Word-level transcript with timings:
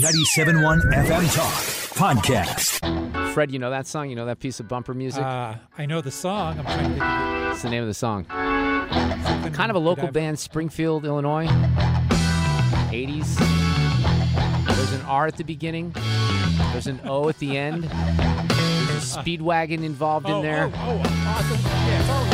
97.1 0.00 0.92
FM 0.92 1.34
Talk 1.34 1.54
Podcast. 1.96 3.32
Fred, 3.32 3.50
you 3.50 3.58
know 3.58 3.70
that 3.70 3.86
song? 3.86 4.10
You 4.10 4.16
know 4.16 4.26
that 4.26 4.40
piece 4.40 4.60
of 4.60 4.68
bumper 4.68 4.92
music? 4.92 5.22
Uh, 5.22 5.54
I 5.78 5.86
know 5.86 6.02
the 6.02 6.10
song. 6.10 6.58
I'm 6.58 6.64
trying 6.66 6.78
to 6.78 6.84
think 6.90 7.02
of 7.02 7.46
What's 7.48 7.62
the 7.62 7.70
name 7.70 7.80
of 7.82 7.88
the 7.88 7.94
song? 7.94 8.26
something. 8.26 9.52
Kind 9.54 9.70
of 9.70 9.76
a 9.76 9.78
local 9.78 10.08
I- 10.08 10.10
band, 10.10 10.38
Springfield, 10.38 11.06
Illinois. 11.06 11.46
80s. 12.92 13.36
There's 14.66 14.92
an 14.92 15.00
R 15.06 15.26
at 15.28 15.36
the 15.38 15.44
beginning. 15.44 15.94
There's 16.72 16.86
an 16.88 17.00
O 17.06 17.28
at 17.30 17.38
the 17.38 17.56
end. 17.56 17.84
There's 17.84 19.16
a 19.16 19.18
speedwagon 19.22 19.82
involved 19.82 20.26
Oh, 20.28 20.36
in 20.36 20.42
there. 20.42 20.64
Oh, 20.66 20.72
oh, 20.76 20.98
awesome. 21.26 21.60
Yeah, 21.64 22.00
it's 22.00 22.10
all. 22.10 22.26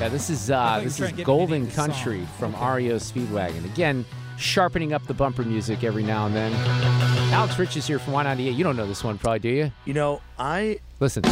Yeah, 0.00 0.08
this 0.08 0.30
is 0.30 0.50
uh, 0.50 0.80
this 0.82 0.92
is 0.92 0.98
trying 0.98 1.10
to 1.10 1.16
get 1.16 1.18
me 1.18 1.24
to 1.24 1.26
Golden 1.26 1.50
name 1.60 1.64
the 1.66 1.70
song. 1.72 1.86
Country 1.90 2.26
from 2.38 2.52
REO 2.54 2.96
Speedwagon. 2.96 3.64
Again, 3.66 4.04
sharpening 4.38 4.92
up 4.92 5.06
the 5.06 5.14
bumper 5.14 5.42
music 5.42 5.84
every 5.84 6.02
now 6.02 6.26
and 6.26 6.34
then. 6.34 6.52
Alex 7.32 7.58
Rich 7.58 7.76
is 7.76 7.86
here 7.86 7.98
from 7.98 8.14
Y98. 8.14 8.54
You 8.54 8.64
don't 8.64 8.76
know 8.76 8.86
this 8.86 9.02
one, 9.04 9.18
probably, 9.18 9.38
do 9.40 9.48
you? 9.48 9.72
You 9.84 9.94
know, 9.94 10.20
I 10.38 10.78
Listen, 11.00 11.24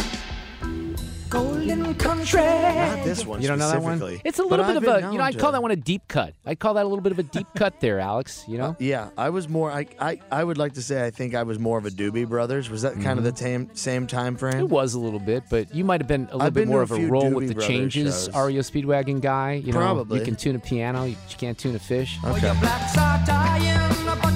not 1.33 3.03
this 3.03 3.25
one 3.25 3.41
you 3.41 3.47
don't 3.47 3.59
know 3.59 3.69
that 3.69 3.81
one. 3.81 4.19
It's 4.23 4.39
a 4.39 4.43
but 4.43 4.59
little 4.59 4.65
bit 4.65 4.77
I've 4.77 4.83
of 4.97 5.03
a, 5.03 5.11
you 5.11 5.17
know, 5.17 5.23
I'd 5.23 5.37
call 5.39 5.51
that 5.51 5.61
one 5.61 5.71
a 5.71 5.75
deep 5.75 6.03
cut. 6.07 6.33
I'd 6.45 6.59
call 6.59 6.75
that 6.75 6.83
a 6.85 6.87
little 6.87 7.01
bit 7.01 7.11
of 7.11 7.19
a 7.19 7.23
deep 7.23 7.47
cut 7.55 7.79
there, 7.79 7.99
Alex. 7.99 8.43
You 8.47 8.57
know, 8.57 8.75
Yeah, 8.79 9.09
I 9.17 9.29
was 9.29 9.49
more. 9.49 9.71
I, 9.71 9.87
I 9.99 10.19
I 10.31 10.43
would 10.43 10.57
like 10.57 10.73
to 10.73 10.81
say 10.81 11.05
I 11.05 11.09
think 11.11 11.35
I 11.35 11.43
was 11.43 11.59
more 11.59 11.77
of 11.77 11.85
a 11.85 11.89
Doobie 11.89 12.27
Brothers. 12.27 12.69
Was 12.69 12.81
that 12.83 12.93
kind 13.01 13.17
of 13.19 13.25
the 13.25 13.35
same 13.35 13.69
same 13.73 14.07
time 14.07 14.35
frame? 14.37 14.53
Mm-hmm. 14.53 14.61
it 14.65 14.69
was 14.69 14.93
a 14.93 14.99
little 14.99 15.19
bit, 15.19 15.43
but 15.49 15.73
you 15.73 15.83
might 15.83 16.01
have 16.01 16.07
been 16.07 16.23
a 16.25 16.33
little 16.33 16.41
I've 16.43 16.53
bit 16.53 16.67
more 16.67 16.81
a 16.81 16.83
of 16.83 16.91
a 16.91 16.95
few 16.97 17.07
roll 17.07 17.23
Doobie 17.23 17.35
with 17.35 17.47
the 17.49 17.53
Brothers 17.55 17.67
changes. 17.67 18.25
shows. 18.25 18.35
REO 18.47 18.61
Speedwagon 18.61 19.21
guy. 19.21 19.53
You 19.53 19.73
know, 19.73 19.79
Probably. 19.79 20.19
you 20.19 20.25
can 20.25 20.35
tune 20.35 20.55
a 20.55 20.59
piano, 20.59 21.05
you 21.05 21.15
can't 21.37 21.57
tune 21.57 21.75
a 21.75 21.79
fish. 21.79 22.17
Okay. 22.23 22.53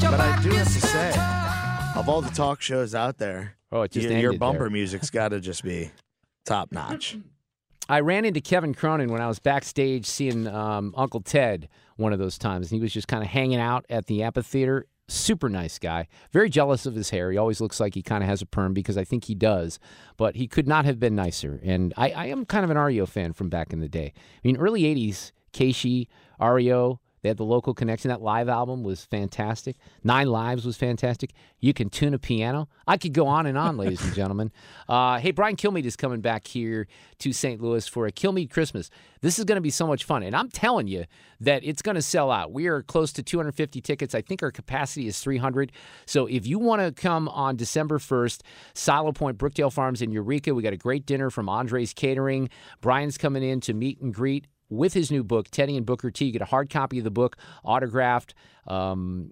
But 0.10 0.20
I 0.22 0.40
do 0.42 0.50
have 0.52 0.68
to 0.68 0.82
say, 0.82 1.10
of 2.00 2.08
all 2.10 2.22
the 2.22 2.30
talk 2.34 2.62
shows 2.62 2.96
out 2.96 3.18
there, 3.18 3.56
Oh, 3.72 3.82
it 3.82 3.92
just 3.92 4.08
your, 4.10 4.18
your 4.20 4.34
bumper 4.38 4.60
there. 4.60 4.70
music's 4.70 5.10
got 5.10 5.30
to 5.30 5.40
just 5.42 5.64
be 5.64 5.92
top 6.48 6.72
notch. 6.72 7.18
I 7.90 8.02
ran 8.02 8.26
into 8.26 8.42
Kevin 8.42 8.74
Cronin 8.74 9.12
when 9.12 9.22
I 9.22 9.28
was 9.28 9.40
backstage 9.40 10.06
seeing 10.06 10.48
um, 10.48 10.94
Uncle 10.98 11.22
Ted 11.22 11.70
one 11.96 12.14
of 12.14 12.20
those 12.20 12.38
times. 12.38 12.72
And 12.72 12.78
he 12.78 12.82
was 12.82 12.94
just 12.94 13.08
kind 13.08 13.24
of 13.24 13.30
hanging 13.30 13.60
out 13.60 13.86
at 13.90 14.08
the 14.08 14.24
amphitheater. 14.24 14.86
Super 15.08 15.48
nice 15.48 15.80
guy. 15.80 16.08
Very 16.34 16.50
jealous 16.50 16.86
of 16.86 16.96
his 16.96 17.12
hair. 17.12 17.32
He 17.32 17.38
always 17.38 17.62
looks 17.62 17.80
like 17.80 17.94
he 17.94 18.02
kind 18.02 18.24
of 18.24 18.30
has 18.30 18.42
a 18.42 18.46
perm 18.46 18.74
because 18.74 18.98
I 18.98 19.06
think 19.06 19.24
he 19.26 19.36
does. 19.36 19.80
But 20.18 20.36
he 20.36 20.48
could 20.48 20.68
not 20.68 20.84
have 20.84 21.00
been 21.00 21.16
nicer. 21.16 21.62
And 21.64 21.94
I, 21.96 22.12
I 22.12 22.26
am 22.26 22.46
kind 22.46 22.66
of 22.66 22.72
an 22.72 22.78
REO 22.78 23.06
fan 23.06 23.32
from 23.32 23.48
back 23.48 23.72
in 23.72 23.80
the 23.80 23.88
day. 23.88 24.12
I 24.16 24.40
mean, 24.44 24.58
early 24.58 24.82
80s, 24.82 25.32
Keishi, 25.54 26.08
REO, 26.42 27.00
they 27.22 27.30
had 27.30 27.38
the 27.38 27.46
local 27.46 27.74
connection. 27.74 28.10
That 28.10 28.22
live 28.22 28.50
album 28.50 28.84
was 28.84 29.04
fantastic. 29.04 29.78
Nine 30.04 30.28
Lives 30.28 30.66
was 30.66 30.78
fantastic. 30.78 31.32
You 31.60 31.74
can 31.74 31.90
tune 31.90 32.14
a 32.14 32.20
piano. 32.20 32.70
I 32.86 32.98
could 32.98 33.14
go 33.14 33.28
on 33.28 33.46
and 33.46 33.58
on, 33.58 33.78
ladies 33.78 34.04
and 34.04 34.14
gentlemen. 34.16 34.52
Uh, 34.88 35.20
hey, 35.20 35.32
Brian 35.32 35.56
Kilmeade 35.56 35.86
is 35.86 35.96
coming 35.96 36.22
back 36.22 36.48
here 36.48 36.88
to 37.20 37.34
St. 37.34 37.62
Louis 37.62 37.88
for 37.88 38.06
a 38.06 38.12
Kilmeade 38.12 38.52
Christmas. 38.52 38.90
This 39.22 39.40
is 39.40 39.46
going 39.46 39.56
to 39.56 39.62
be 39.62 39.70
so 39.70 39.88
much 39.88 40.04
fun. 40.04 40.24
And 40.24 40.36
I'm 40.36 40.50
telling 40.50 40.88
you 40.88 41.06
that 41.40 41.64
it's 41.64 41.82
going 41.82 41.96
to 41.96 42.02
sell 42.02 42.30
out. 42.30 42.52
We 42.52 42.68
are 42.68 42.84
close 42.84 43.12
to 43.14 43.24
250 43.24 43.82
tickets. 43.82 44.14
I 44.14 44.22
think 44.22 44.44
our 44.44 44.52
capacity 44.52 45.08
is 45.08 45.20
300. 45.20 45.72
So 46.06 46.28
if 46.28 46.46
you 46.46 46.60
want 46.60 46.82
to 46.82 46.92
come 46.92 47.28
on 47.30 47.56
December 47.56 47.98
1st, 47.98 48.42
Silo 48.74 49.12
Point, 49.12 49.38
Brookdale 49.38 49.74
Farms 49.74 50.02
in 50.02 50.12
Eureka, 50.12 50.54
we 50.54 50.62
got 50.62 50.74
a 50.74 50.78
great 50.78 51.06
dinner 51.06 51.30
from 51.30 51.50
Andre's 51.50 51.94
Catering. 51.94 52.50
Brian's 52.82 53.18
coming 53.18 53.44
in 53.44 53.60
to 53.62 53.74
meet 53.74 54.00
and 54.02 54.14
greet 54.14 54.48
with 54.70 54.94
his 54.94 55.12
new 55.12 55.24
book, 55.24 55.50
Teddy 55.50 55.78
and 55.78 55.86
Booker 55.86 56.12
T. 56.12 56.26
You 56.26 56.32
get 56.32 56.42
a 56.42 56.46
hard 56.46 56.70
copy 56.70 56.98
of 56.98 57.04
the 57.04 57.12
book, 57.12 57.38
autographed. 57.64 58.34
Um, 58.66 59.32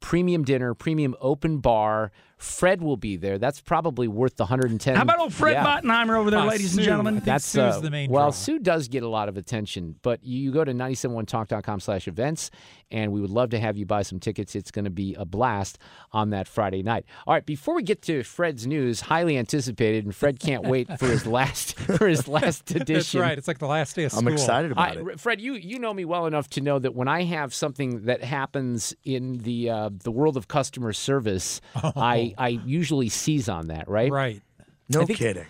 premium 0.00 0.44
dinner, 0.44 0.74
premium 0.74 1.14
open 1.20 1.58
bar. 1.58 2.10
Fred 2.40 2.80
will 2.82 2.96
be 2.96 3.16
there. 3.16 3.38
That's 3.38 3.60
probably 3.60 4.08
worth 4.08 4.36
the 4.36 4.44
110. 4.44 4.96
How 4.96 5.02
about 5.02 5.18
old 5.18 5.34
Fred 5.34 5.52
Yeah. 5.52 5.64
Bottenheimer 5.64 6.16
over 6.18 6.30
there, 6.30 6.40
Uh, 6.40 6.46
ladies 6.46 6.72
Sue. 6.72 6.78
and 6.78 6.84
gentlemen? 6.86 7.22
That's 7.24 7.44
Sue's 7.44 7.76
uh, 7.76 7.80
the 7.80 7.90
main 7.90 8.10
well, 8.10 8.26
draw. 8.26 8.30
Sue 8.30 8.58
does 8.58 8.88
get 8.88 9.02
a 9.02 9.08
lot 9.08 9.28
of 9.28 9.36
attention, 9.36 9.96
but 10.02 10.24
you 10.24 10.50
go 10.50 10.64
to 10.64 10.72
971talk.com 10.72 11.80
slash 11.80 12.08
events, 12.08 12.50
and 12.90 13.12
we 13.12 13.20
would 13.20 13.30
love 13.30 13.50
to 13.50 13.60
have 13.60 13.76
you 13.76 13.84
buy 13.84 14.02
some 14.02 14.18
tickets. 14.18 14.54
It's 14.56 14.70
going 14.70 14.86
to 14.86 14.90
be 14.90 15.14
a 15.14 15.24
blast 15.24 15.78
on 16.12 16.30
that 16.30 16.48
Friday 16.48 16.82
night. 16.82 17.04
All 17.26 17.34
right, 17.34 17.44
before 17.44 17.74
we 17.74 17.82
get 17.82 18.00
to 18.02 18.22
Fred's 18.22 18.66
news, 18.66 19.02
highly 19.02 19.36
anticipated, 19.36 20.04
and 20.04 20.14
Fred 20.14 20.40
can't 20.40 20.66
wait 20.66 20.88
for 20.98 21.06
his 21.06 21.26
last 21.26 21.78
for 21.78 22.08
his 22.08 22.26
last 22.26 22.70
edition. 22.74 23.20
That's 23.20 23.28
right. 23.30 23.38
It's 23.38 23.48
like 23.48 23.58
the 23.58 23.66
last 23.66 23.94
day 23.96 24.04
of 24.04 24.12
school. 24.12 24.26
I'm 24.26 24.32
excited 24.32 24.72
about 24.72 24.96
I, 24.96 25.00
it. 25.12 25.20
Fred, 25.20 25.40
you 25.40 25.54
you 25.54 25.78
know 25.78 25.92
me 25.92 26.04
well 26.06 26.26
enough 26.26 26.48
to 26.50 26.60
know 26.60 26.78
that 26.78 26.94
when 26.94 27.06
I 27.08 27.24
have 27.24 27.54
something 27.54 28.06
that 28.06 28.22
happens 28.24 28.94
in 29.04 29.38
the 29.38 29.70
uh, 29.70 29.90
the 29.92 30.10
world 30.10 30.36
of 30.36 30.48
customer 30.48 30.92
service, 30.92 31.60
I 31.74 32.29
I 32.38 32.48
usually 32.48 33.08
seize 33.08 33.48
on 33.48 33.68
that, 33.68 33.88
right? 33.88 34.10
Right. 34.10 34.42
No 34.88 35.02
I 35.02 35.04
think- 35.04 35.18
kidding. 35.18 35.46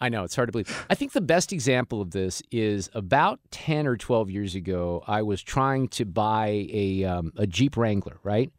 I 0.00 0.08
know 0.08 0.24
it's 0.24 0.34
hard 0.34 0.48
to 0.48 0.52
believe. 0.52 0.86
I 0.90 0.96
think 0.96 1.12
the 1.12 1.20
best 1.20 1.52
example 1.52 2.00
of 2.00 2.10
this 2.10 2.42
is 2.50 2.90
about 2.92 3.38
ten 3.52 3.86
or 3.86 3.96
twelve 3.96 4.30
years 4.30 4.56
ago. 4.56 5.04
I 5.06 5.22
was 5.22 5.40
trying 5.40 5.86
to 5.90 6.04
buy 6.04 6.66
a 6.72 7.04
um, 7.04 7.32
a 7.36 7.46
Jeep 7.46 7.76
Wrangler, 7.76 8.18
right? 8.24 8.50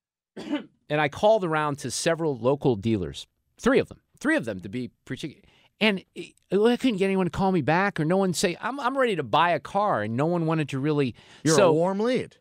and 0.36 1.00
I 1.00 1.08
called 1.08 1.44
around 1.44 1.78
to 1.78 1.92
several 1.92 2.36
local 2.36 2.74
dealers, 2.74 3.28
three 3.58 3.78
of 3.78 3.88
them, 3.88 4.00
three 4.18 4.34
of 4.34 4.44
them 4.44 4.58
to 4.60 4.68
be 4.68 4.90
particular. 5.04 5.42
And 5.80 6.02
I 6.16 6.76
couldn't 6.76 6.96
get 6.96 7.04
anyone 7.04 7.26
to 7.26 7.30
call 7.30 7.52
me 7.52 7.62
back, 7.62 8.00
or 8.00 8.04
no 8.04 8.16
one 8.16 8.34
say 8.34 8.56
I'm 8.60 8.80
I'm 8.80 8.98
ready 8.98 9.14
to 9.14 9.22
buy 9.22 9.50
a 9.50 9.60
car, 9.60 10.02
and 10.02 10.16
no 10.16 10.26
one 10.26 10.46
wanted 10.46 10.68
to 10.70 10.80
really. 10.80 11.14
You're 11.44 11.54
so 11.54 11.68
a 11.68 11.72
warm 11.72 12.00
lead. 12.00 12.36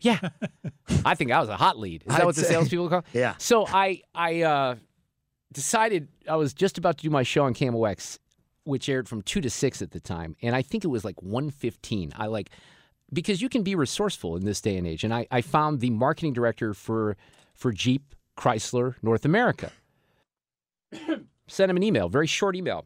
Yeah, 0.00 0.18
I 1.04 1.14
think 1.14 1.30
I 1.30 1.40
was 1.40 1.48
a 1.48 1.56
hot 1.56 1.78
lead. 1.78 2.02
Is 2.02 2.12
that 2.12 2.20
I'd 2.20 2.26
what 2.26 2.34
the 2.36 2.42
say- 2.42 2.48
salespeople 2.48 2.88
call? 2.88 3.04
Yeah. 3.12 3.34
So 3.38 3.66
I 3.66 4.02
I 4.14 4.42
uh, 4.42 4.74
decided 5.52 6.08
I 6.28 6.36
was 6.36 6.54
just 6.54 6.78
about 6.78 6.98
to 6.98 7.02
do 7.02 7.10
my 7.10 7.22
show 7.22 7.44
on 7.44 7.54
KMOX, 7.54 8.18
which 8.64 8.88
aired 8.88 9.08
from 9.08 9.22
two 9.22 9.40
to 9.40 9.50
six 9.50 9.82
at 9.82 9.90
the 9.90 10.00
time, 10.00 10.36
and 10.42 10.54
I 10.54 10.62
think 10.62 10.84
it 10.84 10.88
was 10.88 11.04
like 11.04 11.20
one 11.22 11.50
fifteen. 11.50 12.12
I 12.16 12.26
like 12.26 12.50
because 13.12 13.40
you 13.40 13.48
can 13.48 13.62
be 13.62 13.74
resourceful 13.74 14.36
in 14.36 14.44
this 14.44 14.60
day 14.60 14.76
and 14.76 14.86
age, 14.86 15.04
and 15.04 15.14
I, 15.14 15.26
I 15.30 15.40
found 15.40 15.80
the 15.80 15.90
marketing 15.90 16.32
director 16.32 16.74
for 16.74 17.16
for 17.54 17.72
Jeep 17.72 18.14
Chrysler 18.36 18.94
North 19.02 19.24
America. 19.24 19.72
Sent 21.48 21.70
him 21.70 21.76
an 21.76 21.82
email, 21.82 22.08
very 22.08 22.26
short 22.26 22.56
email. 22.56 22.84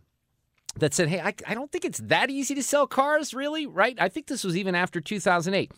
That 0.77 0.95
said, 0.95 1.09
hey, 1.09 1.21
I, 1.21 1.35
I 1.47 1.53
don't 1.55 1.71
think 1.71 1.85
it's 1.85 1.99
that 1.99 2.31
easy 2.31 2.55
to 2.55 2.63
sell 2.63 2.87
cars, 2.87 3.35
really, 3.35 3.67
right? 3.67 3.95
I 4.01 4.09
think 4.09 4.29
this 4.29 4.43
was 4.43 4.57
even 4.57 4.75
after 4.75 5.03
2008 5.03 5.71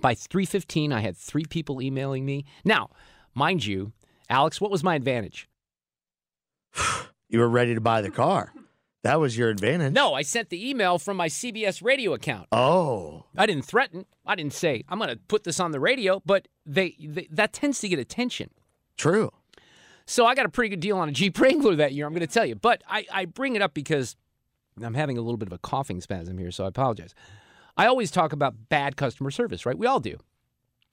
by 0.00 0.14
315 0.14 0.92
i 0.92 1.00
had 1.00 1.16
three 1.16 1.44
people 1.44 1.80
emailing 1.82 2.24
me 2.24 2.44
now 2.64 2.90
mind 3.34 3.64
you 3.64 3.92
alex 4.28 4.60
what 4.60 4.70
was 4.70 4.82
my 4.84 4.94
advantage 4.94 5.48
You 7.28 7.40
were 7.40 7.48
ready 7.48 7.74
to 7.74 7.80
buy 7.80 8.02
the 8.02 8.10
car. 8.10 8.52
That 9.02 9.18
was 9.18 9.36
your 9.36 9.48
advantage. 9.50 9.92
no 9.92 10.14
i 10.14 10.22
sent 10.22 10.48
the 10.50 10.68
email 10.68 10.98
from 10.98 11.16
my 11.16 11.28
cbs 11.28 11.82
radio 11.82 12.12
account 12.14 12.48
Oh, 12.52 13.24
i 13.36 13.46
didn't 13.46 13.64
threaten 13.64 14.04
i 14.24 14.34
didn't 14.34 14.52
say 14.52 14.82
i'm 14.88 14.98
going 14.98 15.10
to 15.10 15.16
put 15.28 15.44
this 15.44 15.60
on 15.60 15.70
the 15.72 15.78
radio 15.80 16.20
but 16.26 16.48
they, 16.64 16.96
they 17.00 17.28
that 17.30 17.52
tends 17.52 17.78
to 17.80 17.88
get 17.88 17.98
attention 18.00 18.50
true. 18.96 19.30
so 20.06 20.26
i 20.26 20.34
got 20.34 20.44
a 20.46 20.48
pretty 20.48 20.68
good 20.70 20.80
deal 20.80 20.98
on 20.98 21.08
a 21.08 21.12
jeep 21.12 21.38
wrangler 21.40 21.76
that 21.76 21.92
year 21.92 22.04
i'm 22.06 22.12
going 22.12 22.26
to 22.26 22.32
tell 22.32 22.46
you 22.46 22.56
but 22.56 22.82
I, 22.88 23.06
I 23.12 23.24
bring 23.26 23.54
it 23.54 23.62
up 23.62 23.74
because 23.74 24.16
I'm 24.82 24.94
having 24.94 25.16
a 25.16 25.22
little 25.22 25.38
bit 25.38 25.48
of 25.48 25.54
a 25.54 25.58
coughing 25.58 26.02
spasm 26.02 26.36
here, 26.36 26.50
so 26.50 26.64
I 26.64 26.68
apologize. 26.68 27.14
I 27.76 27.86
always 27.86 28.10
talk 28.10 28.32
about 28.32 28.68
bad 28.68 28.96
customer 28.96 29.30
service, 29.30 29.66
right? 29.66 29.76
We 29.76 29.86
all 29.86 30.00
do. 30.00 30.16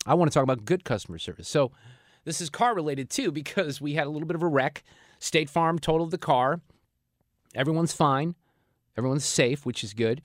I 0.06 0.14
want 0.16 0.30
to 0.32 0.34
talk 0.34 0.44
about 0.44 0.66
good 0.66 0.84
customer 0.84 1.18
service. 1.18 1.48
So 1.48 1.72
this 2.26 2.42
is 2.42 2.50
car 2.50 2.76
related 2.76 3.10
too 3.10 3.32
because 3.32 3.80
we 3.80 3.94
had 3.94 4.06
a 4.08 4.10
little 4.10 4.28
bit 4.28 4.36
of 4.36 4.44
a 4.44 4.48
wreck. 4.48 4.84
State 5.20 5.50
Farm 5.50 5.80
totaled 5.80 6.12
the 6.12 6.18
car. 6.18 6.60
Everyone's 7.56 7.94
fine. 7.94 8.36
Everyone's 8.98 9.26
safe, 9.26 9.66
which 9.66 9.84
is 9.84 9.94
good. 9.94 10.22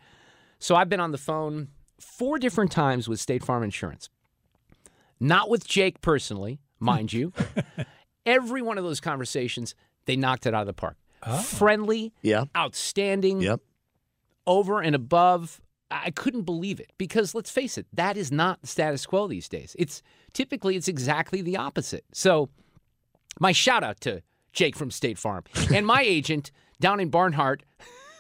So 0.59 0.75
I've 0.75 0.89
been 0.89 1.01
on 1.01 1.13
the 1.13 1.19
phone 1.19 1.69
four 2.01 2.39
different 2.39 2.73
times 2.73 3.09
with 3.09 3.21
State 3.21 3.45
Farm 3.45 3.63
Insurance. 3.63 4.09
Not 5.21 5.49
with 5.51 5.67
Jake 5.67 6.01
personally, 6.01 6.61
mind 6.81 7.13
you. 7.13 7.33
Every 8.27 8.63
one 8.63 8.79
of 8.79 8.85
those 8.85 9.01
conversations, 9.01 9.75
they 10.07 10.17
knocked 10.17 10.47
it 10.47 10.55
out 10.55 10.63
of 10.63 10.67
the 10.67 10.73
park. 10.73 10.97
Oh. 11.25 11.39
Friendly, 11.39 12.13
Yeah. 12.23 12.45
outstanding, 12.57 13.41
Yep. 13.41 13.61
over 14.47 14.81
and 14.81 14.95
above. 14.95 15.61
I 15.91 16.11
couldn't 16.11 16.43
believe 16.43 16.81
it 16.81 16.93
because 16.99 17.35
let's 17.35 17.51
face 17.51 17.79
it, 17.79 17.87
that 17.93 18.17
is 18.17 18.31
not 18.31 18.61
the 18.61 18.67
status 18.67 19.07
quo 19.07 19.27
these 19.27 19.49
days. 19.49 19.75
It's 19.79 20.03
typically 20.33 20.77
it's 20.77 20.89
exactly 20.89 21.43
the 21.43 21.57
opposite. 21.57 22.05
So, 22.13 22.51
my 23.41 23.53
shout 23.53 23.85
out 23.85 24.01
to 24.03 24.23
Jake 24.53 24.77
from 24.77 24.91
State 24.91 25.19
Farm 25.19 25.45
and 25.75 25.87
my 25.87 26.03
agent 26.03 26.51
down 26.81 27.01
in 27.01 27.09
Barnhart 27.09 27.63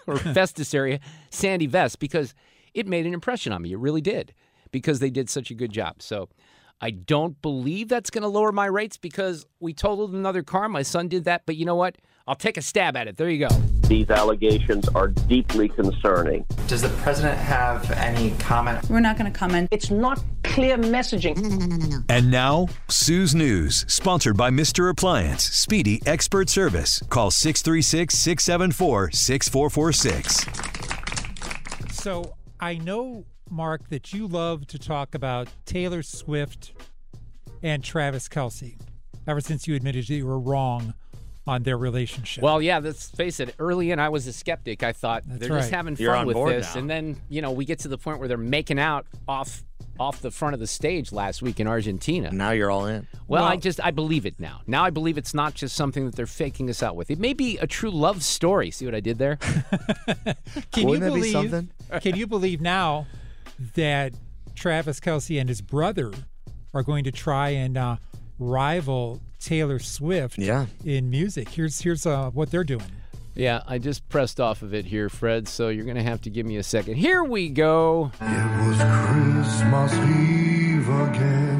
or 0.06 0.16
Festus 0.18 0.72
area, 0.72 1.00
Sandy 1.30 1.66
Vest, 1.66 1.98
because 1.98 2.34
it 2.74 2.86
made 2.86 3.06
an 3.06 3.14
impression 3.14 3.52
on 3.52 3.62
me. 3.62 3.72
It 3.72 3.78
really 3.78 4.00
did 4.00 4.32
because 4.70 5.00
they 5.00 5.10
did 5.10 5.28
such 5.28 5.50
a 5.50 5.54
good 5.54 5.72
job. 5.72 6.02
So, 6.02 6.28
I 6.80 6.90
don't 6.90 7.40
believe 7.42 7.88
that's 7.88 8.10
going 8.10 8.22
to 8.22 8.28
lower 8.28 8.52
my 8.52 8.66
rates 8.66 8.96
because 8.96 9.46
we 9.58 9.74
totaled 9.74 10.14
another 10.14 10.44
car. 10.44 10.68
My 10.68 10.82
son 10.82 11.08
did 11.08 11.24
that, 11.24 11.42
but 11.44 11.56
you 11.56 11.64
know 11.64 11.74
what? 11.74 11.96
I'll 12.28 12.36
take 12.36 12.56
a 12.56 12.62
stab 12.62 12.96
at 12.96 13.08
it. 13.08 13.16
There 13.16 13.28
you 13.28 13.48
go. 13.48 13.54
These 13.88 14.10
allegations 14.10 14.86
are 14.88 15.08
deeply 15.08 15.68
concerning. 15.68 16.44
Does 16.66 16.82
the 16.82 16.90
president 16.90 17.38
have 17.38 17.90
any 17.92 18.32
comment? 18.32 18.88
We're 18.90 19.00
not 19.00 19.16
going 19.18 19.32
to 19.32 19.36
comment. 19.36 19.68
It's 19.72 19.90
not 19.90 20.22
clear 20.44 20.76
messaging. 20.76 21.38
No, 21.38 21.48
no, 21.48 21.66
no, 21.66 21.76
no, 21.76 21.86
no. 21.86 22.02
And 22.10 22.30
now, 22.30 22.68
Sue's 22.88 23.34
News, 23.34 23.86
sponsored 23.88 24.36
by 24.36 24.50
Mr. 24.50 24.90
Appliance, 24.90 25.44
Speedy 25.44 26.02
Expert 26.06 26.50
Service. 26.50 27.02
Call 27.08 27.30
636 27.30 28.14
674 28.14 29.10
6446. 29.10 31.94
So 31.94 32.34
I 32.60 32.74
know, 32.74 33.24
Mark, 33.50 33.88
that 33.90 34.12
you 34.12 34.26
love 34.26 34.66
to 34.68 34.78
talk 34.78 35.14
about 35.14 35.48
Taylor 35.64 36.02
Swift 36.02 36.72
and 37.62 37.82
Travis 37.82 38.28
Kelce. 38.28 38.78
Ever 39.26 39.40
since 39.40 39.68
you 39.68 39.74
admitted 39.74 40.06
that 40.06 40.14
you 40.14 40.26
were 40.26 40.38
wrong 40.38 40.94
on 41.46 41.62
their 41.62 41.78
relationship. 41.78 42.42
Well, 42.44 42.60
yeah, 42.60 42.78
let's 42.78 43.10
face 43.10 43.40
it. 43.40 43.54
Early 43.58 43.90
in, 43.90 43.98
I 43.98 44.10
was 44.10 44.26
a 44.26 44.32
skeptic. 44.32 44.82
I 44.82 44.92
thought 44.92 45.22
That's 45.26 45.40
they're 45.40 45.48
just 45.58 45.70
having 45.70 45.96
You're 45.96 46.14
fun 46.14 46.26
with 46.26 46.36
this, 46.48 46.74
now. 46.74 46.80
and 46.80 46.90
then 46.90 47.16
you 47.28 47.42
know 47.42 47.50
we 47.52 47.64
get 47.64 47.80
to 47.80 47.88
the 47.88 47.98
point 47.98 48.18
where 48.18 48.28
they're 48.28 48.36
making 48.36 48.78
out 48.78 49.06
off 49.26 49.64
off 49.98 50.20
the 50.20 50.30
front 50.30 50.54
of 50.54 50.60
the 50.60 50.66
stage 50.66 51.10
last 51.10 51.42
week 51.42 51.58
in 51.58 51.66
Argentina. 51.66 52.30
Now 52.30 52.52
you're 52.52 52.70
all 52.70 52.86
in. 52.86 53.08
Well, 53.26 53.44
I 53.44 53.56
just 53.56 53.82
I 53.82 53.90
believe 53.90 54.26
it 54.26 54.38
now. 54.38 54.60
Now 54.66 54.84
I 54.84 54.90
believe 54.90 55.18
it's 55.18 55.34
not 55.34 55.54
just 55.54 55.74
something 55.74 56.04
that 56.06 56.14
they're 56.14 56.26
faking 56.26 56.70
us 56.70 56.82
out 56.82 56.96
with. 56.96 57.10
It 57.10 57.18
may 57.18 57.32
be 57.32 57.58
a 57.58 57.66
true 57.66 57.90
love 57.90 58.22
story. 58.22 58.70
See 58.70 58.84
what 58.84 58.94
I 58.94 59.00
did 59.00 59.18
there? 59.18 59.36
can 60.70 60.86
Wouldn't 60.86 60.86
you 60.86 60.98
that 61.00 61.14
be 61.14 61.20
believe? 61.20 61.32
something? 61.32 61.70
can 62.00 62.16
you 62.16 62.26
believe 62.26 62.60
now 62.60 63.06
that 63.74 64.12
Travis 64.54 65.00
Kelce 65.00 65.40
and 65.40 65.48
his 65.48 65.60
brother 65.60 66.12
are 66.74 66.82
going 66.82 67.04
to 67.04 67.12
try 67.12 67.50
and 67.50 67.76
uh, 67.76 67.96
rival 68.38 69.20
Taylor 69.40 69.78
Swift 69.78 70.38
Yeah. 70.38 70.66
in 70.84 71.10
music? 71.10 71.48
Here's 71.48 71.80
here's 71.80 72.06
uh, 72.06 72.30
what 72.30 72.50
they're 72.50 72.64
doing. 72.64 72.82
yeah, 73.34 73.62
I 73.66 73.78
just 73.78 74.08
pressed 74.08 74.40
off 74.40 74.62
of 74.62 74.74
it 74.74 74.84
here, 74.84 75.08
Fred. 75.08 75.46
So 75.48 75.68
you're 75.68 75.84
gonna 75.86 76.02
have 76.02 76.20
to 76.22 76.30
give 76.30 76.44
me 76.46 76.56
a 76.56 76.62
second. 76.62 76.96
Here 76.96 77.22
we 77.24 77.48
go. 77.50 78.10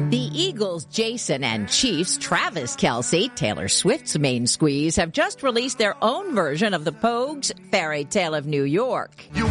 The 0.09 0.29
Eagles, 0.33 0.85
Jason, 0.85 1.43
and 1.43 1.69
Chiefs, 1.69 2.17
Travis 2.17 2.75
Kelce, 2.75 3.33
Taylor 3.35 3.67
Swift's 3.67 4.17
main 4.17 4.47
squeeze, 4.47 4.95
have 4.95 5.11
just 5.11 5.43
released 5.43 5.77
their 5.77 5.95
own 6.03 6.33
version 6.33 6.73
of 6.73 6.83
the 6.83 6.91
Pogues' 6.91 7.51
Fairy 7.69 8.05
Tale 8.05 8.33
of 8.33 8.47
New 8.47 8.63
York. 8.63 9.11
You 9.35 9.45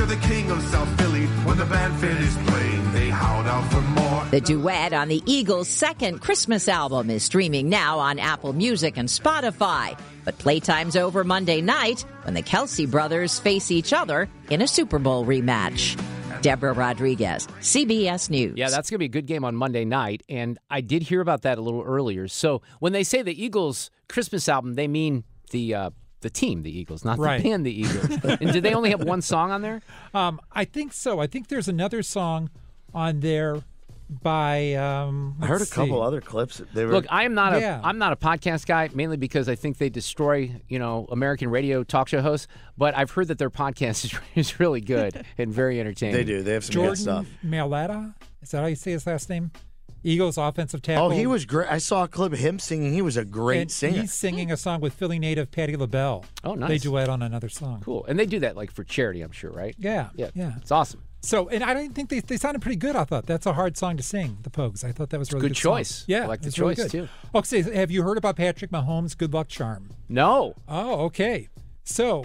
you're 0.00 0.08
the 0.08 0.26
king 0.26 0.50
of 0.50 0.62
South 0.62 0.88
Philly. 0.98 1.26
When 1.44 1.58
the 1.58 1.66
band 1.66 1.94
finished 2.00 2.38
playing, 2.46 2.92
they 2.92 3.10
howled 3.10 3.46
out 3.46 3.70
for 3.70 3.82
more. 3.82 4.24
The 4.30 4.40
duet 4.40 4.94
on 4.94 5.08
the 5.08 5.22
Eagles' 5.26 5.68
second 5.68 6.20
Christmas 6.20 6.68
album 6.68 7.10
is 7.10 7.22
streaming 7.22 7.68
now 7.68 7.98
on 7.98 8.18
Apple 8.18 8.54
Music 8.54 8.96
and 8.96 9.10
Spotify. 9.10 9.98
But 10.24 10.38
playtime's 10.38 10.96
over 10.96 11.22
Monday 11.22 11.60
night 11.60 12.06
when 12.22 12.32
the 12.32 12.42
Kelce 12.42 12.90
brothers 12.90 13.38
face 13.38 13.70
each 13.70 13.92
other 13.92 14.30
in 14.48 14.62
a 14.62 14.66
Super 14.66 14.98
Bowl 14.98 15.26
rematch. 15.26 16.00
Deborah 16.40 16.72
Rodriguez, 16.72 17.46
CBS 17.60 18.30
News. 18.30 18.54
Yeah, 18.56 18.70
that's 18.70 18.88
going 18.88 18.94
to 18.94 19.00
be 19.00 19.04
a 19.04 19.08
good 19.08 19.26
game 19.26 19.44
on 19.44 19.54
Monday 19.54 19.84
night. 19.84 20.22
And 20.30 20.58
I 20.70 20.80
did 20.80 21.02
hear 21.02 21.20
about 21.20 21.42
that 21.42 21.58
a 21.58 21.60
little 21.60 21.82
earlier. 21.82 22.26
So 22.26 22.62
when 22.78 22.94
they 22.94 23.04
say 23.04 23.20
the 23.20 23.44
Eagles 23.44 23.90
Christmas 24.08 24.48
album, 24.48 24.76
they 24.76 24.88
mean 24.88 25.24
the 25.50 25.74
uh, 25.74 25.90
the 26.20 26.30
team, 26.30 26.62
the 26.62 26.70
Eagles, 26.78 27.04
not 27.04 27.18
Right. 27.18 27.42
the 27.42 27.48
band, 27.50 27.66
the 27.66 27.80
Eagles. 27.80 28.08
and 28.40 28.52
do 28.52 28.60
they 28.60 28.74
only 28.74 28.90
have 28.90 29.02
one 29.02 29.22
song 29.22 29.50
on 29.50 29.62
there? 29.62 29.80
Um, 30.14 30.40
I 30.52 30.64
think 30.64 30.92
so. 30.92 31.20
I 31.20 31.26
think 31.26 31.48
there's 31.48 31.68
another 31.68 32.02
song 32.02 32.50
on 32.94 33.20
there 33.20 33.62
by. 34.22 34.74
Um, 34.74 35.36
I 35.40 35.46
heard 35.46 35.56
a 35.56 35.58
let's 35.60 35.72
couple 35.72 36.02
other 36.02 36.20
clips. 36.20 36.60
They 36.74 36.84
were 36.84 36.92
Look, 36.92 37.06
I 37.10 37.24
am 37.24 37.34
not 37.34 37.58
Yeah. 37.60 37.80
a 37.80 37.82
I'm 37.82 37.98
not 37.98 38.12
a 38.12 38.16
podcast 38.16 38.66
guy 38.66 38.88
mainly 38.92 39.16
because 39.16 39.48
I 39.48 39.54
think 39.54 39.78
they 39.78 39.88
destroy 39.88 40.50
you 40.68 40.78
know 40.78 41.06
American 41.10 41.48
radio 41.50 41.84
talk 41.84 42.08
show 42.08 42.20
hosts. 42.20 42.48
But 42.76 42.96
I've 42.96 43.10
heard 43.12 43.28
that 43.28 43.38
their 43.38 43.50
podcast 43.50 44.04
is, 44.04 44.14
is 44.34 44.60
really 44.60 44.80
good 44.80 45.24
and 45.38 45.52
very 45.52 45.78
entertaining. 45.80 46.16
they 46.16 46.24
do. 46.24 46.42
They 46.42 46.52
have 46.54 46.64
some 46.64 46.74
good 46.74 46.80
Jordan 46.82 46.96
stuff. 46.96 47.26
Mailata. 47.44 48.14
Is 48.42 48.50
that 48.50 48.60
how 48.62 48.66
you 48.66 48.74
say 48.76 48.90
his 48.92 49.06
last 49.06 49.28
name? 49.30 49.50
Eagles 50.02 50.38
offensive 50.38 50.82
tackle. 50.82 51.06
Oh, 51.06 51.10
he 51.10 51.26
was 51.26 51.44
great. 51.44 51.70
I 51.70 51.78
saw 51.78 52.04
a 52.04 52.08
clip 52.08 52.32
of 52.32 52.38
him 52.38 52.58
singing. 52.58 52.92
He 52.92 53.02
was 53.02 53.16
a 53.16 53.24
great 53.24 53.60
and 53.60 53.70
singer. 53.70 54.00
He's 54.00 54.12
singing 54.12 54.50
a 54.50 54.56
song 54.56 54.80
with 54.80 54.94
Philly 54.94 55.18
native 55.18 55.50
Patti 55.50 55.76
LaBelle. 55.76 56.24
Oh, 56.44 56.54
nice. 56.54 56.68
They 56.68 56.74
nice. 56.74 56.82
duet 56.82 57.08
on 57.08 57.22
another 57.22 57.48
song. 57.48 57.80
Cool, 57.84 58.04
and 58.06 58.18
they 58.18 58.26
do 58.26 58.40
that 58.40 58.56
like 58.56 58.70
for 58.70 58.84
charity, 58.84 59.20
I'm 59.22 59.32
sure, 59.32 59.50
right? 59.50 59.74
Yeah, 59.78 60.08
yeah, 60.14 60.30
yeah. 60.34 60.52
It's 60.58 60.70
awesome. 60.70 61.02
So, 61.22 61.48
and 61.50 61.62
I 61.62 61.74
don't 61.74 61.94
think 61.94 62.08
they, 62.08 62.20
they 62.20 62.38
sounded 62.38 62.62
pretty 62.62 62.76
good. 62.78 62.96
I 62.96 63.04
thought 63.04 63.26
that's 63.26 63.44
a 63.44 63.52
hard 63.52 63.76
song 63.76 63.98
to 63.98 64.02
sing. 64.02 64.38
The 64.42 64.48
Pogues. 64.48 64.82
I 64.84 64.92
thought 64.92 65.10
that 65.10 65.18
was 65.18 65.30
really 65.32 65.42
good 65.42 65.48
good, 65.48 65.56
song. 65.58 65.76
choice. 65.76 66.04
Yeah, 66.06 66.24
I 66.24 66.26
like 66.26 66.40
the 66.40 66.48
it's 66.48 66.58
really 66.58 66.76
choice, 66.76 66.90
too. 66.90 67.08
Oh, 67.34 67.42
say, 67.42 67.60
have 67.60 67.90
you 67.90 68.02
heard 68.02 68.16
about 68.16 68.36
Patrick 68.36 68.70
Mahomes' 68.70 69.14
good 69.16 69.34
luck 69.34 69.48
charm? 69.48 69.90
No, 70.08 70.54
Oh, 70.66 71.04
okay. 71.06 71.48
So, 71.84 72.24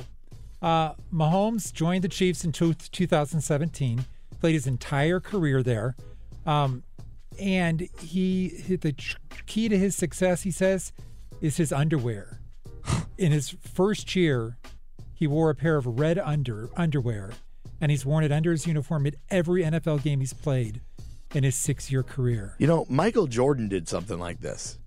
uh, 0.61 0.93
Mahomes 1.13 1.73
joined 1.73 2.05
the 2.05 2.07
Chiefs 2.07 2.45
in 2.45 2.53
two, 2.53 2.73
2017, 2.73 4.05
played 4.39 4.53
his 4.53 4.65
entire 4.67 5.19
career 5.19 5.61
there. 5.61 5.95
Um, 6.45 6.83
and 7.39 7.87
he, 7.99 8.49
he- 8.49 8.75
the 8.75 8.93
key 9.45 9.69
to 9.69 9.77
his 9.77 9.95
success, 9.95 10.43
he 10.43 10.51
says, 10.51 10.91
is 11.41 11.57
his 11.57 11.71
underwear. 11.71 12.39
in 13.17 13.31
his 13.31 13.49
first 13.73 14.15
year, 14.15 14.57
he 15.13 15.27
wore 15.27 15.49
a 15.49 15.55
pair 15.55 15.77
of 15.77 15.99
red 15.99 16.17
under 16.19 16.69
underwear, 16.75 17.31
and 17.79 17.91
he's 17.91 18.05
worn 18.05 18.23
it 18.23 18.31
under 18.31 18.51
his 18.51 18.67
uniform 18.67 19.05
at 19.07 19.15
every 19.29 19.63
NFL 19.63 20.03
game 20.03 20.19
he's 20.19 20.33
played 20.33 20.81
in 21.33 21.43
his 21.43 21.55
six-year 21.55 22.03
career. 22.03 22.55
you 22.59 22.67
know, 22.67 22.85
Michael 22.89 23.27
Jordan 23.27 23.67
did 23.67 23.87
something 23.89 24.19
like 24.19 24.39
this. 24.41 24.77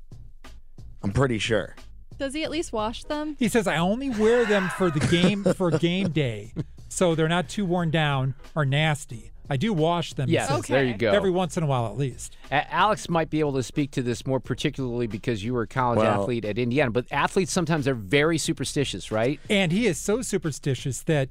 I'm 1.03 1.13
pretty 1.13 1.39
sure. 1.39 1.77
Does 2.19 2.35
he 2.35 2.43
at 2.43 2.51
least 2.51 2.73
wash 2.73 3.05
them? 3.05 3.37
He 3.39 3.49
says, 3.49 3.67
"I 3.69 3.77
only 3.77 4.11
wear 4.11 4.45
them 4.45 4.69
for 4.77 4.91
the 4.91 4.99
game 5.01 5.45
for 5.45 5.71
game 5.79 6.09
day, 6.11 6.53
so 6.89 7.15
they're 7.15 7.29
not 7.29 7.49
too 7.49 7.65
worn 7.65 7.91
down 7.91 8.35
or 8.57 8.65
nasty. 8.65 9.31
I 9.51 9.57
do 9.57 9.73
wash 9.73 10.13
them. 10.15 10.29
yes, 10.29 10.49
says, 10.49 10.63
there 10.67 10.85
you 10.85 10.95
go. 10.95 11.11
every 11.13 11.31
once 11.31 11.57
in 11.57 11.63
a 11.63 11.67
while 11.67 11.87
at 11.87 11.97
least. 11.97 12.37
A- 12.51 12.73
Alex 12.73 13.09
might 13.09 13.31
be 13.31 13.41
able 13.41 13.55
to 13.55 13.63
speak 13.63 13.91
to 13.93 14.03
this 14.03 14.27
more 14.27 14.41
particularly 14.41 15.07
because 15.07 15.43
you 15.45 15.55
were 15.55 15.63
a 15.63 15.67
college 15.67 15.99
Well- 15.99 16.23
athlete 16.23 16.45
at 16.45 16.59
Indiana. 16.59 16.91
But 16.91 17.07
athletes 17.11 17.53
sometimes 17.53 17.89
are 17.89 17.95
very 17.95 18.39
superstitious, 18.39 19.11
right? 19.11 19.41
And 19.49 19.73
he 19.73 19.87
is 19.87 19.99
so 19.99 20.23
superstitious 20.23 21.03
that 21.03 21.29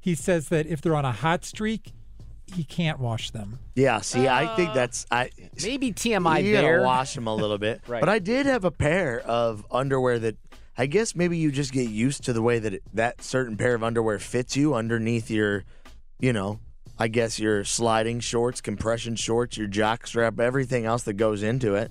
he 0.00 0.14
says 0.14 0.48
that 0.50 0.66
if 0.66 0.80
they're 0.80 0.94
on 0.96 1.04
a 1.04 1.12
hot 1.12 1.44
streak, 1.44 1.92
he 2.54 2.62
can't 2.62 3.00
wash 3.00 3.30
them. 3.30 3.58
Yeah, 3.74 4.00
see, 4.02 4.28
I 4.28 4.54
think 4.54 4.70
uh, 4.70 4.74
that's 4.74 5.04
I. 5.10 5.30
Maybe 5.64 5.92
TMI 5.92 6.44
you 6.44 6.52
there. 6.52 6.76
gotta 6.76 6.86
wash 6.86 7.14
them 7.16 7.26
a 7.26 7.34
little 7.34 7.58
bit. 7.58 7.80
Right. 7.88 7.98
But 8.00 8.08
I 8.08 8.20
did 8.20 8.46
have 8.46 8.64
a 8.64 8.70
pair 8.70 9.18
of 9.20 9.66
underwear 9.70 10.18
that 10.20 10.36
I 10.78 10.86
guess 10.86 11.16
maybe 11.16 11.38
you 11.38 11.50
just 11.50 11.72
get 11.72 11.88
used 11.88 12.22
to 12.24 12.32
the 12.32 12.42
way 12.42 12.58
that 12.60 12.74
it, 12.74 12.82
that 12.94 13.20
certain 13.22 13.56
pair 13.56 13.74
of 13.74 13.82
underwear 13.82 14.18
fits 14.20 14.56
you 14.56 14.74
underneath 14.74 15.28
your, 15.30 15.64
you 16.20 16.32
know, 16.32 16.60
I 16.98 17.08
guess 17.08 17.38
your 17.38 17.64
sliding 17.64 18.20
shorts, 18.20 18.60
compression 18.60 19.16
shorts, 19.16 19.56
your 19.56 19.66
jock 19.66 20.06
strap, 20.06 20.40
everything 20.40 20.86
else 20.86 21.02
that 21.04 21.14
goes 21.14 21.42
into 21.42 21.74
it. 21.74 21.90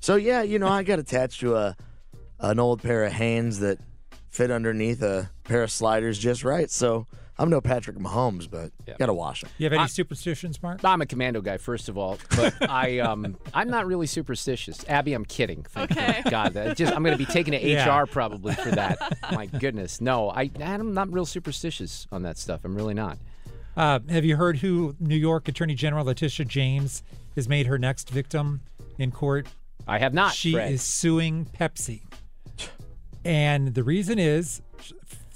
So 0.00 0.16
yeah, 0.16 0.42
you 0.42 0.58
know, 0.58 0.68
I 0.68 0.82
got 0.82 0.98
attached 0.98 1.40
to 1.40 1.56
a 1.56 1.76
an 2.40 2.58
old 2.58 2.82
pair 2.82 3.04
of 3.04 3.12
hands 3.12 3.60
that 3.60 3.78
fit 4.30 4.50
underneath 4.50 5.02
a 5.02 5.30
pair 5.44 5.62
of 5.62 5.70
sliders 5.70 6.18
just 6.18 6.44
right. 6.44 6.70
So 6.70 7.06
I'm 7.38 7.50
no 7.50 7.60
Patrick 7.60 7.98
Mahomes, 7.98 8.48
but 8.50 8.70
gotta 8.98 9.12
wash 9.12 9.42
them. 9.42 9.50
You 9.58 9.64
have 9.64 9.72
any 9.74 9.82
I- 9.82 9.86
superstitions, 9.86 10.62
Mark? 10.62 10.82
I'm 10.84 11.02
a 11.02 11.06
commando 11.06 11.40
guy, 11.42 11.58
first 11.58 11.88
of 11.90 11.98
all, 11.98 12.18
but 12.36 12.54
I 12.70 12.98
um 13.00 13.36
I'm 13.52 13.68
not 13.68 13.86
really 13.86 14.06
superstitious. 14.06 14.84
Abby, 14.88 15.12
I'm 15.12 15.24
kidding. 15.26 15.64
Thank 15.64 15.92
Okay. 15.92 16.22
God, 16.30 16.54
that 16.54 16.76
just 16.78 16.94
I'm 16.94 17.02
going 17.02 17.16
to 17.16 17.22
be 17.22 17.30
taken 17.30 17.52
to 17.52 17.60
Yeah. 17.66 17.94
HR 18.00 18.06
probably 18.06 18.54
for 18.54 18.70
that. 18.70 19.18
My 19.32 19.46
goodness, 19.46 20.00
no, 20.00 20.30
I 20.30 20.50
I'm 20.62 20.94
not 20.94 21.12
real 21.12 21.26
superstitious 21.26 22.06
on 22.10 22.22
that 22.22 22.38
stuff. 22.38 22.60
I'm 22.64 22.74
really 22.74 22.94
not. 22.94 23.18
Uh, 23.76 23.98
have 24.08 24.24
you 24.24 24.36
heard 24.36 24.58
who 24.58 24.96
New 24.98 25.16
York 25.16 25.48
Attorney 25.48 25.74
General 25.74 26.06
Letitia 26.06 26.46
James 26.46 27.02
has 27.34 27.48
made 27.48 27.66
her 27.66 27.78
next 27.78 28.08
victim 28.10 28.60
in 28.98 29.10
court? 29.10 29.46
I 29.86 29.98
have 29.98 30.14
not. 30.14 30.32
She 30.32 30.52
Fred. 30.52 30.72
is 30.72 30.82
suing 30.82 31.44
Pepsi. 31.44 32.02
And 33.24 33.74
the 33.74 33.84
reason 33.84 34.18
is 34.18 34.62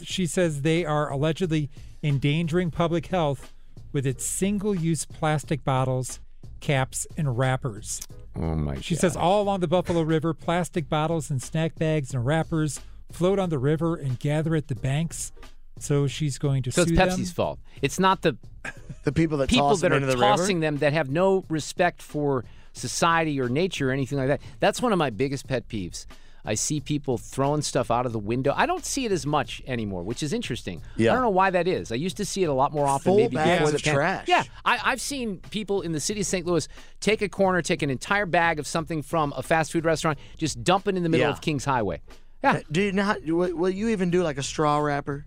she 0.02 0.24
says 0.26 0.62
they 0.62 0.84
are 0.84 1.10
allegedly 1.10 1.70
endangering 2.02 2.70
public 2.70 3.06
health 3.06 3.52
with 3.92 4.06
its 4.06 4.24
single 4.24 4.74
use 4.74 5.04
plastic 5.04 5.64
bottles, 5.64 6.20
caps, 6.60 7.06
and 7.16 7.36
wrappers. 7.36 8.00
Oh 8.36 8.54
my. 8.54 8.80
She 8.80 8.94
God. 8.94 9.00
says 9.00 9.16
all 9.16 9.42
along 9.42 9.60
the 9.60 9.68
Buffalo 9.68 10.02
River, 10.02 10.32
plastic 10.32 10.88
bottles 10.88 11.30
and 11.30 11.42
snack 11.42 11.74
bags 11.74 12.14
and 12.14 12.24
wrappers 12.24 12.80
float 13.12 13.38
on 13.38 13.50
the 13.50 13.58
river 13.58 13.96
and 13.96 14.18
gather 14.18 14.54
at 14.54 14.68
the 14.68 14.76
banks. 14.76 15.32
So 15.80 16.06
she's 16.06 16.38
going 16.38 16.62
to 16.64 16.72
So 16.72 16.82
it's 16.82 16.92
Pepsi's 16.92 17.16
them. 17.16 17.34
fault. 17.34 17.58
It's 17.82 17.98
not 17.98 18.22
the 18.22 18.36
The 19.04 19.12
people 19.12 19.38
that 19.38 19.48
people 19.48 19.70
toss 19.70 19.80
that 19.80 19.88
them 19.88 19.92
are 19.94 19.96
into 19.96 20.08
the 20.08 20.14
tossing 20.20 20.58
river. 20.58 20.66
them 20.72 20.76
that 20.78 20.92
have 20.92 21.08
no 21.10 21.44
respect 21.48 22.02
for 22.02 22.44
society 22.74 23.40
or 23.40 23.48
nature 23.48 23.88
or 23.88 23.92
anything 23.92 24.18
like 24.18 24.28
that. 24.28 24.40
That's 24.60 24.82
one 24.82 24.92
of 24.92 24.98
my 24.98 25.10
biggest 25.10 25.46
pet 25.48 25.68
peeves. 25.68 26.06
I 26.44 26.54
see 26.54 26.80
people 26.80 27.18
throwing 27.18 27.60
stuff 27.62 27.90
out 27.90 28.06
of 28.06 28.12
the 28.12 28.18
window. 28.18 28.52
I 28.56 28.64
don't 28.66 28.84
see 28.84 29.04
it 29.04 29.12
as 29.12 29.26
much 29.26 29.60
anymore, 29.66 30.02
which 30.02 30.22
is 30.22 30.32
interesting. 30.32 30.82
Yeah. 30.96 31.10
I 31.10 31.14
don't 31.14 31.22
know 31.22 31.28
why 31.30 31.50
that 31.50 31.66
is. 31.68 31.92
I 31.92 31.96
used 31.96 32.16
to 32.18 32.24
see 32.24 32.42
it 32.42 32.46
a 32.46 32.52
lot 32.52 32.72
more 32.72 32.86
often. 32.86 33.04
Full 33.12 33.16
maybe 33.18 33.36
bags 33.36 33.58
before 33.60 33.70
the 33.72 33.76
of 33.76 33.82
pan- 33.82 33.94
trash. 33.94 34.28
Yeah, 34.28 34.44
I, 34.64 34.78
I've 34.84 35.00
seen 35.02 35.38
people 35.50 35.82
in 35.82 35.92
the 35.92 36.00
city 36.00 36.20
of 36.20 36.26
St. 36.26 36.46
Louis 36.46 36.66
take 37.00 37.20
a 37.20 37.28
corner, 37.28 37.60
take 37.62 37.82
an 37.82 37.90
entire 37.90 38.24
bag 38.26 38.58
of 38.58 38.66
something 38.66 39.02
from 39.02 39.34
a 39.36 39.42
fast 39.42 39.70
food 39.72 39.84
restaurant, 39.84 40.18
just 40.38 40.62
dump 40.64 40.88
it 40.88 40.96
in 40.96 41.02
the 41.02 41.08
middle 41.10 41.26
Yeah. 41.26 41.32
of 41.32 41.40
Kings 41.42 41.64
Highway. 41.66 42.00
Yeah, 42.42 42.52
uh, 42.52 42.60
Do 42.72 42.80
you 42.82 42.92
not? 42.92 43.22
Will 43.24 43.54
will 43.54 43.70
you 43.70 43.88
even 43.88 44.10
do 44.10 44.22
like 44.22 44.38
a 44.38 44.42
straw 44.42 44.78
wrapper? 44.78 45.26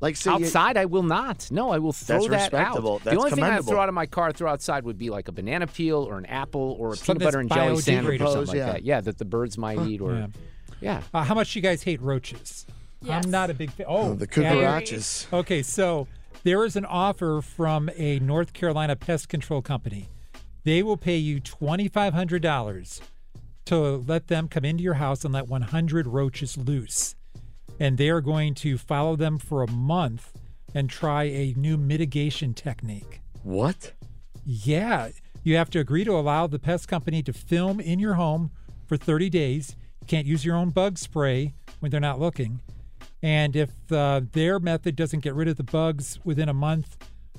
Like 0.00 0.16
say 0.16 0.30
you- 0.30 0.36
outside, 0.44 0.76
I 0.76 0.84
will 0.86 1.02
not. 1.02 1.48
No, 1.50 1.70
I 1.70 1.78
will 1.78 1.92
throw 1.92 2.18
That's 2.18 2.28
that 2.28 2.52
respectable. 2.52 2.94
out. 2.96 3.04
That's 3.04 3.14
the 3.14 3.18
only 3.20 3.30
thing 3.30 3.42
I 3.44 3.46
commendable. 3.48 3.72
throw 3.72 3.80
out 3.80 3.88
of 3.88 3.94
my 3.94 4.06
car, 4.06 4.32
throw 4.32 4.50
outside, 4.50 4.84
would 4.84 4.98
be 4.98 5.08
like 5.10 5.28
a 5.28 5.32
banana 5.32 5.66
peel 5.66 5.98
or 6.02 6.18
an 6.18 6.26
apple 6.26 6.76
or 6.78 6.92
a 6.92 6.96
Something 6.96 7.16
peanut 7.20 7.26
butter 7.26 7.40
and 7.40 7.50
jelly 7.50 7.80
sandwich 7.80 8.20
or 8.20 8.24
biodegradable. 8.24 8.32
something 8.32 8.58
like 8.60 8.72
that. 8.72 8.82
Yeah, 8.84 9.00
that 9.00 9.18
the 9.18 9.24
birds 9.24 9.56
might 9.56 9.78
eat 9.86 10.00
or 10.00 10.12
Yeah. 10.14 10.26
yeah. 10.80 11.02
Uh, 11.14 11.22
how 11.24 11.34
much 11.34 11.52
do 11.52 11.58
you 11.58 11.62
guys 11.62 11.82
hate 11.84 12.02
roaches? 12.02 12.66
Yes. 13.00 13.24
I'm 13.24 13.30
not 13.30 13.50
a 13.50 13.54
big 13.54 13.70
fan. 13.70 13.86
Oh, 13.88 14.14
the 14.14 14.24
Abby. 14.24 14.34
cucarachas. 14.42 15.32
Okay, 15.32 15.62
so 15.62 16.06
there 16.42 16.64
is 16.64 16.74
an 16.76 16.84
offer 16.84 17.40
from 17.42 17.88
a 17.96 18.18
North 18.18 18.52
Carolina 18.52 18.96
pest 18.96 19.28
control 19.28 19.62
company. 19.62 20.08
They 20.64 20.82
will 20.82 20.96
pay 20.96 21.16
you 21.18 21.40
$2,500 21.40 23.00
to 23.66 23.78
let 24.06 24.28
them 24.28 24.48
come 24.48 24.64
into 24.64 24.82
your 24.82 24.94
house 24.94 25.24
and 25.24 25.32
let 25.32 25.48
100 25.48 26.06
roaches 26.06 26.56
loose. 26.58 27.14
And 27.78 27.98
they 27.98 28.08
are 28.08 28.20
going 28.20 28.54
to 28.56 28.78
follow 28.78 29.16
them 29.16 29.38
for 29.38 29.62
a 29.62 29.70
month 29.70 30.32
and 30.74 30.90
try 30.90 31.24
a 31.24 31.54
new 31.56 31.76
mitigation 31.76 32.54
technique. 32.54 33.20
What? 33.42 33.92
Yeah, 34.44 35.10
you 35.42 35.56
have 35.56 35.70
to 35.70 35.78
agree 35.78 36.04
to 36.04 36.12
allow 36.12 36.46
the 36.46 36.58
pest 36.58 36.88
company 36.88 37.22
to 37.22 37.32
film 37.32 37.80
in 37.80 37.98
your 37.98 38.14
home 38.14 38.50
for 38.86 38.96
30 38.96 39.30
days. 39.30 39.76
You 40.00 40.06
can't 40.06 40.26
use 40.26 40.44
your 40.44 40.56
own 40.56 40.70
bug 40.70 40.98
spray 40.98 41.54
when 41.80 41.90
they're 41.90 42.00
not 42.00 42.20
looking. 42.20 42.60
And 43.22 43.56
if 43.56 43.70
uh, 43.90 44.22
their 44.32 44.58
method 44.58 44.96
doesn't 44.96 45.20
get 45.20 45.34
rid 45.34 45.48
of 45.48 45.56
the 45.56 45.62
bugs 45.62 46.18
within 46.24 46.48
a 46.48 46.54
month, 46.54 46.96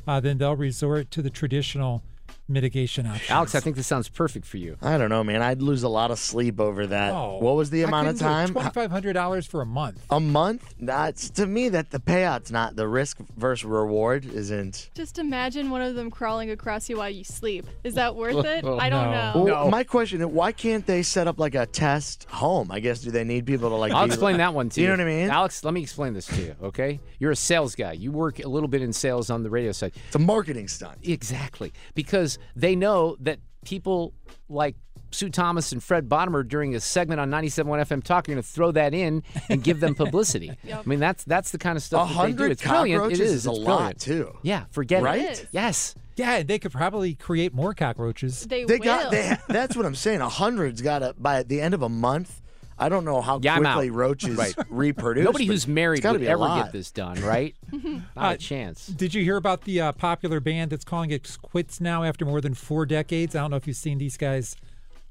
uh, 0.08 0.20
then 0.20 0.38
they'll 0.38 0.56
resort 0.56 1.12
to 1.12 1.22
the 1.22 1.30
traditional 1.30 2.04
mitigation 2.48 3.08
options. 3.08 3.30
Alex, 3.30 3.56
I 3.56 3.60
think 3.60 3.76
this 3.76 3.88
sounds 3.88 4.08
perfect 4.08 4.46
for 4.46 4.58
you. 4.58 4.78
I 4.82 4.98
don't 4.98 5.10
know, 5.10 5.24
man. 5.24 5.42
I'd 5.42 5.62
lose 5.62 5.84
a 5.84 5.90
lot 5.90 6.12
of 6.12 6.20
sleep 6.20 6.60
over 6.60 6.86
that. 6.88 7.12
Oh, 7.14 7.40
what 7.40 7.56
was 7.56 7.70
the 7.72 7.84
I 7.84 7.88
amount 7.88 8.08
of 8.10 8.18
couldn't 8.20 8.54
do 8.54 8.60
it. 8.60 8.64
time? 8.64 8.90
$2,500 8.90 9.48
for 9.48 9.62
a 9.62 9.66
month. 9.66 10.06
A 10.10 10.20
month? 10.20 10.76
That's 10.80 11.30
to 11.32 11.48
me 11.48 11.70
that 11.70 11.92
the 11.92 12.00
payout's 12.00 12.52
not 12.52 12.76
the 12.76 12.88
risk 12.88 13.18
versus 13.38 13.66
reward 13.66 14.26
isn't. 14.26 14.90
Just 14.94 15.18
imagine 15.18 15.70
one 15.72 15.82
of 15.82 15.96
them 15.96 16.12
crawling 16.12 16.52
across 16.52 16.88
you 16.90 16.98
while 16.98 17.10
you 17.10 17.24
sleep. 17.24 17.66
Is 17.84 17.96
that 17.96 18.16
worth 18.16 18.46
it? 18.46 18.64
I 18.66 18.90
don't 18.90 19.12
No. 19.12 19.34
know. 19.34 19.44
Well, 19.44 19.70
my 19.70 19.84
question 19.84 20.22
is, 20.22 20.28
why 20.28 20.52
can't 20.52 20.86
they 20.86 21.02
set 21.04 21.28
up 21.28 21.40
like 21.40 21.56
a 21.56 21.66
test 21.66 22.26
home? 22.30 22.72
I 22.72 22.80
guess 22.80 23.02
do 23.02 23.12
they 23.12 23.24
need 23.24 23.46
people 23.46 23.70
to 23.70 23.76
like? 23.76 23.92
I'll 23.92 24.06
be- 24.06 24.12
explain 24.14 24.38
that 24.38 24.54
one 24.54 24.70
to 24.70 24.82
you. 24.82 24.88
You 24.88 24.96
know 24.98 25.04
what 25.04 25.10
I 25.12 25.16
mean? 25.16 25.30
Alex, 25.30 25.64
let 25.64 25.74
me 25.74 25.82
explain 25.82 26.14
this 26.14 26.28
to 26.28 26.42
you, 26.42 26.56
okay? 26.62 27.00
You're 27.20 27.32
a 27.32 27.36
sales 27.36 27.76
guy. 27.76 27.94
You 27.94 28.12
work 28.12 28.40
a 28.44 28.48
little 28.48 28.70
bit 28.70 28.82
in 28.82 28.94
sales 28.94 29.30
on 29.30 29.42
the 29.44 29.50
radio 29.50 29.72
side. 29.72 29.94
It's 30.08 30.16
a 30.16 30.20
marketing 30.20 30.68
stunt. 30.68 31.00
Exactly. 31.04 31.74
Because 31.96 32.35
they 32.56 32.76
know 32.76 33.16
that 33.22 33.40
people 33.66 34.14
like 34.50 34.76
Sue 35.12 35.30
Thomas 35.30 35.72
and 35.72 35.82
Fred 35.82 36.10
Bodimer 36.10 36.46
during 36.48 36.76
a 36.76 36.80
segment 36.80 37.22
on 37.22 37.30
97.1 37.32 37.66
FM 37.88 38.04
Talk 38.04 38.28
are 38.28 38.34
going 38.34 38.42
to 38.42 38.48
throw 38.48 38.72
that 38.74 38.94
in 38.94 39.24
and 39.50 39.64
give 39.64 39.80
them 39.80 39.96
publicity. 39.96 40.52
I 40.74 40.82
mean, 40.86 41.00
that's 41.00 41.24
that's 41.24 41.52
the 41.52 41.58
kind 41.58 41.78
of 41.78 41.84
A 41.84 41.86
stuff 41.86 42.08
that 42.10 42.14
they 42.14 42.14
do. 42.14 42.38
hundred 42.38 42.52
It's 42.52 42.62
brilliant. 42.64 43.02
cockroaches 43.02 43.20
It 43.20 43.24
is. 43.24 43.32
is 43.34 43.48
a 43.48 43.50
It's 43.52 43.60
lot 43.60 43.78
brilliant. 43.78 44.00
too. 44.02 44.38
Yeah, 44.42 44.66
forget 44.72 45.02
it. 45.02 45.06
Right? 45.06 45.48
Yes. 45.52 45.96
Yeah, 46.18 46.44
they 46.44 46.60
could 46.60 46.72
probably 46.72 47.14
create 47.16 47.54
more 47.54 47.74
cockroaches. 47.74 48.44
They, 48.46 48.64
They 48.66 48.78
will. 48.78 48.86
got. 48.86 49.12
They, 49.12 49.36
that's 49.50 49.76
what 49.76 49.86
I'm 49.86 49.96
saying. 49.96 50.22
A 50.22 50.30
hundred's 50.30 50.82
got 50.82 51.00
to 51.00 51.14
by 51.18 51.44
the 51.44 51.60
end 51.62 51.74
of 51.74 51.82
a 51.82 51.90
month. 51.90 52.42
I 52.78 52.90
don't 52.90 53.06
know 53.06 53.22
how 53.22 53.40
Yeah, 53.42 53.58
quickly 53.58 53.90
roaches 53.90 54.38
Right. 54.38 54.54
reproduce. 54.70 55.24
Nobody 55.24 55.46
who's 55.46 55.66
married 55.68 56.02
gotta 56.02 56.20
would 56.20 56.28
ever 56.28 56.40
lot. 56.40 56.64
get 56.66 56.72
this 56.74 56.92
done, 56.92 57.22
right? 57.22 57.56
Not 57.72 58.02
Uh, 58.18 58.34
a 58.34 58.38
chance. 58.38 58.88
Did 58.88 59.14
you 59.14 59.24
hear 59.24 59.38
about 59.38 59.62
the 59.64 59.80
uh, 59.80 59.92
popular 59.94 60.40
band 60.42 60.72
that's 60.72 60.84
calling 60.84 61.12
it 61.12 61.38
quits 61.42 61.80
now 61.80 62.04
after 62.04 62.26
more 62.26 62.42
than 62.42 62.54
four 62.54 62.86
decades? 62.86 63.36
I 63.36 63.40
don't 63.42 63.52
know 63.52 63.58
if 63.58 63.66
you've 63.68 63.78
seen 63.78 63.98
these 63.98 64.18
guys. 64.18 64.56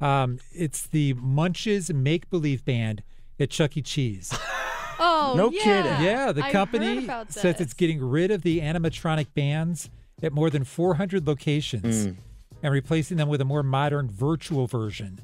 Um, 0.00 0.40
it's 0.52 0.86
the 0.86 1.14
Munch's 1.14 1.92
Make 1.92 2.28
Believe 2.28 2.64
Band 2.64 3.02
at 3.40 3.48
Chuck 3.50 3.76
E. 3.76 3.82
Cheese. 3.82 4.36
Oh, 4.96 5.34
No 5.36 5.50
yeah. 5.50 5.62
kidding. 5.64 6.04
yeah, 6.06 6.30
the 6.30 6.44
I 6.44 6.52
company 6.52 7.08
says 7.28 7.60
it's 7.60 7.74
getting 7.74 8.00
rid 8.00 8.30
of 8.30 8.42
the 8.42 8.60
animatronic 8.60 9.26
bands 9.34 9.90
at 10.22 10.32
more 10.32 10.50
than 10.50 10.62
400 10.62 11.26
locations 11.26 12.06
Mm. 12.06 12.16
and 12.62 12.72
replacing 12.72 13.16
them 13.16 13.28
with 13.28 13.40
a 13.40 13.44
more 13.44 13.64
modern 13.64 14.08
virtual 14.08 14.68
version, 14.68 15.18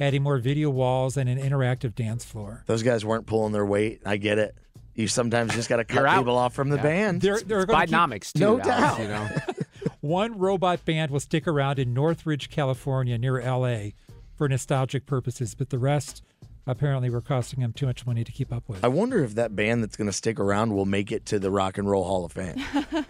adding 0.00 0.22
more 0.22 0.38
video 0.38 0.70
walls 0.70 1.16
and 1.16 1.28
an 1.28 1.38
interactive 1.38 1.94
dance 1.94 2.24
floor. 2.24 2.62
Those 2.66 2.82
guys 2.82 3.04
weren't 3.04 3.26
pulling 3.26 3.52
their 3.52 3.66
weight. 3.66 4.00
I 4.06 4.16
get 4.16 4.38
it. 4.38 4.54
You 4.94 5.06
sometimes 5.08 5.54
just 5.54 5.68
got 5.68 5.76
to 5.76 5.84
cut 5.94 6.04
out. 6.06 6.18
people 6.18 6.36
off 6.36 6.54
from 6.54 6.70
the 6.70 6.78
band. 6.78 7.20
They're, 7.20 7.40
they're 7.40 7.66
gonna 7.66 7.86
keep- 7.86 7.94
Bidenomics, 7.94 8.32
too. 8.32 8.40
No 8.40 8.60
Alex, 8.60 8.66
doubt. 8.68 8.98
You 9.00 9.08
know? 9.08 9.28
One 10.00 10.38
robot 10.38 10.84
band 10.84 11.10
will 11.10 11.20
stick 11.20 11.46
around 11.46 11.78
in 11.78 11.92
Northridge, 11.94 12.50
California, 12.50 13.18
near 13.18 13.40
LA, 13.42 13.90
for 14.36 14.48
nostalgic 14.48 15.06
purposes, 15.06 15.54
but 15.54 15.70
the 15.70 15.78
rest 15.78 16.22
apparently 16.68 17.10
were 17.10 17.20
costing 17.20 17.60
him 17.60 17.72
too 17.72 17.86
much 17.86 18.06
money 18.06 18.22
to 18.22 18.30
keep 18.30 18.52
up 18.52 18.62
with. 18.68 18.84
I 18.84 18.88
wonder 18.88 19.24
if 19.24 19.34
that 19.34 19.56
band 19.56 19.82
that's 19.82 19.96
going 19.96 20.06
to 20.06 20.12
stick 20.12 20.38
around 20.38 20.74
will 20.74 20.84
make 20.86 21.10
it 21.10 21.26
to 21.26 21.38
the 21.40 21.50
Rock 21.50 21.78
and 21.78 21.90
Roll 21.90 22.04
Hall 22.04 22.24
of 22.24 22.32
Fame. 22.32 22.62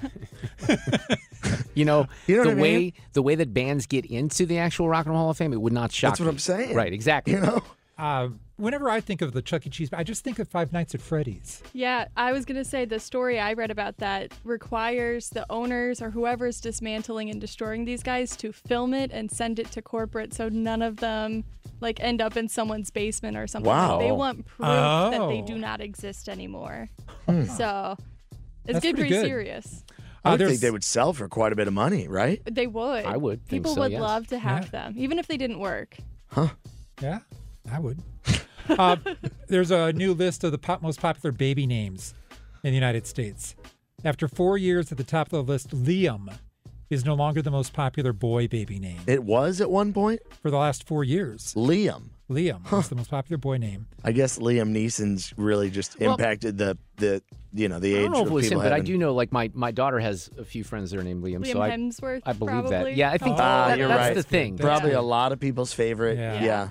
You 1.74 1.84
know, 1.84 2.08
You 2.26 2.36
know 2.38 2.42
the 2.44 2.48
what 2.50 2.58
I 2.58 2.62
way 2.62 2.76
mean? 2.78 2.92
the 3.12 3.22
way 3.22 3.34
that 3.36 3.54
bands 3.54 3.86
get 3.86 4.04
into 4.06 4.46
the 4.46 4.58
actual 4.58 4.88
Rock 4.88 5.06
and 5.06 5.12
Roll 5.14 5.22
Hall 5.22 5.30
of 5.30 5.36
Fame, 5.36 5.52
it 5.52 5.60
would 5.60 5.72
not 5.72 5.92
shock. 5.92 6.10
That's 6.12 6.20
what 6.20 6.26
me. 6.26 6.30
I'm 6.32 6.38
saying. 6.38 6.74
Right, 6.74 6.92
exactly. 6.92 7.34
You 7.34 7.40
know, 7.40 7.62
Uh, 7.96 8.28
whenever 8.56 8.90
I 8.90 9.00
think 9.00 9.22
of 9.22 9.32
the 9.32 9.42
Chuck 9.42 9.66
E. 9.66 9.70
Cheese, 9.70 9.88
I 9.92 10.02
just 10.04 10.24
think 10.24 10.38
of 10.40 10.48
Five 10.48 10.72
Nights 10.72 10.94
at 10.94 11.00
Freddy's. 11.00 11.62
Yeah, 11.72 12.06
I 12.16 12.32
was 12.32 12.44
going 12.44 12.56
to 12.56 12.64
say 12.64 12.84
the 12.84 12.98
story 13.00 13.38
I 13.38 13.52
read 13.54 13.70
about 13.70 13.98
that 13.98 14.32
requires 14.44 15.30
the 15.30 15.46
owners 15.50 16.02
or 16.02 16.10
whoever's 16.10 16.60
dismantling 16.60 17.30
and 17.30 17.40
destroying 17.40 17.84
these 17.84 18.02
guys 18.02 18.36
to 18.38 18.52
film 18.52 18.92
it 18.94 19.10
and 19.12 19.30
send 19.30 19.58
it 19.60 19.70
to 19.72 19.82
corporate 19.82 20.32
so 20.34 20.48
none 20.48 20.82
of 20.82 20.96
them 20.96 21.44
like 21.80 22.00
end 22.00 22.20
up 22.20 22.36
in 22.36 22.48
someone's 22.48 22.90
basement 22.90 23.36
or 23.36 23.46
something. 23.46 23.68
Wow. 23.68 23.96
Like, 23.98 24.06
they 24.06 24.12
want 24.12 24.46
proof 24.46 24.66
that 24.66 25.10
they 25.28 25.42
Oh. 25.42 25.46
do 25.46 25.58
not 25.58 25.80
exist 25.80 26.28
anymore. 26.28 26.88
Hmm. 27.26 27.44
So 27.44 27.96
it's 27.98 28.74
That's 28.74 28.80
getting 28.80 28.96
pretty 28.96 29.10
pretty 29.10 29.10
good. 29.10 29.26
serious. 29.26 29.84
I 30.24 30.28
Uh, 30.28 30.32
would 30.32 30.40
there's- 30.40 30.50
think 30.52 30.60
they 30.62 30.70
would 30.70 30.84
sell 30.84 31.12
for 31.12 31.28
quite 31.28 31.52
a 31.52 31.56
bit 31.56 31.68
of 31.68 31.74
money, 31.74 32.08
right? 32.08 32.42
They 32.44 32.66
would. 32.66 33.04
I 33.04 33.16
would 33.16 33.40
think 33.46 33.62
People 33.62 33.74
so, 33.76 33.82
would 33.82 33.92
yes. 33.92 34.00
love 34.00 34.26
to 34.28 34.38
have 34.38 34.64
Yeah. 34.64 34.70
them, 34.70 34.94
even 34.98 35.18
if 35.18 35.26
they 35.26 35.36
didn't 35.36 35.58
work. 35.60 35.96
Huh? 36.32 36.48
Yeah, 37.00 37.20
I 37.70 37.78
would. 37.78 38.02
uh, 38.68 38.96
there's 39.48 39.70
a 39.70 39.92
new 39.92 40.12
list 40.12 40.42
of 40.44 40.52
the 40.52 40.58
pop, 40.58 40.82
most 40.82 41.00
popular 41.00 41.32
baby 41.32 41.66
names 41.66 42.14
in 42.64 42.70
the 42.72 42.74
United 42.74 43.06
States. 43.06 43.54
After 44.04 44.26
four 44.28 44.58
years 44.58 44.90
at 44.92 44.98
the 44.98 45.04
top 45.04 45.32
of 45.32 45.46
the 45.46 45.52
list, 45.52 45.70
Liam 45.70 46.32
is 46.90 47.04
no 47.04 47.14
longer 47.14 47.42
the 47.42 47.50
most 47.50 47.72
popular 47.72 48.12
boy 48.12 48.48
baby 48.48 48.78
name. 48.78 49.00
It 49.06 49.22
was 49.24 49.60
at 49.60 49.70
one 49.70 49.92
point 49.92 50.20
For 50.42 50.50
the 50.50 50.56
last 50.56 50.86
four 50.86 51.04
years, 51.04 51.54
Liam. 51.54 52.10
Liam 52.30 52.60
is 52.78 52.88
the 52.90 52.94
most 52.94 53.10
popular 53.10 53.38
boy 53.38 53.56
name. 53.56 53.86
I 54.04 54.12
guess 54.12 54.38
Liam 54.38 54.70
Neeson's 54.72 55.32
really 55.38 55.70
just 55.70 55.98
Well- 55.98 56.12
impacted 56.12 56.58
the 56.58 56.76
the 56.96 57.22
you 57.54 57.68
know 57.68 57.78
the 57.78 57.94
I 57.96 57.98
age 58.00 58.04
don't 58.04 58.12
know 58.12 58.18
if 58.20 58.26
of 58.26 58.32
it 58.32 58.34
was 58.34 58.44
him, 58.44 58.50
people 58.50 58.62
but 58.64 58.72
I 58.74 58.80
do 58.80 58.98
know 58.98 59.14
like 59.14 59.32
my, 59.32 59.50
my 59.54 59.70
daughter 59.70 59.98
has 59.98 60.28
a 60.38 60.44
few 60.44 60.62
friends 60.64 60.90
that 60.90 61.00
are 61.00 61.02
named 61.02 61.24
Liam. 61.24 61.38
Liam 61.44 61.52
so 61.52 61.62
I, 61.62 61.70
Hemsworth, 61.70 62.20
I 62.26 62.32
believe 62.34 62.52
probably. 62.52 62.70
that. 62.90 62.96
Yeah, 62.96 63.10
I 63.10 63.16
think 63.18 63.34
Oh, 63.34 63.38
that, 63.38 63.70
Ah, 63.70 63.74
you're 63.74 63.88
that's 63.88 63.98
right. 64.08 64.14
the 64.14 64.22
thing. 64.22 64.58
Probably 64.58 64.90
Yeah. 64.90 64.98
a 64.98 65.00
lot 65.00 65.32
of 65.32 65.40
people's 65.40 65.72
favorite. 65.72 66.18
Yeah. 66.18 66.42
Yeah. 66.44 66.68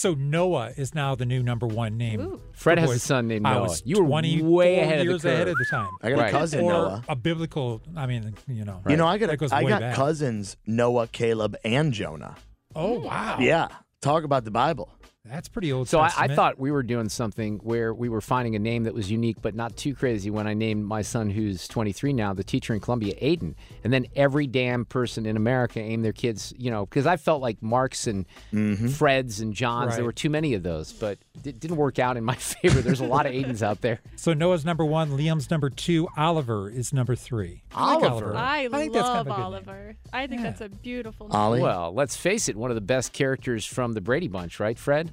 So 0.00 0.14
Noah 0.14 0.72
is 0.78 0.94
now 0.94 1.14
the 1.14 1.26
new 1.26 1.42
number 1.42 1.66
one 1.66 1.98
name. 1.98 2.20
Ooh. 2.22 2.40
Fred 2.54 2.78
has 2.78 2.90
a 2.90 2.98
son 2.98 3.28
named 3.28 3.44
I 3.46 3.52
Noah. 3.52 3.62
was 3.64 3.82
You 3.84 3.96
were 4.02 4.06
24 4.08 4.48
way 4.50 4.78
ahead 4.80 5.00
of 5.00 5.04
the 5.04 5.10
years 5.12 5.24
ahead 5.26 5.46
of 5.46 5.54
the 5.58 5.66
time. 5.70 5.90
I 6.00 6.08
got 6.08 6.18
Right. 6.20 6.28
a 6.28 6.38
cousin 6.38 6.60
or 6.64 6.72
Noah. 6.72 7.04
a 7.06 7.14
biblical. 7.16 7.82
I 7.94 8.06
mean, 8.06 8.34
you 8.48 8.64
know. 8.64 8.80
You 8.88 8.96
know, 8.96 9.06
I 9.06 9.18
got 9.18 9.26
that 9.28 9.36
goes 9.36 9.52
I 9.52 9.62
got 9.62 9.80
back. 9.82 9.94
cousins 9.94 10.56
Noah, 10.66 11.06
Caleb, 11.08 11.54
and 11.66 11.92
Jonah. 11.92 12.36
Oh 12.74 13.00
wow. 13.00 13.36
Yeah, 13.40 13.68
talk 14.00 14.24
about 14.24 14.44
the 14.46 14.50
Bible. 14.50 14.90
That's 15.26 15.48
pretty 15.48 15.70
old. 15.70 15.86
So 15.86 16.00
I, 16.00 16.10
I 16.16 16.28
thought 16.28 16.58
we 16.58 16.70
were 16.70 16.82
doing 16.82 17.10
something 17.10 17.58
where 17.58 17.92
we 17.92 18.08
were 18.08 18.22
finding 18.22 18.56
a 18.56 18.58
name 18.58 18.84
that 18.84 18.94
was 18.94 19.10
unique, 19.10 19.36
but 19.42 19.54
not 19.54 19.76
too 19.76 19.94
crazy. 19.94 20.30
When 20.30 20.46
I 20.46 20.54
named 20.54 20.86
my 20.86 21.02
son, 21.02 21.28
who's 21.28 21.68
23 21.68 22.14
now, 22.14 22.32
the 22.32 22.42
teacher 22.42 22.72
in 22.72 22.80
Columbia, 22.80 23.14
Aiden, 23.16 23.54
and 23.84 23.92
then 23.92 24.06
every 24.16 24.46
damn 24.46 24.86
person 24.86 25.26
in 25.26 25.36
America 25.36 25.78
aimed 25.78 26.06
their 26.06 26.14
kids, 26.14 26.54
you 26.56 26.70
know, 26.70 26.86
because 26.86 27.06
I 27.06 27.18
felt 27.18 27.42
like 27.42 27.62
Marks 27.62 28.06
and 28.06 28.26
mm-hmm. 28.52 28.86
Freds 28.86 29.42
and 29.42 29.52
Johns, 29.52 29.96
there 29.96 30.04
were 30.04 30.12
too 30.12 30.30
many 30.30 30.54
of 30.54 30.62
those, 30.62 30.90
but 30.92 31.18
it 31.44 31.60
didn't 31.60 31.76
work 31.76 31.98
out 31.98 32.16
in 32.16 32.24
my 32.24 32.34
favor. 32.36 32.80
There's 32.80 33.00
a 33.00 33.06
lot 33.06 33.26
of 33.26 33.32
Aidens 33.32 33.62
out 33.62 33.82
there. 33.82 34.00
So 34.20 34.34
Noah's 34.34 34.66
number 34.66 34.84
one, 34.84 35.12
Liam's 35.12 35.50
number 35.50 35.70
two, 35.70 36.06
Oliver 36.14 36.68
is 36.68 36.92
number 36.92 37.16
three. 37.16 37.62
I 37.74 37.94
like 37.94 38.10
Oliver? 38.10 38.36
I, 38.36 38.68
think 38.68 38.92
that's 38.92 39.08
love 39.08 39.26
kind 39.26 39.28
of 39.28 39.34
a 39.34 39.38
name. 39.38 39.44
Oliver. 39.46 39.96
I 40.12 40.26
think 40.26 40.42
Yeah. 40.42 40.50
that's 40.50 40.60
a 40.60 40.68
beautiful 40.68 41.28
name. 41.28 41.36
Ollie. 41.36 41.62
Well, 41.62 41.94
let's 41.94 42.16
face 42.16 42.50
it, 42.50 42.56
one 42.56 42.70
of 42.70 42.74
the 42.74 42.82
best 42.82 43.14
characters 43.14 43.64
from 43.64 43.94
the 43.94 44.02
Brady 44.02 44.28
Bunch, 44.28 44.60
right, 44.60 44.78
Fred? 44.78 45.10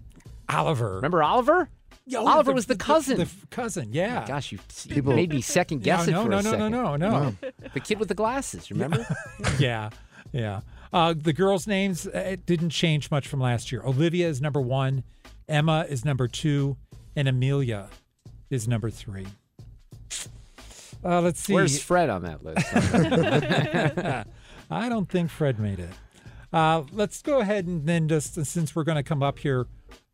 Oliver. 0.49 0.95
Remember 0.95 1.21
Oliver? 1.23 1.69
Yeah, 2.05 2.19
Oliver 2.19 2.53
was 2.53 2.67
the 2.67 2.75
cousin. 2.77 3.17
The, 3.17 3.23
f- 3.23 3.49
cousin, 3.49 3.89
yeah. 3.91 4.25
Gosh, 4.25 4.51
you, 4.53 4.59
you 4.85 4.95
People- 4.95 5.13
made 5.13 5.29
me 5.29 5.41
second 5.41 5.83
guess 5.83 6.07
no, 6.07 6.21
it 6.21 6.23
for 6.23 6.29
no, 6.29 6.37
a 6.37 6.41
no, 6.43 6.51
second. 6.51 6.71
no, 6.71 6.95
no, 6.95 7.11
no, 7.11 7.35
The 7.73 7.79
kid 7.81 7.99
with 7.99 8.07
the 8.07 8.13
glasses, 8.15 8.71
remember? 8.71 9.05
yeah, 9.59 9.89
yeah. 10.31 10.61
Uh, 10.93 11.13
the 11.17 11.33
girls' 11.33 11.67
names 11.67 12.07
uh, 12.07 12.11
it 12.17 12.45
didn't 12.45 12.69
change 12.69 13.11
much 13.11 13.27
from 13.27 13.41
last 13.41 13.73
year. 13.73 13.81
Olivia 13.83 14.27
is 14.29 14.39
number 14.41 14.61
one, 14.61 15.03
Emma 15.49 15.85
is 15.89 16.05
number 16.05 16.29
two, 16.29 16.77
and 17.17 17.27
Amelia 17.27 17.89
is 18.49 18.69
number 18.69 18.89
three. 18.89 19.27
Uh, 21.03 21.21
let's 21.21 21.41
see. 21.41 21.53
Where's 21.53 21.81
Fred 21.81 22.09
on 22.09 22.21
that 22.23 22.43
list? 22.43 24.25
I 24.71 24.89
don't 24.89 25.09
think 25.09 25.29
Fred 25.29 25.59
made 25.59 25.79
it. 25.79 25.89
Uh, 26.51 26.83
let's 26.93 27.21
go 27.21 27.39
ahead 27.39 27.65
and 27.67 27.85
then 27.85 28.07
just 28.07 28.33
since 28.45 28.75
we're 28.75 28.83
going 28.85 28.95
to 28.95 29.03
come 29.03 29.21
up 29.21 29.39
here 29.39 29.67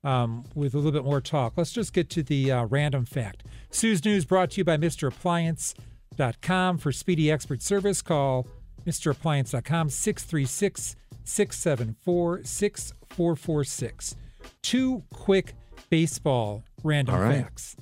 um, 0.03 0.43
with 0.55 0.74
a 0.74 0.77
little 0.77 0.91
bit 0.91 1.05
more 1.05 1.22
talk, 1.22 1.53
let's 1.55 1.72
just 1.72 1.93
get 1.93 2.10
to 2.12 2.24
the 2.24 2.51
uh, 2.51 2.65
random 2.65 3.05
fact. 3.05 3.43
Sue's 3.72 4.03
News 4.03 4.25
brought 4.25 4.51
to 4.51 4.57
you 4.60 4.63
by 4.63 4.77
MrAppliance.com. 4.77 6.77
For 6.77 6.91
speedy 6.91 7.31
expert 7.31 7.62
service, 7.62 8.01
call 8.01 8.48
MrAppliance.com 8.86 9.89
636 9.89 10.95
674 11.24 12.43
6446. 12.43 14.15
Two 14.62 15.03
quick 15.13 15.53
baseball 15.89 16.63
random 16.83 17.15
right. 17.15 17.43
facts. 17.43 17.75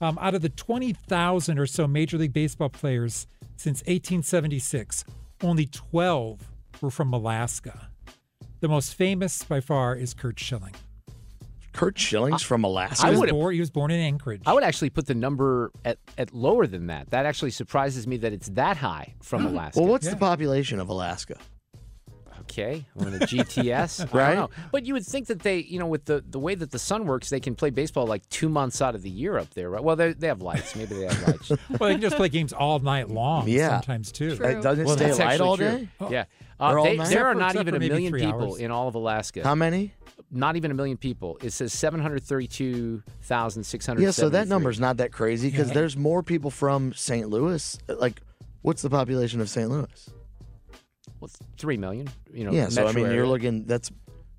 Um, 0.00 0.18
out 0.20 0.34
of 0.34 0.42
the 0.42 0.50
20,000 0.50 1.58
or 1.58 1.66
so 1.66 1.86
Major 1.86 2.18
League 2.18 2.32
Baseball 2.32 2.68
players 2.68 3.26
since 3.56 3.80
1876, 3.82 5.04
only 5.42 5.66
12 5.66 6.40
were 6.80 6.90
from 6.90 7.12
Alaska. 7.12 7.88
The 8.60 8.68
most 8.68 8.94
famous 8.94 9.42
by 9.42 9.60
far 9.60 9.94
is 9.94 10.14
Curt 10.14 10.38
Schilling. 10.38 10.74
Curt 11.76 11.98
Schilling's 11.98 12.42
from 12.42 12.64
Alaska. 12.64 13.06
He 13.12 13.16
was, 13.16 13.30
born, 13.30 13.54
he 13.54 13.60
was 13.60 13.70
born 13.70 13.90
in 13.90 14.00
Anchorage. 14.00 14.42
I 14.46 14.54
would 14.54 14.64
actually 14.64 14.90
put 14.90 15.06
the 15.06 15.14
number 15.14 15.70
at, 15.84 15.98
at 16.18 16.34
lower 16.34 16.66
than 16.66 16.86
that. 16.88 17.10
That 17.10 17.26
actually 17.26 17.50
surprises 17.52 18.06
me 18.06 18.16
that 18.18 18.32
it's 18.32 18.48
that 18.50 18.76
high 18.78 19.14
from 19.22 19.44
Alaska. 19.50 19.80
well, 19.80 19.90
what's 19.90 20.06
Yeah. 20.06 20.12
the 20.12 20.16
population 20.18 20.80
of 20.80 20.88
Alaska? 20.88 21.36
Okay, 22.42 22.84
on 23.00 23.10
the 23.10 23.18
GTS, 23.26 24.00
I 24.02 24.04
Right. 24.16 24.34
don't 24.36 24.50
know. 24.50 24.56
But 24.70 24.86
you 24.86 24.94
would 24.94 25.04
think 25.04 25.26
that 25.26 25.40
they, 25.40 25.58
you 25.58 25.80
know, 25.80 25.86
with 25.88 26.04
the, 26.04 26.22
the 26.28 26.38
way 26.38 26.54
that 26.54 26.70
the 26.70 26.78
sun 26.78 27.04
works, 27.04 27.28
they 27.28 27.40
can 27.40 27.56
play 27.56 27.70
baseball 27.70 28.06
like 28.06 28.26
two 28.28 28.48
months 28.48 28.80
out 28.80 28.94
of 28.94 29.02
the 29.02 29.10
year 29.10 29.36
up 29.36 29.50
there, 29.54 29.68
right? 29.68 29.82
Well, 29.82 29.96
they 29.96 30.12
they 30.12 30.28
have 30.28 30.40
lights. 30.42 30.76
Maybe 30.76 30.94
they 30.94 31.06
have 31.06 31.26
lights. 31.26 31.48
well, 31.80 31.88
they 31.88 31.94
can 31.94 32.00
just 32.00 32.16
play 32.16 32.28
games 32.28 32.52
all 32.52 32.78
night 32.78 33.08
long 33.10 33.48
Yeah. 33.48 33.70
sometimes 33.80 34.12
too. 34.12 34.36
True. 34.36 34.46
Uh, 34.46 34.60
doesn't 34.60 34.84
well, 34.84 34.96
stay 34.96 35.12
light 35.12 35.40
all 35.40 35.56
true. 35.56 35.66
day? 35.66 35.88
Yeah, 36.08 36.24
Or 36.60 36.78
uh, 36.78 36.82
all 36.82 36.84
they, 36.84 36.96
night? 36.98 37.08
there 37.10 37.26
are 37.26 37.34
not 37.34 37.56
even 37.56 37.74
a 37.74 37.80
million 37.80 38.12
people 38.12 38.52
hours. 38.52 38.58
in 38.60 38.70
all 38.70 38.86
of 38.86 38.94
Alaska. 38.94 39.42
How 39.42 39.56
many? 39.56 39.92
Not 40.36 40.56
even 40.56 40.70
a 40.70 40.74
million 40.74 40.96
people. 40.96 41.38
It 41.42 41.52
says 41.52 41.72
seven 41.72 42.00
hundred 42.00 42.22
thirty-two 42.22 43.02
thousand 43.22 43.64
six 43.64 43.86
hundred. 43.86 44.02
Yeah, 44.02 44.10
so 44.10 44.28
that 44.28 44.48
number's 44.48 44.78
not 44.80 44.98
that 44.98 45.12
crazy 45.12 45.50
because 45.50 45.68
Yeah. 45.68 45.74
there's 45.74 45.96
more 45.96 46.22
people 46.22 46.50
from 46.50 46.92
St. 46.94 47.28
Louis. 47.28 47.78
Like, 47.88 48.20
what's 48.62 48.82
the 48.82 48.90
population 48.90 49.40
of 49.40 49.48
St. 49.48 49.68
Louis? 49.70 50.10
well, 51.20 51.30
three 51.56 51.76
million. 51.76 52.08
You 52.32 52.44
know, 52.44 52.52
yeah, 52.52 52.68
so 52.68 52.82
I 52.82 52.86
metro 52.86 53.02
mean, 53.04 53.12
you're 53.14 53.26
looking 53.26 53.64
that's 53.64 53.90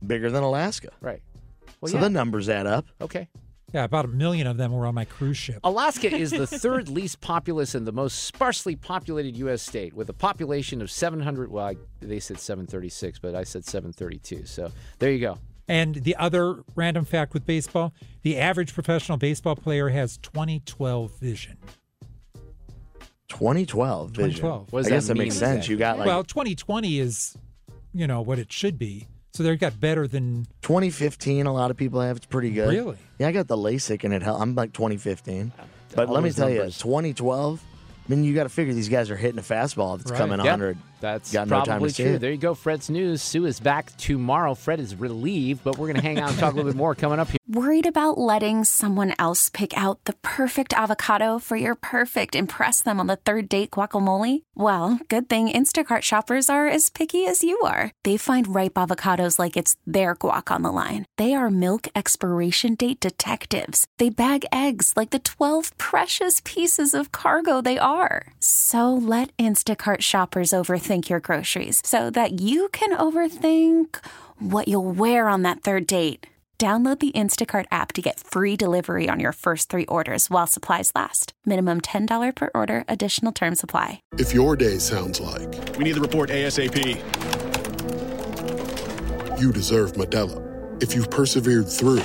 bigger 0.05 0.29
than 0.29 0.43
Alaska. 0.43 0.89
right. 1.01 1.21
Well, 1.81 1.91
so 1.91 1.97
yeah. 1.97 2.03
the 2.05 2.09
numbers 2.09 2.49
add 2.49 2.65
up. 2.67 2.85
okay. 3.01 3.27
Yeah, 3.73 3.83
about 3.83 4.05
a 4.05 4.07
million 4.07 4.47
of 4.47 4.55
them 4.55 4.71
were 4.71 4.85
on 4.87 4.95
my 4.95 5.03
cruise 5.03 5.35
ship. 5.35 5.59
Alaska 5.65 6.09
is 6.15 6.31
the 6.31 6.47
third 6.47 6.87
least 6.87 7.19
populous 7.19 7.75
and 7.75 7.85
the 7.85 7.91
most 7.91 8.23
sparsely 8.23 8.77
populated 8.77 9.35
U.S. 9.37 9.61
state, 9.61 9.93
with 9.93 10.07
a 10.09 10.13
population 10.13 10.81
of 10.81 10.89
700. 10.89 11.51
Well, 11.51 11.65
I, 11.65 11.75
they 11.99 12.21
said 12.21 12.39
736, 12.39 13.19
but 13.19 13.35
I 13.35 13.43
said 13.43 13.65
732. 13.65 14.45
So 14.45 14.71
there 14.99 15.11
you 15.11 15.19
go. 15.19 15.37
And 15.67 15.95
the 15.95 16.15
other 16.15 16.63
random 16.75 17.03
fact 17.05 17.33
with 17.33 17.45
baseball, 17.45 17.93
the 18.21 18.37
average 18.37 18.73
professional 18.73 19.17
baseball 19.17 19.55
player 19.55 19.89
has 19.89 20.17
2012 20.17 21.11
vision. 21.19 21.57
2012 23.29 24.11
vision. 24.11 24.31
2012. 24.31 24.71
What 24.73 24.79
does 24.79 24.87
I 24.87 24.89
guess 24.89 25.07
that 25.07 25.13
that 25.13 25.19
makes 25.19 25.35
sense. 25.35 25.57
exactly? 25.65 25.73
You 25.73 25.77
got 25.79 25.97
like 25.99 26.07
well, 26.07 26.23
2020 26.23 26.99
is, 26.99 27.37
you 27.93 28.07
know, 28.07 28.21
what 28.21 28.39
it 28.39 28.51
should 28.51 28.77
be. 28.79 29.07
So 29.33 29.43
they 29.43 29.55
got 29.55 29.79
better 29.79 30.07
than 30.07 30.47
2015. 30.63 31.45
A 31.45 31.53
lot 31.53 31.69
of 31.69 31.77
people 31.77 32.01
have. 32.01 32.17
It's 32.17 32.25
pretty 32.25 32.49
good. 32.51 32.69
Really? 32.69 32.97
Yeah, 33.19 33.27
I 33.27 33.31
got 33.31 33.47
the 33.47 33.57
LASIK 33.57 34.03
and 34.03 34.13
it 34.13 34.23
helped. 34.23 34.41
I'm 34.41 34.55
like 34.55 34.73
2015. 34.73 35.51
But 35.95 36.07
All 36.07 36.13
let 36.15 36.23
me 36.23 36.31
tell 36.31 36.47
numbers. 36.47 36.77
you, 36.77 36.83
2012. 36.83 37.61
I 38.09 38.09
mean, 38.13 38.23
you 38.23 38.33
got 38.33 38.43
to 38.43 38.49
figure 38.49 38.73
these 38.73 38.89
guys 38.89 39.11
are 39.11 39.17
hitting 39.17 39.37
a 39.37 39.43
fastball 39.43 39.97
that's 39.97 40.11
Right. 40.11 40.17
coming 40.17 40.37
Yeah, 40.39 40.51
100. 40.51 40.77
That's 40.99 41.31
Got 41.31 41.47
no 41.47 41.57
time 41.57 41.65
probably 41.65 41.91
to 41.91 42.03
true. 42.03 42.13
it. 42.13 42.19
There 42.19 42.31
you 42.31 42.37
go, 42.37 42.53
Fred's 42.53 42.89
news. 42.89 43.21
Sue 43.21 43.45
is 43.45 43.59
back 43.59 43.95
tomorrow. 43.97 44.55
Fred 44.55 44.79
is 44.79 44.95
relieved, 44.95 45.63
but 45.63 45.77
we're 45.77 45.87
going 45.87 45.97
to 45.97 46.01
hang 46.01 46.19
out 46.19 46.29
and 46.29 46.39
talk 46.39 46.53
a 46.53 46.55
little 46.55 46.71
bit 46.71 46.77
more 46.77 46.95
coming 46.95 47.19
up 47.19 47.27
here. 47.27 47.37
Worried 47.47 47.85
about 47.87 48.17
letting 48.17 48.65
someone 48.65 49.13
else 49.17 49.49
pick 49.49 49.75
out 49.77 50.03
the 50.03 50.13
perfect 50.21 50.73
avocado 50.73 51.39
for 51.39 51.55
your 51.55 51.75
perfect 51.75 52.35
impress 52.35 52.83
them 52.83 52.99
on 52.99 53.07
the 53.07 53.15
third 53.15 53.47
date 53.47 53.71
guacamole? 53.71 54.43
Well, 54.53 54.99
good 55.07 55.29
thing 55.29 55.49
Instacart 55.49 56.01
shoppers 56.01 56.49
are 56.49 56.67
as 56.67 56.89
picky 56.89 57.25
as 57.25 57.43
you 57.43 57.57
are. 57.61 57.91
They 58.03 58.17
find 58.17 58.53
ripe 58.53 58.73
avocados 58.73 59.39
like 59.39 59.55
it's 59.55 59.77
their 59.85 60.15
guac 60.15 60.51
on 60.53 60.63
the 60.63 60.71
line. 60.73 61.05
They 61.17 61.35
are 61.35 61.49
milk 61.49 61.87
expiration 61.95 62.75
date 62.75 62.99
detectives. 62.99 63.87
They 63.97 64.09
bag 64.09 64.45
eggs 64.51 64.93
like 64.97 65.11
the 65.11 65.19
12 65.19 65.77
precious 65.77 66.41
pieces 66.43 66.93
of 66.93 67.13
cargo 67.13 67.61
they 67.61 67.77
are. 67.77 68.27
So 68.41 68.93
let 68.93 69.35
Instacart 69.37 70.01
shoppers 70.01 70.51
overthink 70.87 71.09
your 71.09 71.19
groceries 71.19 71.81
so 71.85 72.09
that 72.09 72.41
you 72.41 72.67
can 72.69 72.95
overthink 72.97 73.95
what 74.39 74.67
you'll 74.67 74.91
wear 74.91 75.27
on 75.27 75.43
that 75.43 75.61
third 75.61 75.87
date. 75.87 76.27
Download 76.59 76.99
the 76.99 77.11
Instacart 77.11 77.65
app 77.69 77.93
to 77.93 78.01
get 78.01 78.19
free 78.19 78.57
delivery 78.57 79.07
on 79.07 79.19
your 79.19 79.31
first 79.31 79.69
three 79.69 79.85
orders 79.85 80.27
while 80.31 80.47
supplies 80.47 80.91
last. 80.95 81.31
Minimum 81.45 81.81
$10 81.81 82.35
per 82.35 82.49
order, 82.55 82.83
additional 82.87 83.31
term 83.31 83.53
supply. 83.53 84.01
If 84.13 84.33
your 84.33 84.55
day 84.55 84.79
sounds 84.79 85.19
like 85.19 85.49
We 85.77 85.83
need 85.83 85.93
the 85.93 86.01
report 86.01 86.31
ASAP. 86.31 86.75
you 89.39 89.51
deserve 89.51 89.93
Modelo, 89.93 90.41
if 90.81 90.95
you've 90.95 91.11
persevered 91.11 91.69
through, 91.69 92.01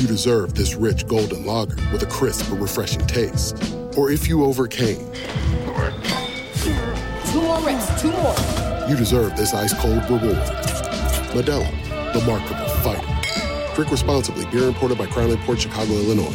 you 0.00 0.08
deserve 0.08 0.54
this 0.54 0.74
rich 0.74 1.06
golden 1.06 1.46
lager 1.46 1.76
with 1.92 2.02
a 2.02 2.06
crisp 2.06 2.50
but 2.50 2.58
refreshing 2.58 3.06
taste. 3.06 3.56
Or 3.96 4.10
if 4.10 4.26
you 4.26 4.44
overcame, 4.44 4.98
Two 7.32 7.40
more 7.40 7.60
reps, 7.60 8.00
two 8.00 8.10
more. 8.10 8.34
you 8.88 8.96
deserve 8.96 9.36
this 9.36 9.54
ice 9.54 9.74
cold 9.80 10.02
reward. 10.10 10.36
Modelo, 11.32 11.66
the 12.12 12.20
mark 12.26 12.42
of 12.50 12.58
a 12.58 12.68
fighter. 12.82 13.74
Drink 13.74 13.90
responsibly. 13.90 14.44
Beer 14.46 14.68
imported 14.68 14.98
by 14.98 15.06
Crown 15.06 15.36
Port 15.38 15.60
Chicago, 15.60 15.92
Illinois. 15.92 16.34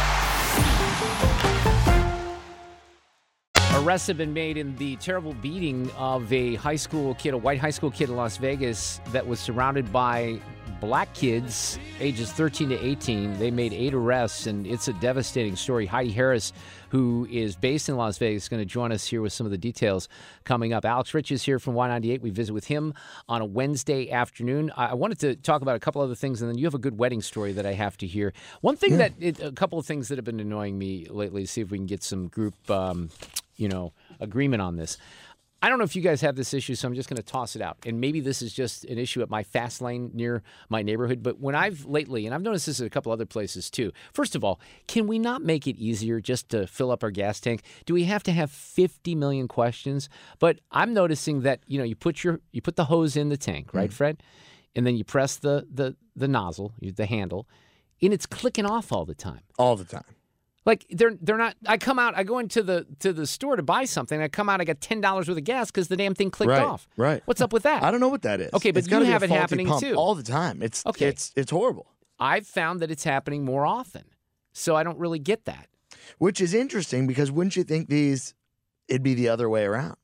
Arrests 3.81 4.05
have 4.09 4.17
been 4.17 4.31
made 4.31 4.57
in 4.57 4.75
the 4.75 4.95
terrible 4.97 5.33
beating 5.33 5.89
of 5.97 6.31
a 6.31 6.53
high 6.53 6.75
school 6.75 7.15
kid, 7.15 7.33
a 7.33 7.37
white 7.37 7.59
high 7.59 7.71
school 7.71 7.89
kid 7.89 8.09
in 8.09 8.15
Las 8.15 8.37
Vegas 8.37 9.01
that 9.07 9.25
was 9.25 9.39
surrounded 9.39 9.91
by 9.91 10.39
black 10.79 11.11
kids 11.15 11.79
ages 11.99 12.31
13 12.31 12.69
to 12.69 12.85
18. 12.85 13.39
They 13.39 13.49
made 13.49 13.73
eight 13.73 13.95
arrests, 13.95 14.45
and 14.45 14.67
it's 14.67 14.87
a 14.87 14.93
devastating 14.93 15.55
story. 15.55 15.87
Heidi 15.87 16.11
Harris, 16.11 16.53
who 16.89 17.27
is 17.31 17.55
based 17.55 17.89
in 17.89 17.97
Las 17.97 18.19
Vegas, 18.19 18.43
is 18.43 18.49
going 18.49 18.61
to 18.61 18.65
join 18.65 18.91
us 18.91 19.07
here 19.07 19.21
with 19.21 19.33
some 19.33 19.45
of 19.47 19.51
the 19.51 19.57
details 19.57 20.07
coming 20.43 20.73
up. 20.73 20.85
Alex 20.85 21.11
Rich 21.15 21.31
is 21.31 21.41
here 21.41 21.57
from 21.57 21.73
Y98. 21.73 22.21
We 22.21 22.29
visit 22.29 22.53
with 22.53 22.67
him 22.67 22.93
on 23.27 23.41
a 23.41 23.45
Wednesday 23.45 24.11
afternoon. 24.11 24.71
I 24.77 24.93
wanted 24.93 25.19
to 25.21 25.35
talk 25.35 25.63
about 25.63 25.75
a 25.75 25.79
couple 25.79 26.03
other 26.03 26.15
things, 26.15 26.41
and 26.43 26.51
then 26.51 26.57
you 26.59 26.65
have 26.65 26.75
a 26.75 26.79
good 26.79 26.99
wedding 26.99 27.21
story 27.21 27.51
that 27.53 27.65
I 27.65 27.73
have 27.73 27.97
to 27.97 28.07
hear. 28.07 28.31
One 28.61 28.75
thing 28.75 28.97
that, 28.97 29.13
it, 29.19 29.39
a 29.39 29.51
couple 29.51 29.79
of 29.79 29.87
things 29.87 30.07
that 30.09 30.19
have 30.19 30.25
been 30.25 30.39
annoying 30.39 30.77
me 30.77 31.07
lately, 31.09 31.47
see 31.47 31.61
if 31.61 31.71
we 31.71 31.79
can 31.79 31.87
get 31.87 32.03
some 32.03 32.27
group, 32.27 32.69
um, 32.69 33.09
you 33.61 33.69
know, 33.69 33.93
agreement 34.19 34.61
on 34.61 34.75
this. 34.75 34.97
I 35.63 35.69
don't 35.69 35.77
know 35.77 35.83
if 35.83 35.95
you 35.95 36.01
guys 36.01 36.21
have 36.21 36.35
this 36.35 36.55
issue, 36.55 36.73
so 36.73 36.87
I'm 36.87 36.95
just 36.95 37.07
going 37.07 37.17
to 37.17 37.23
toss 37.23 37.55
it 37.55 37.61
out. 37.61 37.77
And 37.85 38.01
maybe 38.01 38.19
this 38.19 38.41
is 38.41 38.51
just 38.51 38.83
an 38.85 38.97
issue 38.97 39.21
at 39.21 39.29
my 39.29 39.43
fast 39.43 39.79
lane 39.79 40.09
near 40.11 40.41
my 40.69 40.81
neighborhood. 40.81 41.21
But 41.21 41.39
when 41.39 41.53
I've 41.53 41.85
lately, 41.85 42.25
and 42.25 42.33
I've 42.33 42.41
noticed 42.41 42.65
this 42.65 42.81
at 42.81 42.87
a 42.87 42.89
couple 42.89 43.11
other 43.11 43.27
places 43.27 43.69
too. 43.69 43.91
First 44.11 44.35
of 44.35 44.43
all, 44.43 44.59
can 44.87 45.05
we 45.05 45.19
not 45.19 45.43
make 45.43 45.67
it 45.67 45.77
easier 45.77 46.19
just 46.19 46.49
to 46.49 46.65
fill 46.65 46.89
up 46.89 47.03
our 47.03 47.11
gas 47.11 47.39
tank? 47.39 47.61
Do 47.85 47.93
we 47.93 48.05
have 48.05 48.23
to 48.23 48.31
have 48.31 48.49
50 48.49 49.13
million 49.13 49.47
questions? 49.47 50.09
But 50.39 50.59
I'm 50.71 50.95
noticing 50.95 51.41
that 51.41 51.59
you 51.67 51.77
know 51.77 51.85
you 51.85 51.95
put 51.95 52.23
your 52.23 52.39
you 52.51 52.63
put 52.63 52.75
the 52.75 52.85
hose 52.85 53.15
in 53.15 53.29
the 53.29 53.37
tank, 53.37 53.71
right, 53.71 53.91
mm. 53.91 53.93
Fred, 53.93 54.23
and 54.75 54.87
then 54.87 54.95
you 54.95 55.03
press 55.03 55.35
the 55.35 55.67
the 55.71 55.95
the 56.15 56.27
nozzle, 56.27 56.73
the 56.81 57.05
handle, 57.05 57.47
and 58.01 58.11
it's 58.11 58.25
clicking 58.25 58.65
off 58.65 58.91
all 58.91 59.05
the 59.05 59.13
time. 59.13 59.41
All 59.59 59.75
the 59.75 59.85
time. 59.85 60.05
Like 60.65 60.85
they're 60.89 61.15
they're 61.19 61.37
not. 61.37 61.55
I 61.65 61.77
come 61.77 61.97
out. 61.97 62.15
I 62.15 62.23
go 62.23 62.37
into 62.37 62.61
the 62.61 62.85
to 62.99 63.11
the 63.13 63.25
store 63.25 63.55
to 63.55 63.63
buy 63.63 63.85
something. 63.85 64.21
I 64.21 64.27
come 64.27 64.47
out. 64.47 64.61
I 64.61 64.63
got 64.63 64.79
ten 64.79 65.01
dollars 65.01 65.27
worth 65.27 65.37
of 65.37 65.43
gas 65.43 65.71
because 65.71 65.87
the 65.87 65.97
damn 65.97 66.13
thing 66.13 66.29
clicked 66.29 66.51
right, 66.51 66.61
off. 66.61 66.87
Right. 66.97 67.21
What's 67.25 67.41
up 67.41 67.51
with 67.51 67.63
that? 67.63 67.81
I 67.83 67.89
don't 67.89 67.99
know 67.99 68.09
what 68.09 68.21
that 68.21 68.39
is. 68.41 68.53
Okay, 68.53 68.71
but 68.71 68.79
It's 68.79 68.87
gotta 68.87 69.05
you 69.05 69.07
be 69.07 69.09
a 69.09 69.13
have 69.13 69.23
it 69.23 69.31
happening 69.31 69.67
pump 69.67 69.81
too. 69.81 69.95
all 69.95 70.13
the 70.13 70.23
time. 70.23 70.61
It's 70.61 70.85
Okay. 70.85 71.07
It's 71.07 71.33
it's 71.35 71.49
horrible. 71.51 71.87
I've 72.19 72.45
found 72.45 72.79
that 72.81 72.91
it's 72.91 73.03
happening 73.03 73.43
more 73.43 73.65
often, 73.65 74.03
so 74.53 74.75
I 74.75 74.83
don't 74.83 74.99
really 74.99 75.17
get 75.17 75.45
that. 75.45 75.67
Which 76.19 76.39
is 76.39 76.53
interesting 76.53 77.07
because 77.07 77.31
wouldn't 77.31 77.55
you 77.55 77.63
think 77.63 77.89
these 77.89 78.35
it'd 78.87 79.01
be 79.01 79.15
the 79.15 79.29
other 79.29 79.49
way 79.49 79.63
around? 79.65 79.95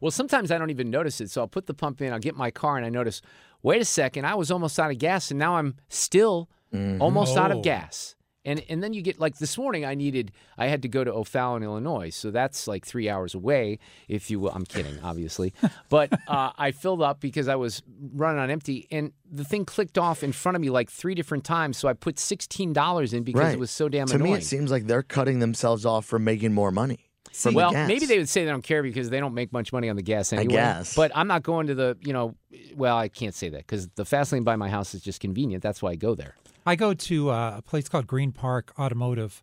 Well, 0.00 0.10
sometimes 0.10 0.50
I 0.50 0.56
don't 0.58 0.70
even 0.70 0.88
notice 0.90 1.20
it. 1.20 1.28
So 1.30 1.42
I'll 1.42 1.48
put 1.48 1.66
the 1.66 1.74
pump 1.74 2.00
in. 2.00 2.12
I'll 2.14 2.18
get 2.18 2.34
my 2.36 2.50
car, 2.50 2.76
and 2.78 2.86
I 2.86 2.88
notice. 2.88 3.20
Wait 3.62 3.82
a 3.82 3.84
second. 3.84 4.24
I 4.24 4.36
was 4.36 4.50
almost 4.50 4.78
out 4.78 4.90
of 4.90 4.98
gas, 4.98 5.30
and 5.32 5.38
now 5.38 5.56
I'm 5.56 5.74
still 5.88 6.48
mm-hmm. 6.72 7.02
almost 7.02 7.36
out 7.36 7.50
of 7.50 7.58
Oh. 7.58 7.60
gas. 7.62 8.14
And 8.44 8.62
and 8.68 8.82
then 8.82 8.92
you 8.92 9.02
get 9.02 9.18
like 9.20 9.38
this 9.38 9.58
morning. 9.58 9.84
I 9.84 9.94
needed. 9.94 10.32
I 10.56 10.66
had 10.66 10.82
to 10.82 10.88
go 10.88 11.04
to 11.04 11.12
O'Fallon, 11.12 11.62
Illinois, 11.62 12.10
so 12.10 12.30
that's 12.30 12.68
like 12.68 12.86
three 12.86 13.08
hours 13.08 13.34
away. 13.34 13.78
If 14.06 14.30
you 14.30 14.40
will, 14.40 14.50
I'm 14.50 14.64
kidding, 14.64 14.98
obviously, 15.02 15.52
but 15.88 16.12
uh, 16.28 16.52
I 16.56 16.70
filled 16.70 17.02
up 17.02 17.20
because 17.20 17.48
I 17.48 17.56
was 17.56 17.82
running 18.14 18.40
on 18.40 18.50
empty, 18.50 18.86
and 18.90 19.12
the 19.30 19.44
thing 19.44 19.64
clicked 19.64 19.98
off 19.98 20.22
in 20.22 20.32
front 20.32 20.56
of 20.56 20.62
me 20.62 20.70
like 20.70 20.90
three 20.90 21.14
different 21.14 21.44
times. 21.44 21.76
So 21.76 21.88
I 21.88 21.92
put 21.94 22.18
sixteen 22.18 22.72
dollars 22.72 23.12
in 23.12 23.24
because 23.24 23.42
right. 23.42 23.54
it 23.54 23.58
was 23.58 23.70
so 23.70 23.88
damn 23.88 24.06
to 24.06 24.14
annoying. 24.14 24.32
me, 24.32 24.38
it 24.38 24.44
seems 24.44 24.70
like 24.70 24.86
they're 24.86 25.02
cutting 25.02 25.40
themselves 25.40 25.84
off 25.84 26.06
from 26.06 26.24
making 26.24 26.54
more 26.54 26.70
money. 26.70 27.08
The 27.42 27.52
well, 27.52 27.72
maybe 27.72 28.06
they 28.06 28.18
would 28.18 28.28
say 28.28 28.44
they 28.44 28.50
don't 28.50 28.62
care 28.62 28.82
because 28.82 29.10
they 29.10 29.20
don't 29.20 29.34
make 29.34 29.52
much 29.52 29.72
money 29.72 29.88
on 29.88 29.96
the 29.96 30.02
gas 30.02 30.32
anyway. 30.32 30.54
guess. 30.54 30.94
But 30.94 31.12
I'm 31.14 31.28
not 31.28 31.42
going 31.42 31.68
to 31.68 31.74
the, 31.74 31.96
you 32.00 32.12
know, 32.12 32.34
well, 32.74 32.96
I 32.96 33.08
can't 33.08 33.34
say 33.34 33.48
that 33.50 33.58
because 33.58 33.88
the 33.88 34.04
fast 34.04 34.32
lane 34.32 34.44
by 34.44 34.56
my 34.56 34.68
house 34.68 34.94
is 34.94 35.02
just 35.02 35.20
convenient. 35.20 35.62
That's 35.62 35.82
why 35.82 35.90
I 35.90 35.96
go 35.96 36.14
there. 36.14 36.34
I 36.68 36.76
go 36.76 36.94
to 36.94 37.30
uh, 37.30 37.54
a 37.58 37.62
place 37.62 37.88
called 37.88 38.06
Green 38.06 38.32
Park 38.32 38.72
Automotive, 38.78 39.42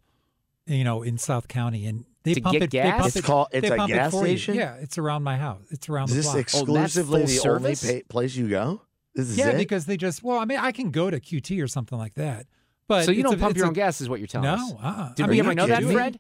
you 0.68 0.84
know, 0.84 1.02
in 1.04 1.18
South 1.18 1.48
County, 1.48 1.86
and 1.86 2.06
they 2.24 2.34
To 2.36 2.42
pump 2.42 2.54
get 2.54 2.64
it. 2.64 2.72
They 2.72 2.78
gas? 2.82 2.96
pump 2.98 3.08
It's 3.08 3.16
it, 3.18 3.24
called- 3.24 3.48
it's 3.52 3.70
a 3.70 3.76
pump 3.76 3.92
it 3.92 3.96
gas 3.96 4.14
you. 4.14 4.20
station? 4.20 4.56
Yeah, 4.56 4.76
it's 4.76 4.98
around 4.98 5.24
my 5.24 5.38
house. 5.38 5.64
It's 5.72 5.90
around 5.90 6.06
Is 6.10 6.12
the 6.12 6.16
this 6.18 6.26
block. 6.32 6.38
exclusively 6.38 7.20
full 7.22 7.28
the 7.28 7.34
service? 7.34 7.84
only 7.90 8.02
pa- 8.02 8.08
place 8.10 8.36
you 8.36 8.48
go? 8.50 8.82
This 9.16 9.30
is 9.30 9.38
yeah, 9.38 9.50
it? 9.50 9.58
because 9.58 9.86
they 9.86 9.98
just 9.98 10.24
well, 10.24 10.38
I 10.40 10.46
mean, 10.46 10.60
I 10.60 10.72
can 10.72 10.92
go 10.92 11.10
to 11.10 11.20
QT 11.20 11.62
or 11.64 11.68
something 11.68 11.98
like 11.98 12.14
that, 12.16 12.48
but 12.88 13.06
so 13.06 13.12
you 13.12 13.22
it's 13.22 13.30
don't 13.30 13.36
a- 13.36 13.42
pump 13.42 13.52
it's 13.52 13.58
your 13.58 13.66
a- 13.66 13.70
own 13.70 13.74
gas, 13.74 14.02
is 14.02 14.10
what 14.10 14.20
you're 14.20 14.28
telling 14.28 14.50
No, 14.50 14.56
us. 14.56 14.74
uh-uh. 14.84 15.14
Did 15.14 15.26
I 15.26 15.30
we 15.30 15.40
ever 15.40 15.56
know 15.56 15.68
that, 15.68 15.84
me? 15.84 15.94
Fred? 15.94 16.20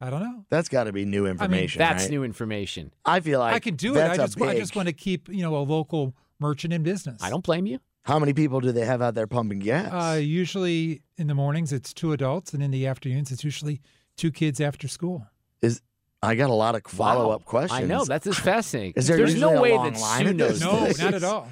I 0.00 0.10
don't 0.10 0.20
know. 0.22 0.44
That's 0.50 0.68
got 0.68 0.84
to 0.84 0.92
be 0.92 1.04
new 1.04 1.26
information. 1.26 1.78
That's 1.78 2.04
right? 2.04 2.10
new 2.10 2.24
information. 2.24 2.92
I 3.04 3.20
feel 3.20 3.38
like 3.40 3.54
I 3.54 3.60
can 3.60 3.76
do 3.76 3.92
it. 3.92 3.94
that's 3.94 4.18
I 4.18 4.22
a 4.22 4.26
just 4.26 4.40
I 4.42 4.54
just 4.58 4.76
want 4.76 4.88
to 4.88 4.92
keep 4.92 5.28
you 5.28 5.42
know 5.42 5.56
a 5.56 5.64
local 5.64 6.14
merchant 6.38 6.72
in 6.74 6.82
business. 6.82 7.22
I 7.22 7.30
don't 7.30 7.44
blame 7.44 7.64
you. 7.66 7.78
How 8.04 8.18
many 8.18 8.32
people 8.34 8.60
do 8.60 8.70
they 8.72 8.84
have 8.84 9.00
out 9.02 9.14
there 9.14 9.26
pumping 9.26 9.60
gas? 9.60 9.90
Uh, 9.92 10.18
usually 10.18 11.02
in 11.16 11.26
the 11.26 11.34
mornings 11.34 11.72
it's 11.72 11.92
two 11.94 12.12
adults, 12.12 12.52
and 12.52 12.62
in 12.62 12.70
the 12.70 12.86
afternoons 12.86 13.32
it's 13.32 13.42
usually 13.44 13.80
two 14.16 14.30
kids 14.30 14.60
after 14.60 14.88
school. 14.88 15.26
is 15.62 15.80
I 16.22 16.34
got 16.36 16.48
a 16.50 16.54
lot 16.54 16.74
of 16.74 16.82
follow 16.86 17.30
up 17.30 17.44
questions. 17.44 17.82
I 17.82 17.84
know. 17.86 18.04
That's 18.04 18.24
just 18.24 18.40
fascinating. 18.40 18.94
Is 18.96 19.06
there 19.06 19.16
There's 19.18 19.34
usually 19.34 19.52
no 19.52 19.58
a 19.58 19.62
way 19.62 19.72
long 19.74 19.92
that 19.92 20.00
line 20.00 20.26
Sue 20.26 20.32
knows 20.34 20.60
No, 20.60 20.76
place? 20.78 20.98
not 20.98 21.14
at 21.14 21.24
all. 21.24 21.48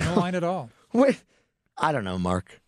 No 0.00 0.14
line 0.16 0.34
at 0.34 0.44
all. 0.44 0.70
Wait, 0.92 1.22
I 1.78 1.92
don't 1.92 2.04
know, 2.04 2.18
Mark. 2.18 2.60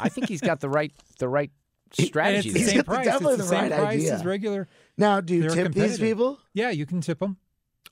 I 0.00 0.08
think 0.08 0.28
he's 0.28 0.40
got 0.40 0.60
the 0.60 0.68
right 0.68 0.92
the 1.18 1.28
right 1.28 1.50
And 1.98 2.06
strategy. 2.08 2.48
it's 2.48 2.52
the 2.54 2.58
He's 2.60 2.68
same 2.70 2.76
got 2.78 2.86
price. 2.86 3.04
definitely 3.06 3.34
It's 3.34 3.44
the, 3.44 3.50
the 3.54 3.60
same 3.60 3.70
right 3.70 3.80
price 3.80 4.00
idea. 4.00 4.14
as 4.14 4.24
regular. 4.24 4.68
Now, 4.98 5.20
do 5.20 5.34
you 5.34 5.42
They're 5.42 5.50
tip 5.64 5.72
these 5.74 5.98
people? 5.98 6.38
Yeah, 6.52 6.70
you 6.70 6.86
can 6.86 7.00
tip 7.00 7.20
them. 7.20 7.36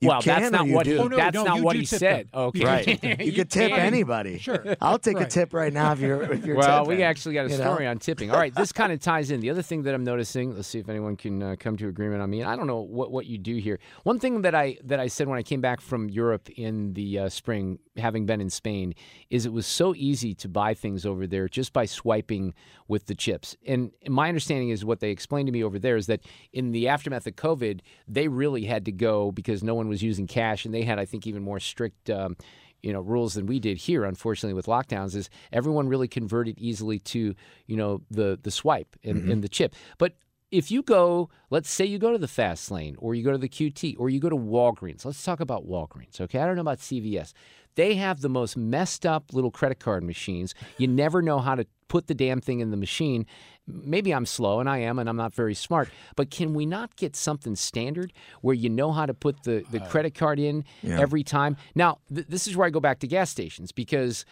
You 0.01 0.09
well, 0.09 0.21
that's 0.21 0.51
not 0.51 0.67
what 0.69 0.85
do? 0.85 0.95
he, 0.95 0.99
Oh, 0.99 1.07
no, 1.07 1.17
that's 1.17 1.35
no, 1.35 1.45
not 1.45 1.61
what 1.61 1.77
he 1.77 1.85
said. 1.85 2.29
them. 2.33 2.41
Okay, 2.41 2.59
You 2.61 2.67
Right. 2.67 3.21
You 3.21 3.33
could 3.33 3.51
tip 3.51 3.71
can. 3.71 3.79
anybody. 3.79 4.39
Sure. 4.39 4.77
I'll 4.81 4.99
take 4.99 5.21
a 5.21 5.27
tip 5.27 5.53
right 5.55 5.73
now 5.73 5.93
if 5.93 6.01
you're 6.01 6.23
if 6.33 6.45
you're 6.45 6.57
well, 6.57 6.85
tipping. 6.85 6.97
we 6.99 7.03
actually 7.05 7.35
got 7.35 7.47
a 7.47 7.51
you 7.51 7.59
know? 7.59 7.65
story 7.65 7.87
on 7.87 7.99
tipping. 7.99 8.31
All 8.31 8.39
right, 8.39 8.53
this 8.55 8.73
kind 8.81 8.93
of 8.93 9.01
ties 9.01 9.31
in. 9.31 9.41
The 9.41 9.51
other 9.51 9.63
thing 9.63 9.83
that 9.83 9.95
I'm 9.95 10.03
noticing, 10.03 10.57
let's 10.57 10.67
see 10.67 10.81
if 10.81 10.89
anyone 10.89 11.17
can 11.17 11.43
uh, 11.43 11.57
come 11.59 11.77
to 11.77 11.87
agreement 11.89 12.21
on 12.21 12.31
me. 12.31 12.41
And 12.41 12.51
I 12.51 12.57
don't 12.57 12.67
know 12.67 12.81
what, 12.81 13.13
what 13.13 13.27
you 13.27 13.39
do 13.39 13.57
here. 13.57 13.79
One 14.03 14.19
thing 14.19 14.43
that 14.43 14.55
I 14.55 14.77
that 14.85 14.99
I 14.99 15.07
said 15.07 15.29
when 15.29 15.39
I 15.39 15.43
came 15.43 15.61
back 15.61 15.81
from 15.81 16.09
Europe 16.09 16.49
in 16.51 16.95
the 16.95 17.21
uh, 17.21 17.29
spring, 17.29 17.79
having 17.97 18.27
been 18.27 18.41
in 18.41 18.51
Spain, 18.51 18.95
is 19.31 19.47
it 19.47 19.53
was 19.53 19.67
so 19.67 19.95
easy 19.95 20.35
to 20.35 20.49
buy 20.49 20.75
things 20.75 21.05
over 21.05 21.27
there 21.27 21.49
just 21.49 21.73
by 21.73 21.85
swiping 21.85 22.55
with 22.89 23.07
the 23.07 23.15
chips. 23.15 23.57
And 23.67 23.93
my 24.09 24.29
understanding 24.29 24.71
is 24.71 24.85
what 24.85 25.01
they 25.01 25.11
explained 25.11 25.47
to 25.47 25.53
me 25.53 25.63
over 25.63 25.79
there 25.79 25.97
is 25.97 26.07
that 26.07 26.21
in 26.53 26.73
the 26.73 26.89
aftermath 26.89 27.27
of 27.27 27.37
COVID, 27.37 27.81
they 28.09 28.29
really 28.29 28.65
had 28.65 28.85
to 28.87 28.93
go 28.93 29.33
because 29.33 29.63
no 29.63 29.75
one 29.75 29.89
was 29.89 30.03
using 30.03 30.27
cash, 30.27 30.65
and 30.65 30.75
they 30.75 30.83
had, 30.83 30.99
I 30.99 31.05
think, 31.05 31.27
even 31.27 31.43
more 31.43 31.61
strict. 31.61 32.11
Um, 32.11 32.37
you 32.83 32.93
know 32.93 33.01
rules 33.01 33.35
than 33.35 33.47
we 33.47 33.61
did 33.61 33.77
here 33.77 34.05
unfortunately 34.05 34.55
with 34.55 34.67
lockdowns 34.67 35.15
is 35.15 35.31
everyone 35.53 35.89
really 35.89 36.09
converted 36.09 36.59
easily 36.59 36.99
to 36.99 37.33
you 37.69 37.77
know 37.77 38.03
the 38.11 38.39
the 38.43 38.51
swipe 38.51 38.97
and, 39.05 39.31
and 39.31 39.45
the 39.45 39.49
chip 39.49 39.77
but 39.99 40.15
if 40.53 40.71
you 40.71 40.83
go 40.83 41.29
let's 41.51 41.69
say 41.71 41.85
you 41.85 41.99
go 41.99 42.13
to 42.13 42.19
the 42.19 42.29
fast 42.29 42.71
lane 42.71 42.95
or 42.99 43.15
you 43.17 43.25
go 43.25 43.33
to 43.33 43.39
the 43.39 43.49
qt 43.49 43.97
or 43.99 44.09
you 44.09 44.21
go 44.21 44.29
to 44.29 44.37
walgreens 44.37 45.05
let's 45.05 45.25
talk 45.25 45.41
about 45.41 45.67
walgreens 45.69 46.21
okay? 46.21 46.39
I 46.39 46.47
don't 46.47 46.55
know 46.55 46.61
about 46.61 46.79
cvs 46.79 47.33
they 47.75 47.95
have 47.95 48.21
the 48.21 48.29
most 48.29 48.55
messed 48.57 49.07
up 49.07 49.33
little 49.33 49.51
credit 49.51 49.81
card 49.81 50.05
machines. 50.05 50.55
You 50.77 50.89
never 50.89 51.23
know 51.23 51.39
how 51.39 51.55
to 51.55 51.67
put 51.89 52.07
the 52.07 52.13
damn 52.15 52.39
thing 52.39 52.61
in 52.61 52.71
the 52.71 52.77
machine. 52.77 53.25
Maybe 53.67 54.13
i'm 54.13 54.27
slow 54.27 54.61
and 54.61 54.69
i 54.69 54.79
am 54.79 54.99
and 54.99 55.09
i'm 55.09 55.17
not 55.17 55.35
very 55.35 55.55
smart 55.55 55.89
but 56.17 56.31
can 56.31 56.53
we 56.53 56.67
not 56.67 56.97
get 56.97 57.17
something 57.17 57.57
standard 57.57 58.13
where 58.43 58.55
you 58.55 58.69
know 58.69 58.93
how 58.93 59.07
to 59.07 59.15
put 59.15 59.45
the, 59.45 59.65
the 59.71 59.81
uh, 59.83 59.89
credit 59.89 60.15
card 60.15 60.39
in 60.39 60.65
Yeah. 60.83 61.01
every 61.01 61.23
time? 61.25 61.57
Now 61.75 61.99
th- 62.15 62.27
this 62.29 62.47
is 62.47 62.57
where 62.57 62.67
i 62.67 62.71
go 62.71 62.81
back 62.81 62.99
to 63.01 63.07
gas 63.07 63.31
stations 63.31 63.73
because 63.73 64.27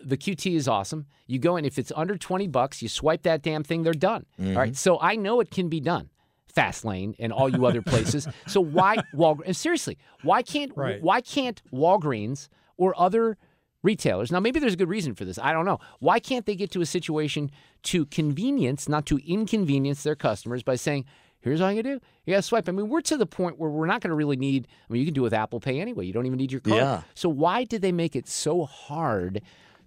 the 0.00 0.16
QT 0.16 0.54
is 0.54 0.68
awesome. 0.68 1.06
You 1.26 1.38
go 1.38 1.56
in 1.56 1.64
if 1.64 1.78
it's 1.78 1.92
under 1.96 2.16
20 2.16 2.46
bucks, 2.48 2.82
you 2.82 2.88
swipe 2.88 3.22
that 3.22 3.42
damn 3.42 3.62
thing, 3.62 3.82
they're 3.82 3.92
done. 3.94 4.26
All 4.38 4.46
right. 4.46 4.70
Mm-hmm. 4.70 4.74
So 4.74 4.98
I 5.00 5.16
know 5.16 5.40
it 5.40 5.50
can 5.50 5.68
be 5.68 5.80
done. 5.80 6.10
Fast 6.54 6.84
lane 6.84 7.16
and 7.18 7.32
all 7.32 7.48
you 7.48 7.66
other 7.66 7.82
places. 7.82 8.28
so 8.46 8.60
why 8.60 8.96
Walgreens 9.14 9.56
seriously, 9.56 9.98
why 10.22 10.42
can't 10.42 10.72
Right. 10.76 11.02
why 11.02 11.20
can't 11.20 11.60
Walgreens 11.72 12.48
or 12.76 12.98
other 13.00 13.36
retailers 13.82 14.32
now 14.32 14.40
maybe 14.40 14.58
there's 14.58 14.72
a 14.72 14.76
good 14.78 14.88
reason 14.88 15.14
for 15.14 15.26
this 15.26 15.38
i 15.38 15.52
don't 15.52 15.66
know 15.66 15.78
why 16.00 16.18
can't 16.18 16.46
they 16.46 16.54
get 16.56 16.70
to 16.70 16.80
a 16.80 16.86
situation 16.86 17.50
to 17.82 18.06
convenience 18.06 18.88
not 18.88 19.04
to 19.04 19.18
inconvenience 19.30 20.02
their 20.04 20.14
customers 20.16 20.62
by 20.62 20.74
saying 20.74 21.04
here's 21.40 21.60
all 21.60 21.70
you 21.70 21.82
do 21.82 22.00
you 22.24 22.32
gotta 22.32 22.40
swipe 22.40 22.66
i 22.66 22.72
mean 22.72 22.88
we're 22.88 23.02
to 23.02 23.18
the 23.18 23.26
point 23.26 23.58
where 23.58 23.68
we're 23.68 23.84
not 23.84 24.00
going 24.00 24.08
to 24.08 24.14
really 24.14 24.36
need 24.38 24.66
i 24.88 24.92
mean 24.92 25.00
you 25.00 25.06
can 25.06 25.12
do 25.12 25.20
it 25.20 25.24
with 25.24 25.34
apple 25.34 25.60
pay 25.60 25.80
anyway 25.82 26.06
you 26.06 26.14
don't 26.14 26.24
even 26.24 26.38
need 26.38 26.50
your 26.50 26.62
card 26.62 26.76
Yeah. 26.78 27.02
so 27.14 27.28
why 27.28 27.64
did 27.64 27.82
they 27.82 27.92
make 27.92 28.16
it 28.16 28.26
so 28.26 28.64
hard 28.64 29.42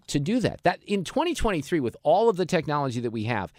to 0.07 0.19
do 0.19 0.39
that 0.39 0.61
that 0.63 0.79
in 0.85 1.03
2023 1.03 1.79
with 1.79 1.95
all 2.03 2.29
of 2.29 2.37
the 2.37 2.45
technology 2.45 2.99
that 2.99 3.11
we 3.11 3.25
have 3.25 3.51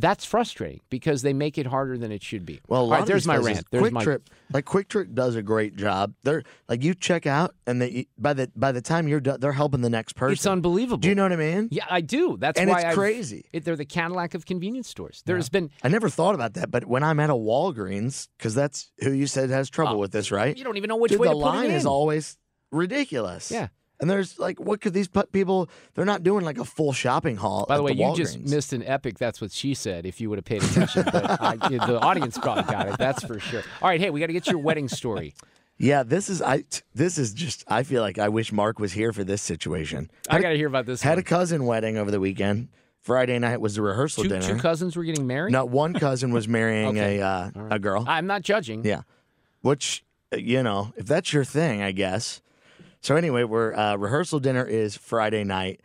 that's 0.00 0.24
frustrating 0.24 0.80
because 0.90 1.22
they 1.22 1.32
make 1.32 1.58
it 1.58 1.66
harder 1.66 1.98
than 1.98 2.12
it 2.12 2.22
should 2.22 2.46
be. 2.46 2.60
Well, 2.68 2.82
a 2.82 2.84
lot 2.84 2.98
right, 3.00 3.06
there's 3.06 3.26
my 3.26 3.36
rant. 3.36 3.66
There's 3.72 3.80
Quick 3.82 3.92
my 3.92 4.04
Trip, 4.04 4.30
like 4.52 4.64
QuikTrip, 4.64 5.12
does 5.12 5.34
a 5.34 5.42
great 5.42 5.74
job. 5.74 6.14
They're 6.22 6.44
like 6.68 6.84
you 6.84 6.94
check 6.94 7.26
out, 7.26 7.56
and 7.66 7.82
they 7.82 8.06
by 8.16 8.32
the 8.32 8.48
by 8.54 8.70
the 8.70 8.80
time 8.80 9.08
you're 9.08 9.18
done, 9.18 9.40
they're 9.40 9.50
helping 9.50 9.80
the 9.80 9.90
next 9.90 10.12
person. 10.12 10.34
It's 10.34 10.46
unbelievable. 10.46 10.98
Do 10.98 11.08
you 11.08 11.16
know 11.16 11.24
what 11.24 11.32
I 11.32 11.36
mean? 11.36 11.66
Yeah, 11.72 11.84
I 11.90 12.00
do. 12.00 12.36
That's 12.38 12.60
And 12.60 12.70
why 12.70 12.82
it's 12.82 12.94
crazy. 12.94 13.46
It, 13.52 13.64
they're 13.64 13.74
the 13.74 13.84
Cadillac 13.84 14.34
of 14.34 14.46
convenience 14.46 14.88
stores. 14.88 15.24
There's 15.26 15.48
been 15.48 15.68
I 15.82 15.88
never 15.88 16.08
thought 16.08 16.36
about 16.36 16.54
that, 16.54 16.70
but 16.70 16.84
when 16.84 17.02
I'm 17.02 17.18
at 17.18 17.30
a 17.30 17.34
Walgreens, 17.34 18.28
because 18.38 18.54
that's 18.54 18.92
who 19.00 19.10
you 19.10 19.26
said 19.26 19.50
has 19.50 19.68
trouble 19.68 19.94
Oh, 19.94 19.98
with 19.98 20.12
this, 20.12 20.30
right? 20.30 20.56
you 20.56 20.62
don't 20.62 20.76
even 20.76 20.86
know 20.86 20.96
which 20.96 21.10
Dude, 21.10 21.20
way 21.22 21.26
the 21.26 21.34
line 21.34 21.72
is 21.72 21.86
always 21.86 22.36
ridiculous. 22.70 23.50
Yeah. 23.50 23.66
And 24.00 24.08
there's 24.08 24.38
like, 24.38 24.60
what 24.60 24.80
could 24.80 24.92
these 24.92 25.08
people? 25.32 25.68
They're 25.94 26.04
not 26.04 26.22
doing 26.22 26.44
like 26.44 26.58
a 26.58 26.64
full 26.64 26.92
shopping 26.92 27.36
haul. 27.36 27.66
By 27.68 27.76
the 27.76 27.82
way, 27.82 27.92
you 27.92 28.14
just 28.14 28.38
missed 28.38 28.72
an 28.72 28.84
epic. 28.84 29.18
That's 29.18 29.40
what 29.40 29.50
she 29.50 29.74
said. 29.74 30.06
If 30.06 30.20
you 30.20 30.30
would 30.30 30.38
have 30.38 30.44
paid 30.44 30.62
attention, 30.62 31.04
but 31.04 31.40
I, 31.40 31.56
the 31.68 31.98
audience 32.00 32.38
probably 32.38 32.62
got 32.64 32.88
it. 32.88 32.98
That's 32.98 33.24
for 33.24 33.40
sure. 33.40 33.62
All 33.82 33.88
right, 33.88 34.00
hey, 34.00 34.10
we 34.10 34.20
got 34.20 34.26
to 34.28 34.32
get 34.32 34.46
your 34.46 34.58
wedding 34.58 34.88
story. 34.88 35.34
Yeah, 35.78 36.02
this 36.02 36.28
is 36.28 36.42
I. 36.42 36.64
This 36.94 37.18
is 37.18 37.32
just. 37.32 37.64
I 37.68 37.82
feel 37.84 38.02
like 38.02 38.18
I 38.18 38.28
wish 38.28 38.52
Mark 38.52 38.78
was 38.78 38.92
here 38.92 39.12
for 39.12 39.24
this 39.24 39.42
situation. 39.42 40.10
I 40.28 40.40
got 40.40 40.50
to 40.50 40.56
hear 40.56 40.66
about 40.66 40.86
this. 40.86 41.02
Had 41.02 41.12
one. 41.12 41.18
a 41.18 41.22
cousin 41.22 41.66
wedding 41.66 41.96
over 41.96 42.10
the 42.10 42.20
weekend. 42.20 42.68
Friday 43.00 43.38
night 43.38 43.60
was 43.60 43.76
the 43.76 43.82
rehearsal 43.82 44.24
two, 44.24 44.28
dinner. 44.28 44.46
two 44.46 44.56
cousins 44.56 44.96
were 44.96 45.04
getting 45.04 45.26
married. 45.26 45.52
No, 45.52 45.64
one 45.64 45.94
cousin 45.94 46.32
was 46.32 46.48
marrying 46.48 46.88
Okay. 46.88 47.18
a 47.20 47.26
uh, 47.26 47.50
a 47.70 47.78
girl. 47.78 48.04
I'm 48.06 48.26
not 48.26 48.42
judging. 48.42 48.84
Yeah, 48.84 49.02
which 49.62 50.04
uh, 50.32 50.36
you 50.36 50.62
know, 50.62 50.92
if 50.96 51.06
that's 51.06 51.32
your 51.32 51.44
thing, 51.44 51.80
I 51.80 51.92
guess. 51.92 52.42
So 53.00 53.16
anyway, 53.16 53.44
we're 53.44 53.74
uh, 53.74 53.96
rehearsal 53.96 54.40
dinner 54.40 54.64
is 54.64 54.96
Friday 54.96 55.44
night, 55.44 55.80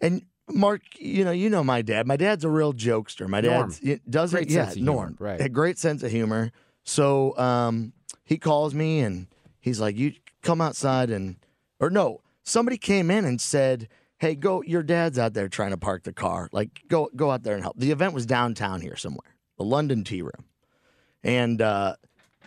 and 0.00 0.22
Mark, 0.50 0.82
you 0.98 1.24
know, 1.24 1.30
you 1.30 1.50
know 1.50 1.62
my 1.62 1.82
dad. 1.82 2.06
My 2.06 2.16
dad's 2.16 2.44
a 2.44 2.48
real 2.48 2.72
jokester. 2.72 3.28
My 3.28 3.40
Norm. 3.40 3.70
dad's 3.70 4.00
doesn't 4.08 4.36
Great 4.36 4.50
yeah 4.50 4.64
sense 4.64 4.70
of 4.72 4.76
humor, 4.76 4.92
Norm 4.92 5.16
right. 5.18 5.40
a 5.40 5.48
great 5.48 5.78
sense 5.78 6.02
of 6.02 6.10
humor. 6.10 6.52
So 6.84 7.36
um, 7.36 7.92
he 8.24 8.38
calls 8.38 8.74
me 8.74 9.00
and 9.00 9.26
he's 9.60 9.80
like, 9.80 9.96
"You 9.96 10.12
come 10.42 10.60
outside 10.60 11.10
and 11.10 11.36
or 11.80 11.90
no." 11.90 12.22
Somebody 12.42 12.78
came 12.78 13.10
in 13.10 13.24
and 13.26 13.40
said, 13.40 13.88
"Hey, 14.18 14.34
go. 14.34 14.62
Your 14.62 14.82
dad's 14.82 15.18
out 15.18 15.34
there 15.34 15.48
trying 15.48 15.70
to 15.70 15.76
park 15.76 16.04
the 16.04 16.14
car. 16.14 16.48
Like, 16.50 16.82
go 16.88 17.10
go 17.14 17.30
out 17.30 17.42
there 17.42 17.54
and 17.54 17.62
help." 17.62 17.78
The 17.78 17.90
event 17.90 18.14
was 18.14 18.24
downtown 18.24 18.80
here 18.80 18.96
somewhere, 18.96 19.36
the 19.58 19.64
London 19.64 20.02
Tea 20.02 20.22
Room, 20.22 20.46
and 21.22 21.60
uh, 21.60 21.96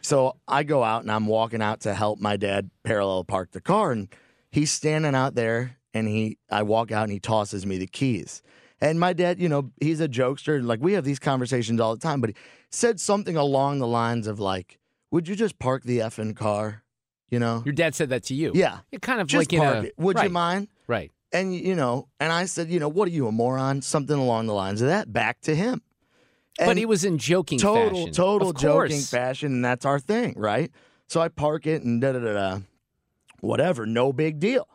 so 0.02 0.38
I 0.48 0.64
go 0.64 0.84
out 0.84 1.02
and 1.02 1.12
I'm 1.12 1.28
walking 1.28 1.62
out 1.62 1.82
to 1.82 1.94
help 1.94 2.20
my 2.20 2.38
dad 2.38 2.70
parallel 2.84 3.24
park 3.24 3.52
the 3.52 3.62
car, 3.62 3.92
and 3.92 4.08
he's 4.52 4.72
standing 4.72 5.16
out 5.16 5.36
there, 5.36 5.78
and 5.94 6.08
he 6.08 6.38
I 6.50 6.64
walk 6.64 6.92
out 6.92 7.04
and 7.04 7.12
he 7.12 7.20
tosses 7.20 7.66
me 7.66 7.78
the 7.78 7.88
keys. 7.88 8.42
And 8.80 9.00
my 9.00 9.14
dad, 9.14 9.40
you 9.40 9.48
know, 9.48 9.72
he's 9.80 10.02
a 10.02 10.08
jokester. 10.08 10.64
Like 10.64 10.80
we 10.82 10.94
have 10.94 11.04
these 11.04 11.20
conversations 11.20 11.80
all 11.80 11.96
the 11.96 12.02
time, 12.02 12.20
but 12.20 12.32
he 12.32 12.36
said 12.70 13.00
something 13.00 13.38
along 13.38 13.80
the 13.80 13.88
lines 13.88 14.28
of 14.28 14.40
like, 14.40 14.80
"Would 15.12 15.28
you 15.28 15.36
just 15.36 15.60
park 15.60 15.84
the 15.84 16.00
effing 16.00 16.36
car?" 16.36 16.84
You 17.32 17.40
know, 17.40 17.64
Your 17.66 17.74
dad 17.74 17.96
said 17.96 18.10
that 18.10 18.24
to 18.24 18.36
you. 18.36 18.52
Yeah. 18.54 18.80
It 18.92 19.02
kind 19.02 19.22
of 19.22 19.28
just 19.28 19.52
like 19.52 19.60
park 19.60 19.76
a, 19.76 19.88
it. 19.88 19.94
Would 19.98 20.22
you 20.22 20.30
mind? 20.30 20.68
Right. 20.88 21.12
And 21.32 21.56
you 21.56 21.76
know, 21.76 22.10
and 22.20 22.32
I 22.32 22.44
said, 22.44 22.70
you 22.70 22.80
know, 22.80 22.90
what 22.90 23.08
are 23.08 23.12
you 23.12 23.26
a 23.28 23.32
moron? 23.32 23.82
Something 23.82 24.18
along 24.18 24.48
the 24.48 24.54
lines 24.54 24.82
of 24.82 24.90
that. 24.90 25.12
Back 25.14 25.40
to 25.42 25.56
him. 25.56 25.82
But 26.68 26.78
he 26.78 26.86
was 26.86 27.04
in 27.06 27.18
joking 27.18 27.60
total, 27.60 28.00
fashion. 28.00 28.14
total 28.14 28.54
joking 28.54 29.02
fashion, 29.02 29.54
and 29.54 29.66
that's 29.66 29.86
our 29.86 30.00
thing, 30.00 30.34
right? 30.38 30.72
So 31.08 31.20
I 31.22 31.28
park 31.28 31.68
it 31.68 31.84
and 31.84 32.02
da 32.02 32.14
da 32.14 32.20
da 32.20 32.34
da, 32.34 32.60
whatever, 33.42 33.86
no 33.86 34.14
big 34.14 34.40
deal. 34.40 34.68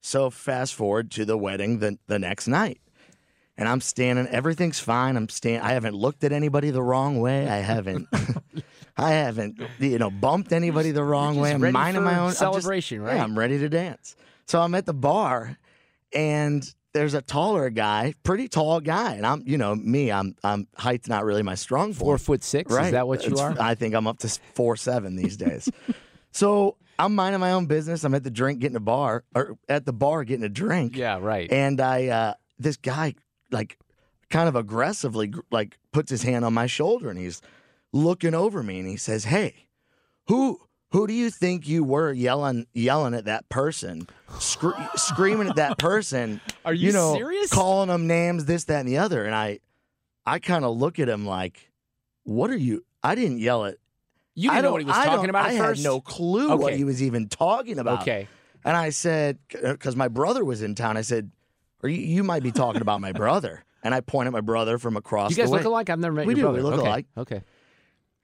So 0.00 0.30
fast 0.30 0.74
forward 0.74 1.10
to 1.12 1.24
the 1.24 1.36
wedding 1.36 1.78
the 1.80 1.98
the 2.06 2.18
next 2.18 2.46
night, 2.48 2.80
and 3.56 3.68
I'm 3.68 3.80
standing. 3.80 4.26
Everything's 4.28 4.80
fine. 4.80 5.16
I'm 5.16 5.28
standing 5.28 5.60
I 5.62 5.72
haven't 5.72 5.94
looked 5.94 6.24
at 6.24 6.32
anybody 6.32 6.70
the 6.70 6.82
wrong 6.82 7.20
way. 7.20 7.48
I 7.48 7.56
haven't. 7.58 8.08
I 9.00 9.10
haven't, 9.12 9.60
you 9.78 9.96
know, 9.98 10.10
bumped 10.10 10.52
anybody 10.52 10.90
the 10.90 11.04
wrong 11.04 11.38
way. 11.38 11.52
I'm 11.52 11.70
minding 11.70 12.02
my 12.02 12.14
own 12.18 12.24
I'm 12.24 12.28
just- 12.30 12.38
celebration, 12.40 13.00
right? 13.00 13.14
Yeah, 13.14 13.22
I'm 13.22 13.38
ready 13.38 13.56
to 13.60 13.68
dance. 13.68 14.16
So 14.46 14.60
I'm 14.60 14.74
at 14.74 14.86
the 14.86 14.94
bar, 14.94 15.56
and 16.12 16.64
there's 16.98 17.14
a 17.14 17.22
taller 17.22 17.70
guy, 17.70 18.12
pretty 18.24 18.48
tall 18.48 18.80
guy, 18.80 19.14
and 19.14 19.24
I'm, 19.24 19.42
you 19.46 19.56
know, 19.56 19.74
me. 19.74 20.10
I'm, 20.10 20.34
I'm 20.42 20.66
height's 20.76 21.08
not 21.08 21.24
really 21.24 21.42
my 21.42 21.54
strong 21.54 21.88
point. 21.88 21.96
Four 21.98 22.18
foot 22.18 22.42
six. 22.42 22.72
Right. 22.72 22.86
Is 22.86 22.92
that 22.92 23.06
what 23.06 23.22
you 23.24 23.32
It's- 23.32 23.40
are? 23.40 23.54
I 23.60 23.74
think 23.76 23.94
I'm 23.94 24.06
up 24.06 24.18
to 24.18 24.28
four 24.54 24.76
seven 24.76 25.14
these 25.16 25.36
days. 25.36 25.68
so 26.32 26.76
I'm 26.98 27.14
minding 27.14 27.40
my 27.40 27.52
own 27.52 27.66
business. 27.66 28.02
I'm 28.04 28.14
at 28.14 28.24
the 28.24 28.30
drink 28.30 28.58
getting 28.60 28.76
a 28.76 28.80
bar 28.80 29.24
or 29.34 29.56
at 29.68 29.86
the 29.86 29.92
bar 29.92 30.24
getting 30.24 30.44
a 30.44 30.48
drink. 30.48 30.96
Yeah. 30.96 31.18
Right. 31.20 31.50
And 31.52 31.80
I 31.80 32.08
uh 32.08 32.34
this 32.58 32.76
guy 32.76 33.14
like 33.52 33.78
kind 34.30 34.48
of 34.48 34.56
aggressively 34.56 35.32
like 35.50 35.78
puts 35.92 36.10
his 36.10 36.22
hand 36.24 36.44
on 36.44 36.52
my 36.52 36.66
shoulder 36.66 37.08
and 37.10 37.18
he's 37.18 37.40
looking 37.92 38.34
over 38.34 38.62
me 38.62 38.80
and 38.80 38.88
he 38.88 38.96
says, 38.96 39.24
"Hey, 39.24 39.68
who 40.26 40.60
who 40.90 41.06
do 41.06 41.12
you 41.12 41.30
think 41.30 41.68
you 41.68 41.84
were 41.84 42.12
yelling 42.12 42.66
yelling 42.72 43.14
at 43.14 43.26
that 43.26 43.48
person, 43.48 44.06
scre- 44.38 44.70
screaming 44.96 45.48
at 45.48 45.56
that 45.56 45.78
person? 45.78 46.40
Are 46.64 46.72
you 46.74 46.92
know, 46.92 47.14
serious? 47.14 47.50
Calling 47.52 47.88
them 47.88 48.06
names, 48.06 48.46
this, 48.46 48.64
that, 48.64 48.80
and 48.80 48.88
the 48.88 48.98
other." 48.98 49.24
And 49.24 49.34
I, 49.34 49.60
I 50.26 50.38
kind 50.38 50.64
of 50.64 50.76
look 50.76 50.98
at 50.98 51.08
him 51.08 51.26
like, 51.26 51.70
"What 52.24 52.50
are 52.50 52.56
you? 52.56 52.84
I 53.02 53.14
didn't 53.14 53.38
yell 53.38 53.64
at. 53.66 53.76
You 54.34 54.50
I 54.50 54.54
didn't 54.54 54.64
know 54.66 54.72
what 54.72 54.80
he 54.82 54.86
was 54.86 54.96
I 54.96 55.04
talking 55.06 55.30
about 55.30 55.46
I 55.46 55.58
first? 55.58 55.80
had 55.82 55.84
no 55.84 56.00
clue 56.00 56.48
what 56.50 56.60
Okay. 56.72 56.76
he 56.76 56.84
was 56.84 57.02
even 57.02 57.28
talking 57.28 57.78
about. 57.78 58.02
Okay. 58.02 58.28
And 58.64 58.76
I 58.76 58.90
said, 58.90 59.38
because 59.48 59.94
uh, 59.94 59.98
my 59.98 60.08
brother 60.08 60.44
was 60.44 60.62
in 60.62 60.74
town, 60.74 60.96
I 60.96 61.02
said, 61.02 61.30
"Or 61.82 61.88
you, 61.88 62.00
you 62.00 62.22
might 62.24 62.42
be 62.42 62.52
talking 62.52 62.80
about 62.82 63.00
my 63.00 63.12
brother." 63.24 63.64
And 63.82 63.94
I 63.94 64.00
point 64.00 64.26
at 64.26 64.32
my 64.32 64.40
brother 64.40 64.78
from 64.78 64.96
across 64.96 65.30
the 65.34 65.42
room. 65.42 65.48
You 65.48 65.54
guys 65.54 65.58
look 65.64 65.64
alike. 65.64 65.90
I've 65.90 65.98
never 66.00 66.14
met 66.14 66.26
We 66.26 66.34
your 66.34 66.50
do. 66.50 66.54
We 66.56 66.60
brother. 66.60 66.76
look 66.76 66.80
okay. 66.80 66.88
alike. 66.88 67.06
Okay. 67.16 67.42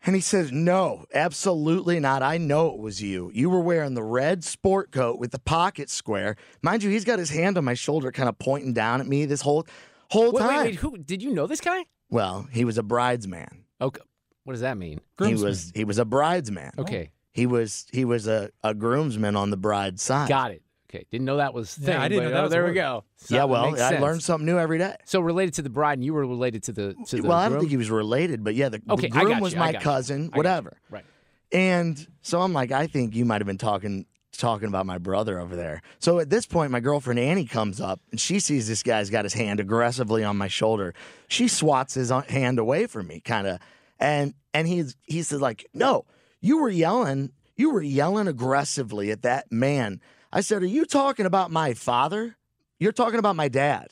And 0.07 0.15
he 0.15 0.21
says, 0.21 0.53
No, 0.53 1.05
absolutely 1.15 1.99
not. 2.01 2.23
I 2.23 2.37
know 2.39 2.69
it 2.69 2.79
was 2.79 3.03
you. 3.03 3.31
You 3.35 3.49
were 3.51 3.61
wearing 3.61 3.95
the 3.95 4.03
red 4.03 4.45
sport 4.45 4.93
coat 4.93 5.19
with 5.19 5.31
the 5.31 5.39
pocket 5.39 5.89
square. 5.91 6.37
Mind 6.63 6.83
you, 6.83 6.91
he's 6.91 7.05
got 7.05 7.19
his 7.19 7.31
hand 7.31 7.57
on 7.57 7.65
my 7.65 7.75
shoulder, 7.75 8.13
kind 8.13 8.29
of 8.29 8.39
pointing 8.39 8.73
down 8.75 9.01
at 9.01 9.07
me 9.07 9.25
this 9.25 9.41
whole 9.41 9.67
whole 10.11 10.33
Wait, 10.33 10.41
time. 10.41 10.57
wait, 10.59 10.65
wait. 10.65 10.75
Who 10.77 10.99
did 10.99 11.23
you 11.23 11.33
know 11.33 11.47
this 11.47 11.61
guy? 11.61 11.85
Well, 12.11 12.47
he 12.53 12.65
was 12.65 12.79
a 12.79 12.83
bridesman. 12.83 13.65
Okay. 13.81 14.03
What 14.45 14.53
does 14.53 14.61
that 14.61 14.77
mean? 14.77 15.01
He 15.19 15.35
was 15.35 15.73
he 15.75 15.85
was 15.85 15.99
a 15.99 16.05
bridesman. 16.05 16.73
Okay. 16.79 17.11
He 17.33 17.47
was 17.47 17.87
he 17.93 18.05
was 18.05 18.29
a, 18.29 18.51
a 18.63 18.75
groomsman 18.75 19.37
on 19.37 19.51
the 19.51 19.57
bride's 19.57 20.03
side. 20.03 20.29
Got 20.29 20.53
it. 20.53 20.63
Okay. 20.95 21.07
Didn't 21.11 21.25
know 21.25 21.39
that 21.39 21.53
was 21.55 21.77
a 21.77 21.81
Yeah, 21.81 21.87
thing. 21.87 21.97
I 21.97 22.09
didn't 22.09 22.25
but, 22.25 22.29
know 22.29 22.35
that 22.35 22.41
oh, 22.41 22.43
was 22.45 22.51
a 22.53 22.55
there 22.55 22.63
we 22.65 22.69
word. 22.71 22.75
go. 22.75 23.05
yeah, 23.29 23.45
well, 23.45 23.81
I 23.83 23.99
learned 23.99 24.23
something 24.23 24.47
new 24.47 24.59
every 24.59 24.79
day. 24.79 24.97
So 25.05 25.21
related 25.21 25.55
to 25.55 25.63
the 25.63 25.71
bride, 25.71 25.99
and 25.99 26.05
you 26.05 26.15
were 26.15 26.27
related 26.27 26.63
to 26.65 26.73
the 26.73 26.95
to 27.09 27.17
the 27.17 27.23
well, 27.29 27.39
I 27.39 27.45
don't 27.45 27.53
groom? 27.53 27.61
think 27.63 27.71
he 27.71 27.77
was 27.77 27.91
related, 27.91 28.45
but 28.45 28.55
yeah, 28.55 28.69
the, 28.69 28.79
the 28.79 28.93
Okay, 28.93 29.11
I 29.13 29.25
groom 29.25 29.41
was 29.41 29.57
my 29.57 29.73
cousin, 29.73 30.25
you. 30.25 30.31
whatever. 30.35 30.77
Right. 30.91 31.05
And 31.53 32.07
so 32.23 32.41
I'm 32.41 32.53
like, 32.53 32.73
I 32.73 32.87
think 32.87 33.15
you 33.15 33.25
might 33.25 33.41
have 33.41 33.47
been 33.47 33.59
talking 33.59 34.07
talking 34.37 34.67
about 34.69 34.85
my 34.85 34.99
brother 34.99 35.39
over 35.39 35.55
there. 35.55 35.81
So 36.01 36.19
at 36.19 36.29
this 36.29 36.45
point, 36.45 36.73
my 36.73 36.81
girlfriend 36.81 37.21
Annie 37.21 37.45
comes 37.45 37.81
up 37.81 38.01
and 38.11 38.19
she 38.21 38.41
sees 38.41 38.67
this 38.67 38.83
guy's 38.83 39.09
got 39.09 39.25
his 39.25 39.33
hand 39.35 39.61
aggressively 39.61 40.25
on 40.25 40.37
my 40.37 40.49
shoulder. 40.49 40.93
She 41.29 41.47
swats 41.47 41.95
his 41.95 42.11
uh, 42.11 42.23
hand 42.23 42.59
away 42.59 42.87
from 42.87 43.07
me, 43.07 43.21
kind 43.21 43.47
of, 43.47 43.59
and 44.01 44.35
and 44.53 44.67
he's 44.69 44.97
he 45.05 45.23
says 45.23 45.41
like, 45.41 45.67
no, 45.75 46.05
you 46.41 46.59
were 46.59 46.69
yelling, 46.71 47.31
you 47.57 47.71
were 47.71 47.83
yelling 47.83 48.27
aggressively 48.27 49.11
at 49.13 49.23
that 49.23 49.51
man. 49.53 50.01
I 50.35 50.41
said, 50.41 50.63
are 50.63 50.67
you 50.67 50.85
talking 50.85 51.27
about 51.27 51.53
my 51.53 51.75
father? 51.75 52.37
You're 52.81 52.93
talking 52.93 53.21
about 53.21 53.37
my 53.37 53.47
dad. 53.49 53.89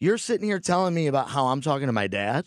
You're 0.00 0.18
sitting 0.18 0.48
here 0.48 0.58
telling 0.58 0.94
me 0.94 1.06
about 1.06 1.28
how 1.28 1.46
I'm 1.48 1.60
talking 1.60 1.86
to 1.86 1.92
my 1.92 2.06
dad 2.06 2.46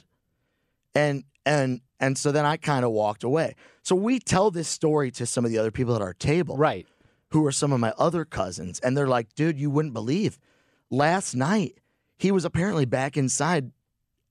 and 0.95 1.23
and 1.45 1.81
and 1.99 2.17
so 2.17 2.31
then 2.31 2.45
I 2.45 2.57
kind 2.57 2.83
of 2.83 2.91
walked 2.91 3.23
away. 3.23 3.55
So 3.83 3.95
we 3.95 4.19
tell 4.19 4.49
this 4.49 4.67
story 4.67 5.11
to 5.11 5.25
some 5.25 5.45
of 5.45 5.51
the 5.51 5.57
other 5.59 5.71
people 5.71 5.95
at 5.95 6.01
our 6.01 6.13
table, 6.13 6.57
right? 6.57 6.87
Who 7.29 7.45
are 7.45 7.51
some 7.51 7.71
of 7.71 7.79
my 7.79 7.93
other 7.97 8.25
cousins, 8.25 8.79
and 8.79 8.97
they're 8.97 9.07
like, 9.07 9.35
"Dude, 9.35 9.59
you 9.59 9.69
wouldn't 9.69 9.93
believe. 9.93 10.39
Last 10.89 11.35
night 11.35 11.79
he 12.17 12.31
was 12.31 12.43
apparently 12.43 12.85
back 12.85 13.15
inside, 13.15 13.71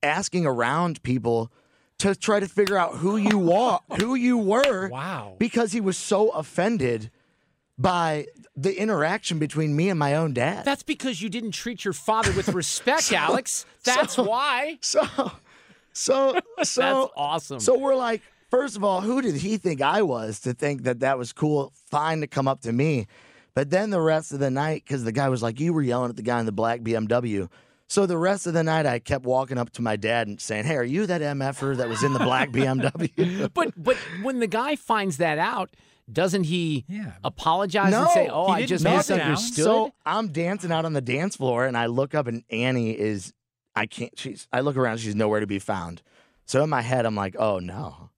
asking 0.03 0.47
around 0.47 1.03
people." 1.03 1.53
To 1.99 2.15
try 2.17 2.41
to 2.41 2.49
figure 2.49 2.77
out 2.77 2.97
who 2.97 3.17
you 3.17 3.39
wa- 3.39 3.79
who 4.01 4.17
you 4.17 4.37
were, 4.37 4.89
wow, 4.89 5.37
because 5.39 5.71
he 5.71 5.81
was 5.81 5.97
so 5.97 6.31
offended 6.31 7.11
by 7.79 8.27
the 8.57 8.79
interaction 8.81 9.39
between 9.39 9.75
me 9.75 9.89
and 9.89 9.99
my 9.99 10.15
own 10.15 10.33
dad. 10.33 10.65
That's 10.65 10.83
because 10.83 11.21
you 11.21 11.29
didn't 11.29 11.51
treat 11.53 11.85
your 11.85 11.95
father 11.95 12.33
with 12.33 12.49
respect, 12.55 13.05
So- 13.05 13.17
Alex. 13.17 13.67
That's 13.85 14.15
so- 14.15 14.25
why. 14.25 14.79
So, 14.81 15.03
so, 15.93 16.39
so 16.63 16.81
That's 16.81 17.13
awesome. 17.17 17.61
So 17.61 17.79
we're 17.79 17.97
like, 17.97 18.23
first 18.51 18.77
of 18.77 18.85
all, 18.85 19.01
who 19.01 19.21
did 19.23 19.35
he 19.37 19.57
think 19.57 19.83
I 19.83 20.03
was 20.03 20.41
to 20.41 20.55
think 20.55 20.85
that 20.85 21.01
that 21.01 21.19
was 21.19 21.33
cool, 21.33 21.73
fine 21.91 22.21
to 22.21 22.27
come 22.27 22.47
up 22.49 22.61
to 22.63 22.73
me? 22.73 23.07
But 23.55 23.71
then 23.71 23.91
the 23.91 24.01
rest 24.01 24.33
of 24.33 24.41
the 24.41 24.51
night, 24.51 24.83
because 24.85 25.05
the 25.05 25.13
guy 25.13 25.29
was 25.29 25.43
like, 25.43 25.61
you 25.61 25.73
were 25.73 25.83
yelling 25.83 26.11
at 26.11 26.17
the 26.17 26.23
guy 26.23 26.41
in 26.41 26.47
the 26.47 26.53
black 26.53 26.81
BMW. 26.81 27.49
So 27.87 28.07
the 28.07 28.17
rest 28.17 28.47
of 28.47 28.53
the 28.55 28.65
night, 28.65 28.87
I 28.87 28.99
kept 28.99 29.25
walking 29.25 29.59
up 29.59 29.71
to 29.73 29.83
my 29.83 29.95
dad 29.97 30.27
and 30.27 30.41
saying, 30.41 30.65
"Hey, 30.65 30.75
are 30.77 30.83
you 30.83 31.07
that 31.07 31.21
mf'er 31.21 31.77
that 31.77 31.87
was 31.89 32.03
in 32.03 32.15
the 32.15 32.19
black 32.19 32.49
BMW?" 32.53 33.53
but 33.53 33.75
but 33.77 33.97
when 34.23 34.41
the 34.41 34.47
guy 34.47 34.75
finds 34.75 35.19
that 35.19 35.39
out, 35.39 35.71
doesn't 36.11 36.45
he 36.45 36.85
yeah. 36.88 37.12
apologize 37.23 37.90
no, 37.90 38.03
and 38.03 38.11
say, 38.11 38.29
"Oh, 38.29 38.47
I 38.47 38.67
just 38.67 38.85
misunderstood"? 38.85 39.64
So 39.64 39.95
I'm 40.05 40.29
dancing 40.29 40.71
out 40.71 40.85
on 40.85 40.93
the 40.93 41.01
dance 41.01 41.37
floor, 41.37 41.64
and 41.67 41.77
I 41.77 41.87
look 41.87 42.14
up, 42.14 42.27
and 42.27 42.43
Annie 42.51 42.99
is. 42.99 43.33
I 43.77 43.87
can't. 43.87 44.17
She's. 44.17 44.47
I 44.53 44.61
look 44.61 44.77
around. 44.77 44.99
She's 44.99 45.14
nowhere 45.14 45.40
to 45.40 45.47
be 45.47 45.59
found. 45.59 46.03
So 46.47 46.62
in 46.62 46.71
my 46.71 46.83
head, 46.83 47.07
I'm 47.07 47.14
like, 47.17 47.37
oh 47.38 47.59
no, 47.59 48.11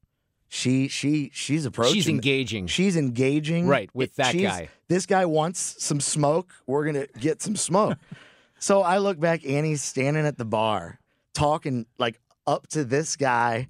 she 0.49 0.88
she 0.88 1.31
she's 1.33 1.64
approaching. 1.64 1.94
She's 1.94 2.09
engaging. 2.09 2.66
She's 2.66 2.96
engaging. 2.96 3.66
Right, 3.66 3.90
with 3.94 4.16
that 4.16 4.33
She's- 4.33 4.51
guy. 4.51 4.68
This 4.88 5.07
guy 5.07 5.27
wants 5.27 5.83
some 5.83 6.01
smoke. 6.01 6.53
We're 6.66 6.85
gonna 6.87 7.07
get 7.18 7.42
some 7.42 7.57
smoke. 7.57 7.99
so 8.59 8.83
I 8.83 8.99
look 8.99 9.18
back. 9.18 9.44
Annie's 9.46 9.83
standing 9.83 10.27
at 10.27 10.38
the 10.38 10.44
bar, 10.44 11.01
talking 11.35 11.87
like 11.99 12.20
up 12.46 12.66
to 12.68 12.85
this 12.85 13.16
guy, 13.16 13.68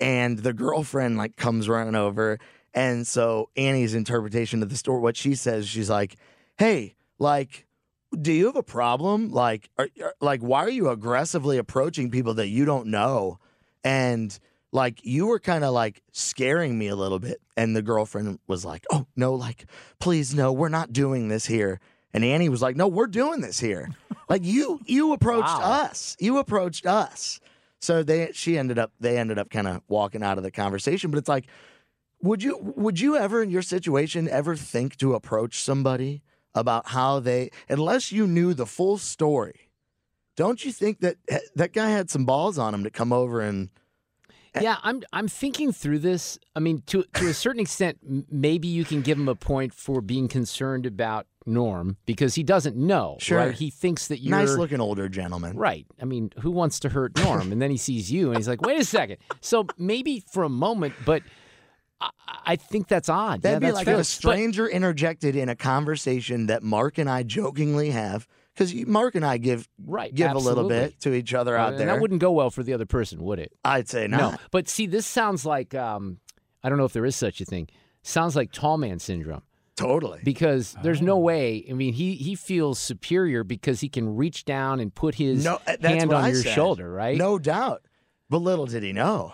and 0.00 0.38
the 0.38 0.52
girlfriend 0.52 1.16
like 1.18 1.36
comes 1.36 1.68
running 1.68 1.94
over. 1.94 2.38
And 2.74 3.06
so 3.06 3.50
Annie's 3.56 3.94
interpretation 3.94 4.62
of 4.62 4.68
the 4.68 4.76
story, 4.76 5.00
what 5.00 5.16
she 5.16 5.34
says, 5.34 5.68
she's 5.68 5.88
like, 5.88 6.16
"Hey, 6.58 6.96
like, 7.18 7.66
do 8.20 8.32
you 8.32 8.46
have 8.46 8.56
a 8.56 8.62
problem? 8.62 9.30
Like, 9.30 9.70
are, 9.78 9.88
like, 10.20 10.40
why 10.40 10.64
are 10.64 10.70
you 10.70 10.88
aggressively 10.88 11.56
approaching 11.58 12.10
people 12.10 12.34
that 12.34 12.48
you 12.48 12.64
don't 12.64 12.88
know? 12.88 13.38
And 13.84 14.36
like, 14.72 15.04
you 15.04 15.26
were 15.26 15.38
kind 15.38 15.62
of 15.62 15.72
like 15.72 16.02
scaring 16.12 16.76
me 16.76 16.88
a 16.88 16.96
little 16.96 17.20
bit. 17.20 17.40
And 17.56 17.76
the 17.76 17.82
girlfriend 17.82 18.40
was 18.48 18.64
like, 18.64 18.84
"Oh 18.90 19.06
no, 19.14 19.34
like, 19.34 19.66
please 20.00 20.34
no, 20.34 20.52
we're 20.52 20.68
not 20.68 20.92
doing 20.92 21.28
this 21.28 21.46
here." 21.46 21.80
And 22.12 22.24
Annie 22.24 22.48
was 22.48 22.60
like, 22.62 22.74
"No, 22.74 22.88
we're 22.88 23.06
doing 23.06 23.40
this 23.40 23.60
here." 23.60 23.90
like 24.28 24.44
you, 24.44 24.80
you 24.86 25.12
approached 25.12 25.46
us. 25.48 26.16
You 26.18 26.38
approached 26.38 26.86
us. 26.86 27.38
So 27.80 28.02
they, 28.02 28.30
she 28.32 28.58
ended 28.58 28.78
up, 28.78 28.92
they 28.98 29.18
ended 29.18 29.38
up 29.38 29.50
kind 29.50 29.68
of 29.68 29.82
walking 29.88 30.22
out 30.22 30.38
of 30.38 30.42
the 30.42 30.50
conversation. 30.50 31.10
But 31.10 31.18
it's 31.18 31.28
like, 31.28 31.46
would 32.24 32.42
you 32.42 32.58
would 32.60 32.98
you 32.98 33.16
ever 33.16 33.42
in 33.42 33.50
your 33.50 33.62
situation 33.62 34.28
ever 34.28 34.56
think 34.56 34.96
to 34.96 35.14
approach 35.14 35.62
somebody 35.62 36.22
about 36.54 36.88
how 36.88 37.20
they 37.20 37.50
unless 37.68 38.10
you 38.10 38.26
knew 38.26 38.54
the 38.54 38.66
full 38.66 38.96
story 38.98 39.70
don't 40.36 40.64
you 40.64 40.72
think 40.72 41.00
that 41.00 41.16
eh, 41.28 41.38
that 41.54 41.72
guy 41.72 41.90
had 41.90 42.10
some 42.10 42.24
balls 42.24 42.58
on 42.58 42.74
him 42.74 42.82
to 42.82 42.90
come 42.90 43.12
over 43.12 43.40
and 43.40 43.68
eh 44.54 44.60
Yeah, 44.62 44.76
I'm 44.82 45.02
I'm 45.12 45.28
thinking 45.28 45.72
through 45.72 46.00
this. 46.00 46.38
I 46.56 46.60
mean, 46.60 46.82
to 46.86 47.04
to 47.14 47.28
a 47.28 47.34
certain 47.34 47.60
extent, 47.60 47.98
maybe 48.30 48.68
you 48.68 48.84
can 48.84 49.02
give 49.02 49.18
him 49.18 49.28
a 49.28 49.34
point 49.34 49.74
for 49.74 50.00
being 50.00 50.28
concerned 50.28 50.86
about 50.86 51.26
Norm 51.46 51.96
because 52.06 52.36
he 52.36 52.42
doesn't 52.42 52.76
know. 52.76 53.16
Sure. 53.20 53.38
right? 53.38 53.54
He 53.54 53.70
thinks 53.70 54.08
that 54.08 54.20
you're 54.20 54.36
nice 54.36 54.56
looking 54.56 54.80
older 54.80 55.08
gentleman 55.08 55.56
Right. 55.56 55.86
I 56.00 56.04
mean, 56.04 56.30
who 56.40 56.50
wants 56.50 56.80
to 56.80 56.88
hurt 56.88 57.16
Norm? 57.18 57.52
And 57.52 57.60
then 57.60 57.70
he 57.70 57.76
sees 57.76 58.10
you 58.10 58.28
and 58.28 58.36
he's 58.36 58.48
like, 58.48 58.62
wait 58.62 58.80
a 58.80 58.84
second. 58.84 59.18
So 59.40 59.66
maybe 59.76 60.24
for 60.32 60.42
a 60.44 60.48
moment, 60.48 60.94
but 61.04 61.22
I, 62.00 62.10
I 62.46 62.56
think 62.56 62.88
that's 62.88 63.08
odd. 63.08 63.42
that'd 63.42 63.56
yeah, 63.56 63.58
be 63.60 63.66
that's 63.66 63.76
like 63.76 63.84
fair. 63.86 63.94
if 63.94 63.98
a 63.98 64.00
But- 64.00 64.06
stranger 64.06 64.68
interjected 64.68 65.36
in 65.36 65.48
a 65.48 65.56
conversation 65.56 66.46
that 66.46 66.62
Mark 66.62 66.98
and 66.98 67.08
I 67.08 67.22
jokingly 67.22 67.90
have 67.90 68.26
because 68.54 68.72
Mark 68.86 69.14
and 69.14 69.24
I 69.24 69.38
give 69.38 69.68
right, 69.84 70.14
give 70.14 70.30
a 70.32 70.38
little 70.38 70.68
bit 70.68 71.00
to 71.00 71.12
each 71.14 71.34
other 71.34 71.56
Uh, 71.56 71.62
out 71.62 71.70
and 71.72 71.80
there 71.80 71.86
That 71.88 72.00
wouldn't 72.00 72.20
go 72.20 72.32
well 72.32 72.50
for 72.50 72.62
the 72.62 72.72
other 72.72 72.86
person, 72.86 73.22
would 73.24 73.38
it? 73.38 73.52
I'd 73.64 73.88
say 73.88 74.06
not 74.06 74.18
No. 74.32 74.38
But 74.50 74.68
see, 74.68 74.86
this 74.86 75.06
sounds 75.06 75.44
like 75.46 75.74
um, 75.74 76.18
I 76.62 76.68
don't 76.68 76.78
know 76.78 76.84
if 76.84 76.92
there 76.92 77.04
is 77.06 77.16
such 77.16 77.40
a 77.40 77.44
thing. 77.44 77.68
Sounds 78.02 78.36
like 78.36 78.52
tall 78.52 78.76
man 78.78 78.98
syndrome. 78.98 79.42
Totally. 79.76 80.20
Because 80.22 80.76
there's 80.84 81.00
Oh. 81.02 81.04
no 81.04 81.18
way. 81.18 81.64
I 81.68 81.72
mean, 81.72 81.94
he 81.94 82.14
he 82.14 82.36
feels 82.36 82.78
superior 82.78 83.42
because 83.42 83.80
he 83.80 83.88
can 83.88 84.14
reach 84.14 84.44
down 84.44 84.78
and 84.78 84.94
put 84.94 85.16
his 85.16 85.44
no, 85.44 85.54
uh, 85.56 85.58
that's 85.66 85.86
hand 85.86 86.12
on 86.12 86.22
I 86.24 86.28
your 86.28 86.42
said. 86.42 86.54
shoulder, 86.54 86.92
right? 86.92 87.16
No 87.16 87.38
doubt. 87.40 87.82
But 88.30 88.38
little 88.38 88.66
did 88.66 88.82
he 88.84 88.92
know, 88.92 89.32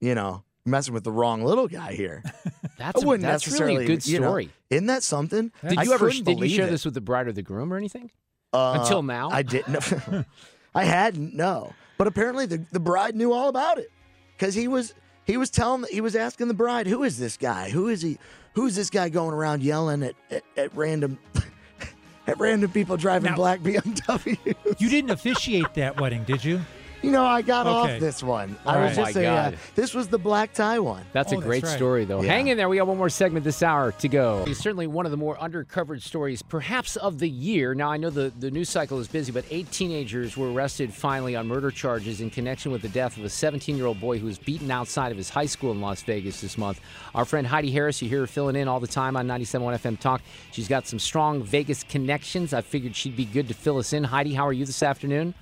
you 0.00 0.14
know, 0.14 0.44
messing 0.64 0.94
with 0.94 1.04
the 1.04 1.12
wrong 1.12 1.42
little 1.44 1.68
guy 1.68 1.92
here. 1.94 2.22
That's 2.78 3.00
I 3.02 3.04
a- 3.04 3.06
wouldn't 3.06 3.22
that's 3.26 3.46
really 3.46 3.76
a 3.76 3.78
necessarily, 3.78 3.86
good 3.86 4.06
you 4.06 4.18
know, 4.20 4.28
story. 4.28 4.50
isn't 4.70 4.86
that 4.86 5.02
something? 5.02 5.52
Did 5.68 5.78
I 5.78 5.82
you 5.84 5.92
ever 5.92 6.10
did 6.10 6.38
you 6.40 6.48
share 6.48 6.66
it. 6.66 6.70
this 6.70 6.84
with 6.84 6.94
the 6.94 7.00
bride 7.00 7.28
or 7.28 7.32
the 7.32 7.42
groom 7.42 7.72
or 7.72 7.76
anything? 7.76 8.10
Uh, 8.52 8.78
Until 8.80 9.02
now? 9.02 9.30
I 9.30 9.42
didn't. 9.42 10.26
I 10.74 10.84
hadn't. 10.84 11.34
No, 11.34 11.72
but 11.98 12.06
apparently 12.08 12.46
the 12.46 12.64
the 12.72 12.80
bride 12.80 13.14
knew 13.14 13.32
all 13.32 13.48
about 13.48 13.78
it 13.78 13.90
because 14.36 14.54
he 14.54 14.66
was 14.68 14.94
he 15.24 15.36
was 15.36 15.48
telling 15.50 15.84
he 15.92 16.00
was 16.00 16.16
asking 16.16 16.48
the 16.48 16.54
bride, 16.54 16.86
"Who 16.88 17.04
is 17.04 17.18
this 17.18 17.36
guy? 17.36 17.70
Who 17.70 17.88
is 17.88 18.02
he? 18.02 18.18
Who's 18.54 18.74
this 18.74 18.90
guy 18.90 19.08
going 19.10 19.32
around 19.34 19.62
yelling 19.62 20.02
at 20.02 20.14
at, 20.30 20.42
at 20.56 20.74
random 20.76 21.18
at 22.26 22.38
random 22.40 22.70
people 22.72 22.96
driving 22.96 23.30
Now- 23.30 23.36
black 23.36 23.60
BMW?" 23.60 24.54
You 24.80 24.88
didn't 24.88 25.10
officiate 25.10 25.74
that 25.74 26.00
wedding, 26.00 26.24
did 26.24 26.44
you? 26.44 26.60
You 27.02 27.10
know, 27.10 27.24
I 27.24 27.42
got 27.42 27.66
Okay. 27.66 27.94
off 27.94 28.00
this 28.00 28.22
one. 28.22 28.56
All 28.64 28.74
I 28.74 28.76
right. 28.78 28.84
was 28.90 28.98
Oh 28.98 29.02
just 29.04 29.16
my 29.16 29.22
a, 29.22 29.26
uh, 29.26 29.50
God. 29.50 29.58
this 29.74 29.92
was 29.92 30.06
the 30.06 30.18
black 30.18 30.52
tie 30.52 30.78
one. 30.78 31.02
That's 31.12 31.32
Oh, 31.32 31.36
a 31.36 31.40
that's 31.40 31.46
great 31.48 31.62
right. 31.64 31.76
story, 31.76 32.04
though. 32.04 32.22
Yeah. 32.22 32.30
Hang 32.32 32.46
in 32.46 32.56
there. 32.56 32.68
We 32.68 32.76
got 32.76 32.86
one 32.86 32.96
more 32.96 33.08
segment 33.10 33.44
this 33.44 33.60
hour 33.60 33.90
to 33.90 34.08
go. 34.08 34.44
It's 34.46 34.60
certainly 34.60 34.86
one 34.86 35.04
of 35.04 35.10
the 35.10 35.16
more 35.16 35.36
undercovered 35.36 36.00
stories, 36.00 36.42
perhaps 36.42 36.94
of 36.96 37.18
the 37.18 37.28
year. 37.28 37.74
Now, 37.74 37.90
I 37.90 37.96
know 37.96 38.08
the, 38.10 38.32
the 38.38 38.52
news 38.52 38.68
cycle 38.68 39.00
is 39.00 39.08
busy, 39.08 39.32
but 39.32 39.44
eight 39.50 39.68
teenagers 39.72 40.36
were 40.36 40.52
arrested 40.52 40.94
finally 40.94 41.34
on 41.34 41.48
murder 41.48 41.72
charges 41.72 42.20
in 42.20 42.30
connection 42.30 42.70
with 42.70 42.82
the 42.82 42.88
death 42.88 43.16
of 43.16 43.24
a 43.24 43.28
17 43.28 43.76
year 43.76 43.86
old 43.86 43.98
boy 44.00 44.18
who 44.20 44.26
was 44.26 44.38
beaten 44.38 44.70
outside 44.70 45.10
of 45.10 45.18
his 45.18 45.28
high 45.28 45.46
school 45.46 45.72
in 45.72 45.80
Las 45.80 46.02
Vegas 46.02 46.40
this 46.40 46.56
month. 46.56 46.80
Our 47.16 47.24
friend 47.24 47.48
Heidi 47.48 47.72
Harris, 47.72 48.00
you 48.00 48.08
hear 48.08 48.20
her 48.20 48.26
filling 48.28 48.54
in 48.54 48.68
all 48.68 48.78
the 48.78 48.86
time 48.86 49.16
on 49.16 49.26
97.1 49.26 49.74
FM 49.80 49.98
Talk. 49.98 50.22
She's 50.52 50.68
got 50.68 50.86
some 50.86 51.00
strong 51.00 51.42
Vegas 51.42 51.82
connections. 51.82 52.52
I 52.54 52.60
figured 52.60 52.94
she'd 52.94 53.16
be 53.16 53.24
good 53.24 53.48
to 53.48 53.54
fill 53.54 53.78
us 53.78 53.92
in. 53.92 54.04
Heidi, 54.04 54.34
how 54.34 54.46
are 54.46 54.52
you 54.52 54.64
this 54.64 54.84
afternoon? 54.84 55.34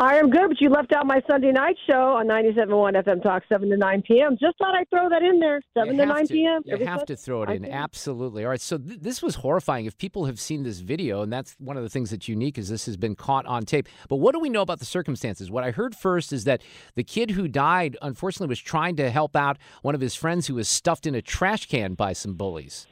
I 0.00 0.16
am 0.16 0.30
good, 0.30 0.48
but 0.48 0.60
you 0.62 0.70
left 0.70 0.94
out 0.94 1.04
my 1.04 1.20
Sunday 1.30 1.52
night 1.52 1.76
show 1.86 2.14
on 2.16 2.26
97.1 2.26 3.04
FM 3.04 3.22
Talk, 3.22 3.42
7 3.50 3.68
to 3.68 3.76
9 3.76 4.02
p.m. 4.08 4.38
Just 4.40 4.56
thought 4.56 4.74
I'd 4.74 4.88
throw 4.88 5.10
that 5.10 5.22
in 5.22 5.38
there, 5.40 5.60
7 5.76 5.94
to 5.94 6.06
9 6.06 6.26
to. 6.26 6.32
p.m. 6.32 6.62
You 6.64 6.86
have 6.86 7.04
to 7.04 7.16
throw 7.16 7.42
it 7.42 7.50
in. 7.50 7.66
Absolutely. 7.66 8.44
All 8.44 8.48
right. 8.50 8.60
So 8.62 8.78
th- 8.78 8.98
this 8.98 9.20
was 9.20 9.34
horrifying. 9.34 9.84
If 9.84 9.98
people 9.98 10.24
have 10.24 10.40
seen 10.40 10.62
this 10.62 10.80
video, 10.80 11.20
and 11.20 11.30
that's 11.30 11.54
one 11.58 11.76
of 11.76 11.82
the 11.82 11.90
things 11.90 12.12
that's 12.12 12.28
unique, 12.28 12.56
is 12.56 12.70
this 12.70 12.86
has 12.86 12.96
been 12.96 13.14
caught 13.14 13.44
on 13.44 13.66
tape. 13.66 13.88
But 14.08 14.16
what 14.16 14.32
do 14.32 14.40
we 14.40 14.48
know 14.48 14.62
about 14.62 14.78
the 14.78 14.86
circumstances? 14.86 15.50
What 15.50 15.64
I 15.64 15.70
heard 15.70 15.94
first 15.94 16.32
is 16.32 16.44
that 16.44 16.62
the 16.94 17.04
kid 17.04 17.32
who 17.32 17.46
died, 17.46 17.98
unfortunately, 18.00 18.48
was 18.48 18.60
trying 18.60 18.96
to 18.96 19.10
help 19.10 19.36
out 19.36 19.58
one 19.82 19.94
of 19.94 20.00
his 20.00 20.14
friends 20.14 20.46
who 20.46 20.54
was 20.54 20.66
stuffed 20.66 21.04
in 21.06 21.14
a 21.14 21.20
trash 21.20 21.66
can 21.66 21.92
by 21.92 22.14
some 22.14 22.36
bullies. 22.36 22.86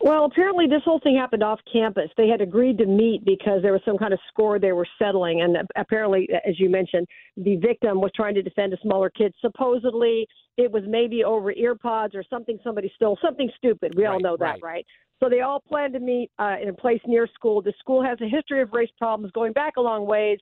Well, 0.00 0.26
apparently 0.26 0.66
this 0.68 0.82
whole 0.84 1.00
thing 1.00 1.16
happened 1.16 1.42
off 1.42 1.58
campus. 1.72 2.08
They 2.16 2.28
had 2.28 2.40
agreed 2.40 2.78
to 2.78 2.86
meet 2.86 3.24
because 3.24 3.62
there 3.62 3.72
was 3.72 3.82
some 3.84 3.98
kind 3.98 4.12
of 4.12 4.20
score 4.28 4.58
they 4.60 4.72
were 4.72 4.86
settling, 4.96 5.42
and 5.42 5.56
apparently, 5.76 6.28
as 6.46 6.58
you 6.60 6.70
mentioned, 6.70 7.06
the 7.36 7.56
victim 7.56 8.00
was 8.00 8.12
trying 8.14 8.34
to 8.36 8.42
defend 8.42 8.72
a 8.72 8.76
smaller 8.80 9.10
kid. 9.10 9.34
Supposedly, 9.40 10.26
it 10.56 10.70
was 10.70 10.84
maybe 10.86 11.24
over 11.24 11.52
earpods 11.52 12.14
or 12.14 12.22
something 12.30 12.58
somebody 12.62 12.92
stole, 12.94 13.18
something 13.20 13.50
stupid. 13.56 13.94
We 13.96 14.06
all 14.06 14.14
Right, 14.14 14.22
know 14.22 14.36
that, 14.36 14.44
right. 14.44 14.62
right? 14.62 14.86
So 15.20 15.28
they 15.28 15.40
all 15.40 15.60
planned 15.60 15.94
to 15.94 16.00
meet 16.00 16.30
uh, 16.38 16.56
in 16.62 16.68
a 16.68 16.72
place 16.72 17.00
near 17.06 17.26
school. 17.34 17.60
The 17.60 17.72
school 17.80 18.02
has 18.04 18.20
a 18.20 18.28
history 18.28 18.62
of 18.62 18.72
race 18.72 18.90
problems 18.98 19.32
going 19.32 19.52
back 19.52 19.74
a 19.78 19.80
long 19.80 20.06
ways. 20.06 20.38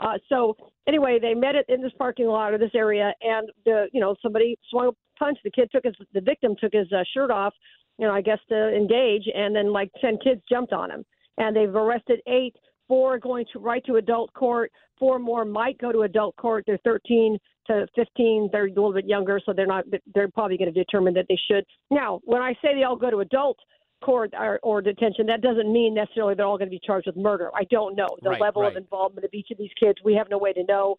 Uh, 0.00 0.18
so 0.28 0.54
anyway, 0.86 1.18
they 1.20 1.34
met 1.34 1.54
it 1.54 1.64
in 1.68 1.82
this 1.82 1.92
parking 1.98 2.26
lot 2.26 2.52
or 2.52 2.58
this 2.58 2.70
area, 2.74 3.12
and 3.22 3.48
the 3.64 3.88
you 3.92 4.00
know 4.00 4.14
somebody 4.22 4.56
swung 4.70 4.88
a 4.88 5.18
punch. 5.18 5.38
The 5.44 5.50
kid 5.50 5.70
took 5.72 5.84
his 5.84 5.94
the 6.12 6.20
victim 6.20 6.54
took 6.60 6.72
his 6.74 6.92
uh, 6.92 7.02
shirt 7.14 7.30
off, 7.30 7.54
you 7.98 8.06
know, 8.06 8.12
I 8.12 8.20
guess 8.20 8.38
to 8.48 8.68
engage, 8.74 9.24
and 9.34 9.54
then 9.54 9.72
like 9.72 9.90
ten 10.00 10.18
kids 10.22 10.40
jumped 10.48 10.72
on 10.72 10.90
him, 10.90 11.04
and 11.36 11.54
they've 11.56 11.74
arrested 11.74 12.20
eight. 12.28 12.54
Four 12.86 13.16
are 13.16 13.18
going 13.18 13.44
to 13.52 13.58
right 13.58 13.84
to 13.84 13.96
adult 13.96 14.32
court. 14.32 14.72
Four 14.98 15.18
more 15.18 15.44
might 15.44 15.76
go 15.78 15.92
to 15.92 16.02
adult 16.02 16.34
court. 16.36 16.64
They're 16.66 16.78
13 16.84 17.36
to 17.66 17.86
15. 17.94 18.48
They're 18.50 18.64
a 18.64 18.68
little 18.68 18.94
bit 18.94 19.04
younger, 19.06 19.38
so 19.44 19.52
they're 19.52 19.66
not. 19.66 19.84
They're 20.14 20.30
probably 20.30 20.56
going 20.56 20.72
to 20.72 20.84
determine 20.84 21.12
that 21.14 21.26
they 21.28 21.38
should. 21.50 21.64
Now, 21.90 22.20
when 22.24 22.40
I 22.40 22.54
say 22.62 22.74
they 22.74 22.84
all 22.84 22.96
go 22.96 23.10
to 23.10 23.20
adult 23.20 23.58
court 24.02 24.32
or, 24.38 24.58
or 24.62 24.80
detention, 24.80 25.26
that 25.26 25.42
doesn't 25.42 25.70
mean 25.70 25.92
necessarily 25.94 26.34
they're 26.34 26.46
all 26.46 26.56
going 26.56 26.70
to 26.70 26.74
be 26.74 26.80
charged 26.84 27.06
with 27.08 27.16
murder. 27.16 27.50
I 27.54 27.64
don't 27.64 27.94
know 27.94 28.08
the 28.22 28.30
Right, 28.30 28.40
level 28.40 28.62
right. 28.62 28.72
of 28.72 28.76
involvement 28.76 29.24
of 29.24 29.30
each 29.34 29.50
of 29.50 29.58
these 29.58 29.72
kids. 29.78 29.98
We 30.04 30.14
have 30.14 30.28
no 30.30 30.38
way 30.38 30.52
to 30.54 30.64
know. 30.64 30.96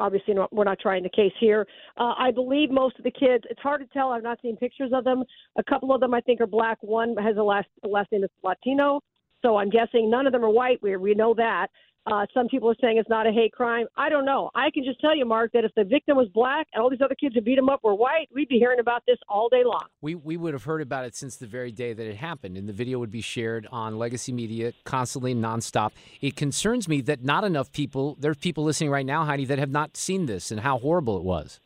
Obviously, 0.00 0.34
not, 0.34 0.52
we're 0.52 0.64
not 0.64 0.78
trying 0.78 1.02
the 1.02 1.08
case 1.08 1.32
here. 1.40 1.66
Uh, 1.96 2.14
I 2.18 2.30
believe 2.30 2.70
most 2.70 2.98
of 2.98 3.04
the 3.04 3.10
kids. 3.10 3.44
It's 3.50 3.60
hard 3.60 3.80
to 3.80 3.86
tell. 3.88 4.10
I've 4.10 4.22
not 4.22 4.40
seen 4.40 4.56
pictures 4.56 4.90
of 4.94 5.04
them. 5.04 5.24
A 5.56 5.64
couple 5.64 5.92
of 5.94 6.00
them, 6.00 6.14
I 6.14 6.20
think, 6.20 6.40
are 6.40 6.46
black. 6.46 6.78
One 6.82 7.16
has 7.16 7.36
a 7.36 7.42
last 7.42 7.68
a 7.84 7.88
last 7.88 8.12
name 8.12 8.22
that's 8.22 8.32
Latino. 8.42 9.00
So 9.42 9.56
I'm 9.56 9.70
guessing 9.70 10.10
none 10.10 10.26
of 10.26 10.32
them 10.32 10.44
are 10.44 10.50
white. 10.50 10.82
We 10.82 10.96
we 10.96 11.14
know 11.14 11.34
that. 11.34 11.68
Uh, 12.10 12.24
some 12.32 12.48
people 12.48 12.70
are 12.70 12.76
saying 12.80 12.96
it's 12.96 13.08
not 13.08 13.26
a 13.26 13.32
hate 13.32 13.52
crime. 13.52 13.86
I 13.96 14.08
don't 14.08 14.24
know. 14.24 14.50
I 14.54 14.70
can 14.70 14.82
just 14.82 15.00
tell 15.00 15.14
you, 15.14 15.26
Mark, 15.26 15.52
that 15.52 15.64
if 15.64 15.72
the 15.74 15.84
victim 15.84 16.16
was 16.16 16.28
black 16.28 16.66
and 16.72 16.82
all 16.82 16.88
these 16.88 17.02
other 17.02 17.14
kids 17.14 17.34
who 17.34 17.40
beat 17.42 17.58
him 17.58 17.68
up 17.68 17.80
were 17.84 17.94
white, 17.94 18.28
we'd 18.34 18.48
be 18.48 18.58
hearing 18.58 18.80
about 18.80 19.02
this 19.06 19.18
all 19.28 19.48
day 19.48 19.62
long. 19.64 19.84
We, 20.00 20.14
we 20.14 20.36
would 20.36 20.54
have 20.54 20.64
heard 20.64 20.80
about 20.80 21.04
it 21.04 21.14
since 21.14 21.36
the 21.36 21.46
very 21.46 21.70
day 21.70 21.92
that 21.92 22.06
it 22.06 22.16
happened, 22.16 22.56
and 22.56 22.68
the 22.68 22.72
video 22.72 22.98
would 22.98 23.10
be 23.10 23.20
shared 23.20 23.66
on 23.70 23.98
legacy 23.98 24.32
media 24.32 24.72
constantly, 24.84 25.34
nonstop. 25.34 25.92
It 26.20 26.34
concerns 26.34 26.88
me 26.88 27.00
that 27.02 27.22
not 27.24 27.44
enough 27.44 27.72
people, 27.72 28.16
there's 28.18 28.38
people 28.38 28.64
listening 28.64 28.90
right 28.90 29.06
now, 29.06 29.24
Heidi, 29.24 29.44
that 29.44 29.58
have 29.58 29.70
not 29.70 29.96
seen 29.96 30.26
this 30.26 30.50
and 30.50 30.60
how 30.60 30.78
horrible 30.78 31.18
it 31.18 31.24
was. 31.24 31.60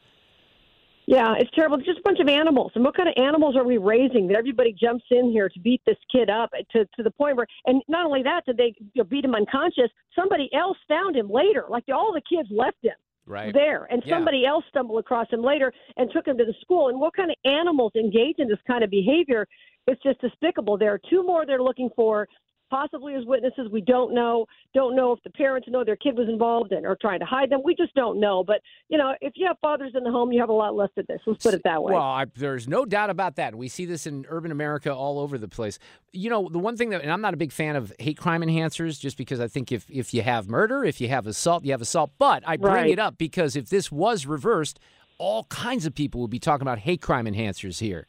Yeah, 1.07 1.35
it's 1.39 1.51
terrible. 1.51 1.79
It's 1.79 1.87
just 1.87 1.99
a 1.99 2.03
bunch 2.03 2.21
of 2.21 2.29
animals. 2.29 2.73
And 2.75 2.85
what 2.85 2.97
kind 2.97 3.09
of 3.09 3.15
animals 3.17 3.57
are 3.57 3.65
we 3.65 3.77
raising 3.79 4.29
that 4.29 4.37
everybody 4.37 4.73
jumps 4.73 5.05
in 5.11 5.31
here 5.31 5.49
to 5.49 5.61
beat 5.61 5.83
this 5.85 5.97
kid 6.11 6.31
up 6.31 6.51
to, 6.73 6.85
to 6.85 7.03
the 7.03 7.11
point 7.11 7.37
where, 7.37 7.47
and 7.67 7.83
not 7.89 8.07
only 8.07 8.23
that, 8.23 8.45
did 8.47 8.57
they 8.57 8.75
you 8.79 8.87
know, 8.97 9.05
beat 9.05 9.25
him 9.25 9.35
unconscious? 9.35 9.91
Somebody 10.15 10.49
else 10.55 10.79
found 10.89 11.17
him 11.17 11.29
later. 11.29 11.65
Like 11.69 11.85
all 11.93 12.13
the 12.13 12.23
kids 12.29 12.49
left 12.51 12.79
him 12.83 12.95
Right. 13.27 13.55
there, 13.55 13.87
and 13.91 14.03
Yeah. 14.05 14.17
somebody 14.17 14.45
else 14.47 14.65
stumbled 14.69 14.99
across 14.99 15.29
him 15.31 15.43
later 15.43 15.73
and 15.97 16.11
took 16.11 16.27
him 16.27 16.37
to 16.39 16.45
the 16.45 16.55
school. 16.61 16.89
And 16.89 17.01
what 17.01 17.15
kind 17.15 17.31
of 17.31 17.37
animals 17.45 17.93
engage 17.95 18.39
in 18.39 18.49
this 18.49 18.59
kind 18.67 18.83
of 18.83 18.91
behavior? 18.91 19.47
It's 19.87 20.03
just 20.03 20.21
despicable. 20.21 20.77
There 20.77 20.93
are 20.93 21.01
two 21.11 21.23
more 21.25 21.45
they're 21.47 21.63
looking 21.63 21.91
for, 21.97 22.29
possibly 22.73 23.15
as 23.15 23.25
witnesses. 23.27 23.69
We 23.71 23.83
don't 23.83 24.15
know. 24.15 24.47
Don't 24.73 24.97
know 24.97 25.13
if 25.13 25.23
the 25.25 25.31
parents 25.31 25.69
know 25.71 25.85
their 25.85 25.95
kid 25.97 26.17
was 26.17 26.27
involved 26.27 26.73
and 26.73 26.87
are 26.87 26.97
trying 26.99 27.21
to 27.21 27.27
hide 27.27 27.51
them. 27.51 27.61
We 27.63 27.75
just 27.75 27.95
don't 27.95 28.19
know. 28.19 28.43
But 28.43 28.63
you 28.89 28.97
know, 28.97 29.13
if 29.21 29.35
you 29.37 29.47
have 29.47 29.59
fathers 29.61 29.93
in 29.95 30.03
the 30.05 30.11
home, 30.11 30.33
you 30.33 30.41
have 30.41 30.49
a 30.49 30.55
lot 30.55 30.75
less 30.75 30.89
of 30.97 31.07
this. 31.07 31.21
Let's 31.27 31.43
put 31.43 31.53
it 31.53 31.61
that 31.65 31.83
way. 31.83 31.93
Well, 31.93 32.03
I, 32.03 32.25
there's 32.35 32.67
no 32.67 32.87
doubt 32.87 33.11
about 33.11 33.37
that. 33.37 33.55
We 33.55 33.69
see 33.69 33.85
this 33.85 34.07
in 34.07 34.25
urban 34.31 34.51
America 34.51 34.91
all 34.93 35.19
over 35.21 35.37
the 35.37 35.49
place. 35.49 35.79
You 36.13 36.31
know, 36.31 36.49
the 36.49 36.59
one 36.59 36.79
thing 36.79 36.89
that, 36.91 37.03
and 37.03 37.13
I'm 37.13 37.21
not 37.21 37.35
a 37.35 37.37
big 37.37 37.53
fan 37.53 37.77
of 37.77 37.93
hate 37.99 38.17
crime 38.17 38.41
enhancers, 38.41 38.99
just 38.99 39.19
because 39.19 39.39
I 39.39 39.49
think 39.49 39.71
if 39.71 39.85
if 39.91 40.15
you 40.15 40.23
have 40.23 40.49
murder, 40.49 40.83
if 40.83 40.99
you 40.99 41.09
have 41.09 41.27
assault, 41.27 41.65
you 41.67 41.73
have 41.73 41.83
assault. 41.83 42.13
But 42.19 42.43
I 42.47 42.57
bring 42.57 42.73
Right. 42.73 42.91
it 42.91 42.99
up 42.99 43.19
because 43.19 43.55
if 43.55 43.69
this 43.69 43.93
was 43.93 44.25
reversed, 44.25 44.79
all 45.19 45.45
kinds 45.45 45.85
of 45.85 45.95
people 45.95 46.23
would 46.23 46.31
be 46.31 46.39
talking 46.39 46.63
about 46.63 46.79
hate 46.79 47.03
crime 47.03 47.27
enhancers 47.27 47.81
here. 47.81 48.07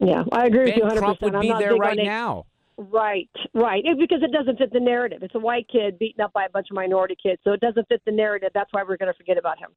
Yeah, 0.00 0.24
I 0.32 0.46
agree 0.46 0.64
with 0.64 0.76
you 0.76 0.82
100. 0.82 0.98
Crump 1.00 1.22
would 1.22 1.34
I'm 1.36 1.40
be 1.42 1.48
not 1.50 1.60
there 1.60 1.76
right 1.76 1.96
on 1.98 2.04
now. 2.04 2.46
Right, 2.90 3.30
right. 3.54 3.84
It, 3.84 3.98
because 3.98 4.22
it 4.22 4.32
doesn't 4.32 4.58
fit 4.58 4.72
the 4.72 4.80
narrative. 4.80 5.22
It's 5.22 5.34
a 5.34 5.38
white 5.38 5.66
kid 5.70 5.98
beaten 5.98 6.22
up 6.22 6.32
by 6.32 6.44
a 6.46 6.50
bunch 6.50 6.68
of 6.70 6.74
minority 6.74 7.16
kids, 7.22 7.40
so 7.44 7.52
it 7.52 7.60
doesn't 7.60 7.86
fit 7.88 8.02
the 8.04 8.12
narrative. 8.12 8.50
That's 8.54 8.72
why 8.72 8.82
we're 8.82 8.96
going 8.96 9.12
to 9.12 9.16
forget 9.16 9.38
about 9.38 9.58
him. 9.58 9.70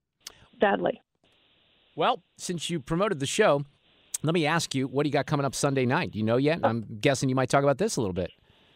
Sadly. 0.60 1.02
Well, 1.96 2.24
since 2.38 2.70
you 2.70 2.80
promoted 2.80 3.20
the 3.20 3.26
show, 3.26 3.64
let 4.24 4.34
me 4.34 4.46
ask 4.46 4.74
you, 4.74 4.88
what 4.88 5.04
do 5.04 5.10
you 5.10 5.14
got 5.14 5.28
coming 5.28 5.46
up 5.46 5.54
Sunday 5.54 5.86
night? 5.86 6.12
Do 6.12 6.20
you 6.20 6.26
know 6.26 6.38
yet? 6.38 6.60
I'm 6.64 6.86
guessing 7.00 7.30
you 7.30 7.36
might 7.36 7.50
talk 7.50 7.64
about 7.64 7.78
this 7.78 7.98
a 7.98 8.02
little 8.02 8.14
bit. 8.14 8.32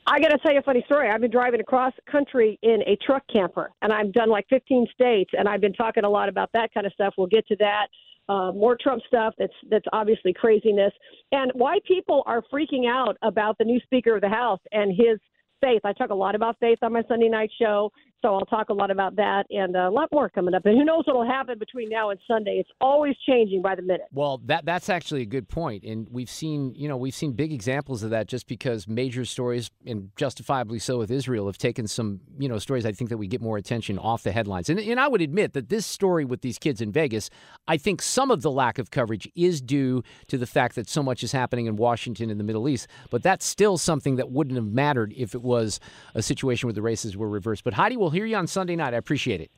I 0.05 0.19
got 0.19 0.29
to 0.29 0.37
tell 0.39 0.51
you 0.51 0.59
a 0.59 0.63
funny 0.63 0.83
story. 0.85 1.09
I've 1.09 1.21
been 1.21 1.31
driving 1.31 1.59
across 1.59 1.93
country 2.11 2.57
in 2.61 2.81
a 2.87 2.97
truck 3.05 3.23
camper, 3.31 3.71
and 3.81 3.93
I've 3.93 4.11
done 4.11 4.29
like 4.29 4.45
15 4.49 4.87
states, 4.93 5.31
and 5.37 5.47
I've 5.47 5.61
been 5.61 5.73
talking 5.73 6.03
a 6.03 6.09
lot 6.09 6.29
about 6.29 6.49
that 6.53 6.73
kind 6.73 6.87
of 6.87 6.93
stuff. 6.93 7.13
We'll 7.17 7.27
get 7.27 7.47
to 7.47 7.55
that. 7.57 7.87
Uh, 8.29 8.51
more 8.51 8.77
Trump 8.79 9.01
stuff 9.07 9.33
that's 9.39 9.53
that's 9.71 9.87
obviously 9.91 10.31
craziness, 10.33 10.93
and 11.31 11.51
why 11.55 11.79
people 11.87 12.21
are 12.27 12.43
freaking 12.53 12.87
out 12.87 13.17
about 13.23 13.57
the 13.57 13.65
new 13.65 13.79
Speaker 13.81 14.15
of 14.15 14.21
the 14.21 14.29
House 14.29 14.59
and 14.71 14.91
his 14.91 15.19
faith. 15.61 15.81
I 15.83 15.93
talk 15.93 16.11
a 16.11 16.15
lot 16.15 16.35
about 16.35 16.55
faith 16.59 16.77
on 16.83 16.93
my 16.93 17.01
Sunday 17.07 17.27
night 17.27 17.49
show, 17.59 17.91
so 18.21 18.35
I'll 18.35 18.45
talk 18.45 18.69
a 18.69 18.73
lot 18.73 18.91
about 18.91 19.15
that 19.15 19.45
and 19.49 19.75
a 19.75 19.89
lot 19.89 20.09
more 20.11 20.29
coming 20.29 20.53
up. 20.53 20.65
And 20.65 20.77
who 20.77 20.83
knows 20.83 21.03
what'll 21.05 21.25
happen 21.25 21.57
between 21.57 21.89
now 21.89 22.09
and 22.09 22.19
Sunday? 22.27 22.57
It's 22.59 22.69
always 22.81 23.15
changing 23.27 23.61
by 23.61 23.75
the 23.75 23.81
minute. 23.81 24.07
Well, 24.11 24.41
that 24.45 24.65
that's 24.65 24.89
actually 24.89 25.21
a 25.21 25.25
good 25.25 25.47
point, 25.47 25.83
and 25.83 26.07
we've 26.09 26.29
seen 26.29 26.73
you 26.75 26.87
know 26.87 26.97
we've 26.97 27.15
seen 27.15 27.33
big 27.33 27.53
examples 27.53 28.03
of 28.03 28.09
that 28.09 28.27
just 28.27 28.47
because 28.47 28.87
major 28.87 29.25
stories 29.25 29.71
and 29.85 30.11
justifiably 30.15 30.79
so 30.79 30.97
with 30.97 31.11
Israel 31.11 31.47
have 31.47 31.57
taken 31.57 31.87
some 31.87 32.19
you 32.37 32.49
know 32.49 32.59
stories 32.59 32.85
I 32.85 32.91
think 32.91 33.09
that 33.09 33.17
we 33.17 33.27
get 33.27 33.41
more 33.41 33.57
attention 33.57 33.97
off 33.97 34.23
the 34.23 34.31
headlines. 34.31 34.69
And 34.69 34.79
and 34.79 34.99
I 34.99 35.07
would 35.07 35.21
admit 35.21 35.53
that 35.53 35.69
this 35.69 35.85
story 35.85 36.25
with 36.25 36.41
these 36.41 36.57
kids 36.57 36.81
in 36.81 36.91
Vegas, 36.91 37.29
I 37.67 37.77
think 37.77 38.01
some 38.01 38.31
of 38.31 38.41
the 38.41 38.51
lack 38.51 38.79
of 38.79 38.91
coverage 38.91 39.29
is 39.35 39.61
due 39.61 40.03
to 40.27 40.37
the 40.37 40.47
fact 40.47 40.75
that 40.75 40.89
so 40.89 41.01
much 41.01 41.23
is 41.23 41.31
happening 41.31 41.67
in 41.67 41.75
Washington 41.75 42.29
and 42.29 42.39
the 42.39 42.43
Middle 42.43 42.67
East. 42.67 42.87
But 43.09 43.23
that's 43.23 43.45
still 43.45 43.77
something 43.77 44.17
that 44.17 44.31
wouldn't 44.31 44.55
have 44.55 44.65
mattered 44.65 45.13
if 45.15 45.33
it 45.33 45.41
was 45.41 45.79
a 46.15 46.21
situation 46.21 46.67
where 46.67 46.73
the 46.73 46.81
races 46.81 47.15
were 47.15 47.29
reversed. 47.29 47.63
But 47.63 47.73
Heidi 47.73 47.97
will 47.97 48.08
hear 48.09 48.25
you 48.25 48.35
on 48.35 48.47
Sunday 48.47 48.75
night. 48.75 48.93
I 48.93 48.97
appreciate 48.97 49.41
it. 49.41 49.51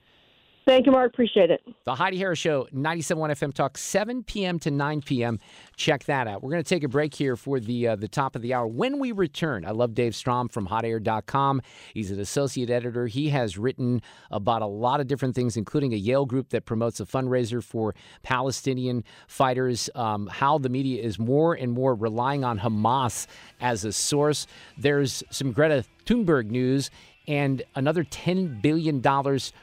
Thank 0.65 0.85
you, 0.85 0.91
Mark. 0.91 1.11
Appreciate 1.11 1.49
it. 1.49 1.61
The 1.85 1.95
Heidi 1.95 2.17
Harris 2.17 2.37
Show, 2.37 2.67
97.1 2.73 3.31
FM 3.31 3.53
Talk, 3.53 3.79
7 3.79 4.23
p.m. 4.23 4.59
to 4.59 4.69
9 4.69 5.01
p.m. 5.01 5.39
Check 5.75 6.03
that 6.03 6.27
out. 6.27 6.43
We're 6.43 6.51
going 6.51 6.63
to 6.63 6.69
take 6.69 6.83
a 6.83 6.87
break 6.87 7.15
here 7.15 7.35
for 7.35 7.59
the 7.59 7.87
uh, 7.87 7.95
the 7.95 8.07
top 8.07 8.35
of 8.35 8.43
the 8.43 8.53
hour. 8.53 8.67
When 8.67 8.99
we 8.99 9.11
return, 9.11 9.65
I 9.65 9.71
love 9.71 9.95
Dave 9.95 10.15
Strom 10.15 10.49
from 10.49 10.67
HotAir.com. 10.67 11.61
He's 11.95 12.11
an 12.11 12.19
associate 12.19 12.69
editor. 12.69 13.07
He 13.07 13.29
has 13.29 13.57
written 13.57 14.03
about 14.29 14.61
a 14.61 14.67
lot 14.67 14.99
of 14.99 15.07
different 15.07 15.33
things, 15.33 15.57
including 15.57 15.93
a 15.93 15.97
Yale 15.97 16.27
group 16.27 16.49
that 16.49 16.65
promotes 16.65 16.99
a 16.99 17.05
fundraiser 17.05 17.63
for 17.63 17.95
Palestinian 18.21 19.03
fighters. 19.27 19.89
Um, 19.95 20.27
how 20.27 20.59
the 20.59 20.69
media 20.69 21.01
is 21.01 21.17
more 21.17 21.55
and 21.55 21.71
more 21.71 21.95
relying 21.95 22.43
on 22.43 22.59
Hamas 22.59 23.25
as 23.59 23.83
a 23.83 23.91
source. 23.91 24.45
There's 24.77 25.23
some 25.31 25.53
Greta 25.53 25.85
Thunberg 26.05 26.49
news 26.51 26.91
and 27.27 27.63
another 27.75 28.03
$10 28.03 28.61
billion 28.61 29.01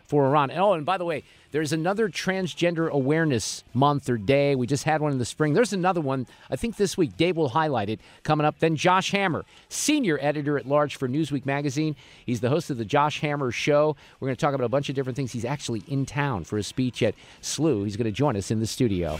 for 0.06 0.26
Iran. 0.26 0.50
Oh, 0.52 0.72
and 0.74 0.86
by 0.86 0.96
the 0.96 1.04
way, 1.04 1.24
there's 1.50 1.72
another 1.72 2.08
transgender 2.08 2.90
awareness 2.90 3.64
month 3.72 4.08
or 4.10 4.18
day. 4.18 4.54
We 4.54 4.66
just 4.66 4.84
had 4.84 5.00
one 5.00 5.12
in 5.12 5.18
the 5.18 5.24
spring. 5.24 5.54
There's 5.54 5.72
another 5.72 6.00
one, 6.00 6.26
I 6.50 6.56
think 6.56 6.76
this 6.76 6.98
week. 6.98 7.16
Dave 7.16 7.36
will 7.36 7.48
highlight 7.48 7.88
it 7.88 8.00
coming 8.22 8.44
up. 8.44 8.58
Then 8.58 8.76
Josh 8.76 9.10
Hammer, 9.12 9.44
senior 9.68 10.18
editor 10.20 10.58
at 10.58 10.66
large 10.66 10.96
for 10.96 11.08
Newsweek 11.08 11.46
magazine. 11.46 11.96
He's 12.26 12.40
the 12.40 12.50
host 12.50 12.68
of 12.70 12.76
the 12.76 12.84
Josh 12.84 13.20
Hammer 13.20 13.50
Show. 13.50 13.96
We're 14.20 14.28
going 14.28 14.36
to 14.36 14.40
talk 14.40 14.54
about 14.54 14.66
a 14.66 14.68
bunch 14.68 14.88
of 14.90 14.94
different 14.94 15.16
things. 15.16 15.32
He's 15.32 15.46
actually 15.46 15.82
in 15.88 16.04
town 16.04 16.44
for 16.44 16.58
a 16.58 16.62
speech 16.62 17.02
at 17.02 17.14
SLU. 17.40 17.84
He's 17.84 17.96
going 17.96 18.04
to 18.04 18.12
join 18.12 18.36
us 18.36 18.50
in 18.50 18.60
the 18.60 18.66
studio. 18.66 19.18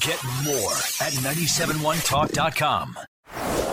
Get 0.00 0.22
more 0.44 0.72
at 1.00 1.12
971talk.com. 1.12 2.98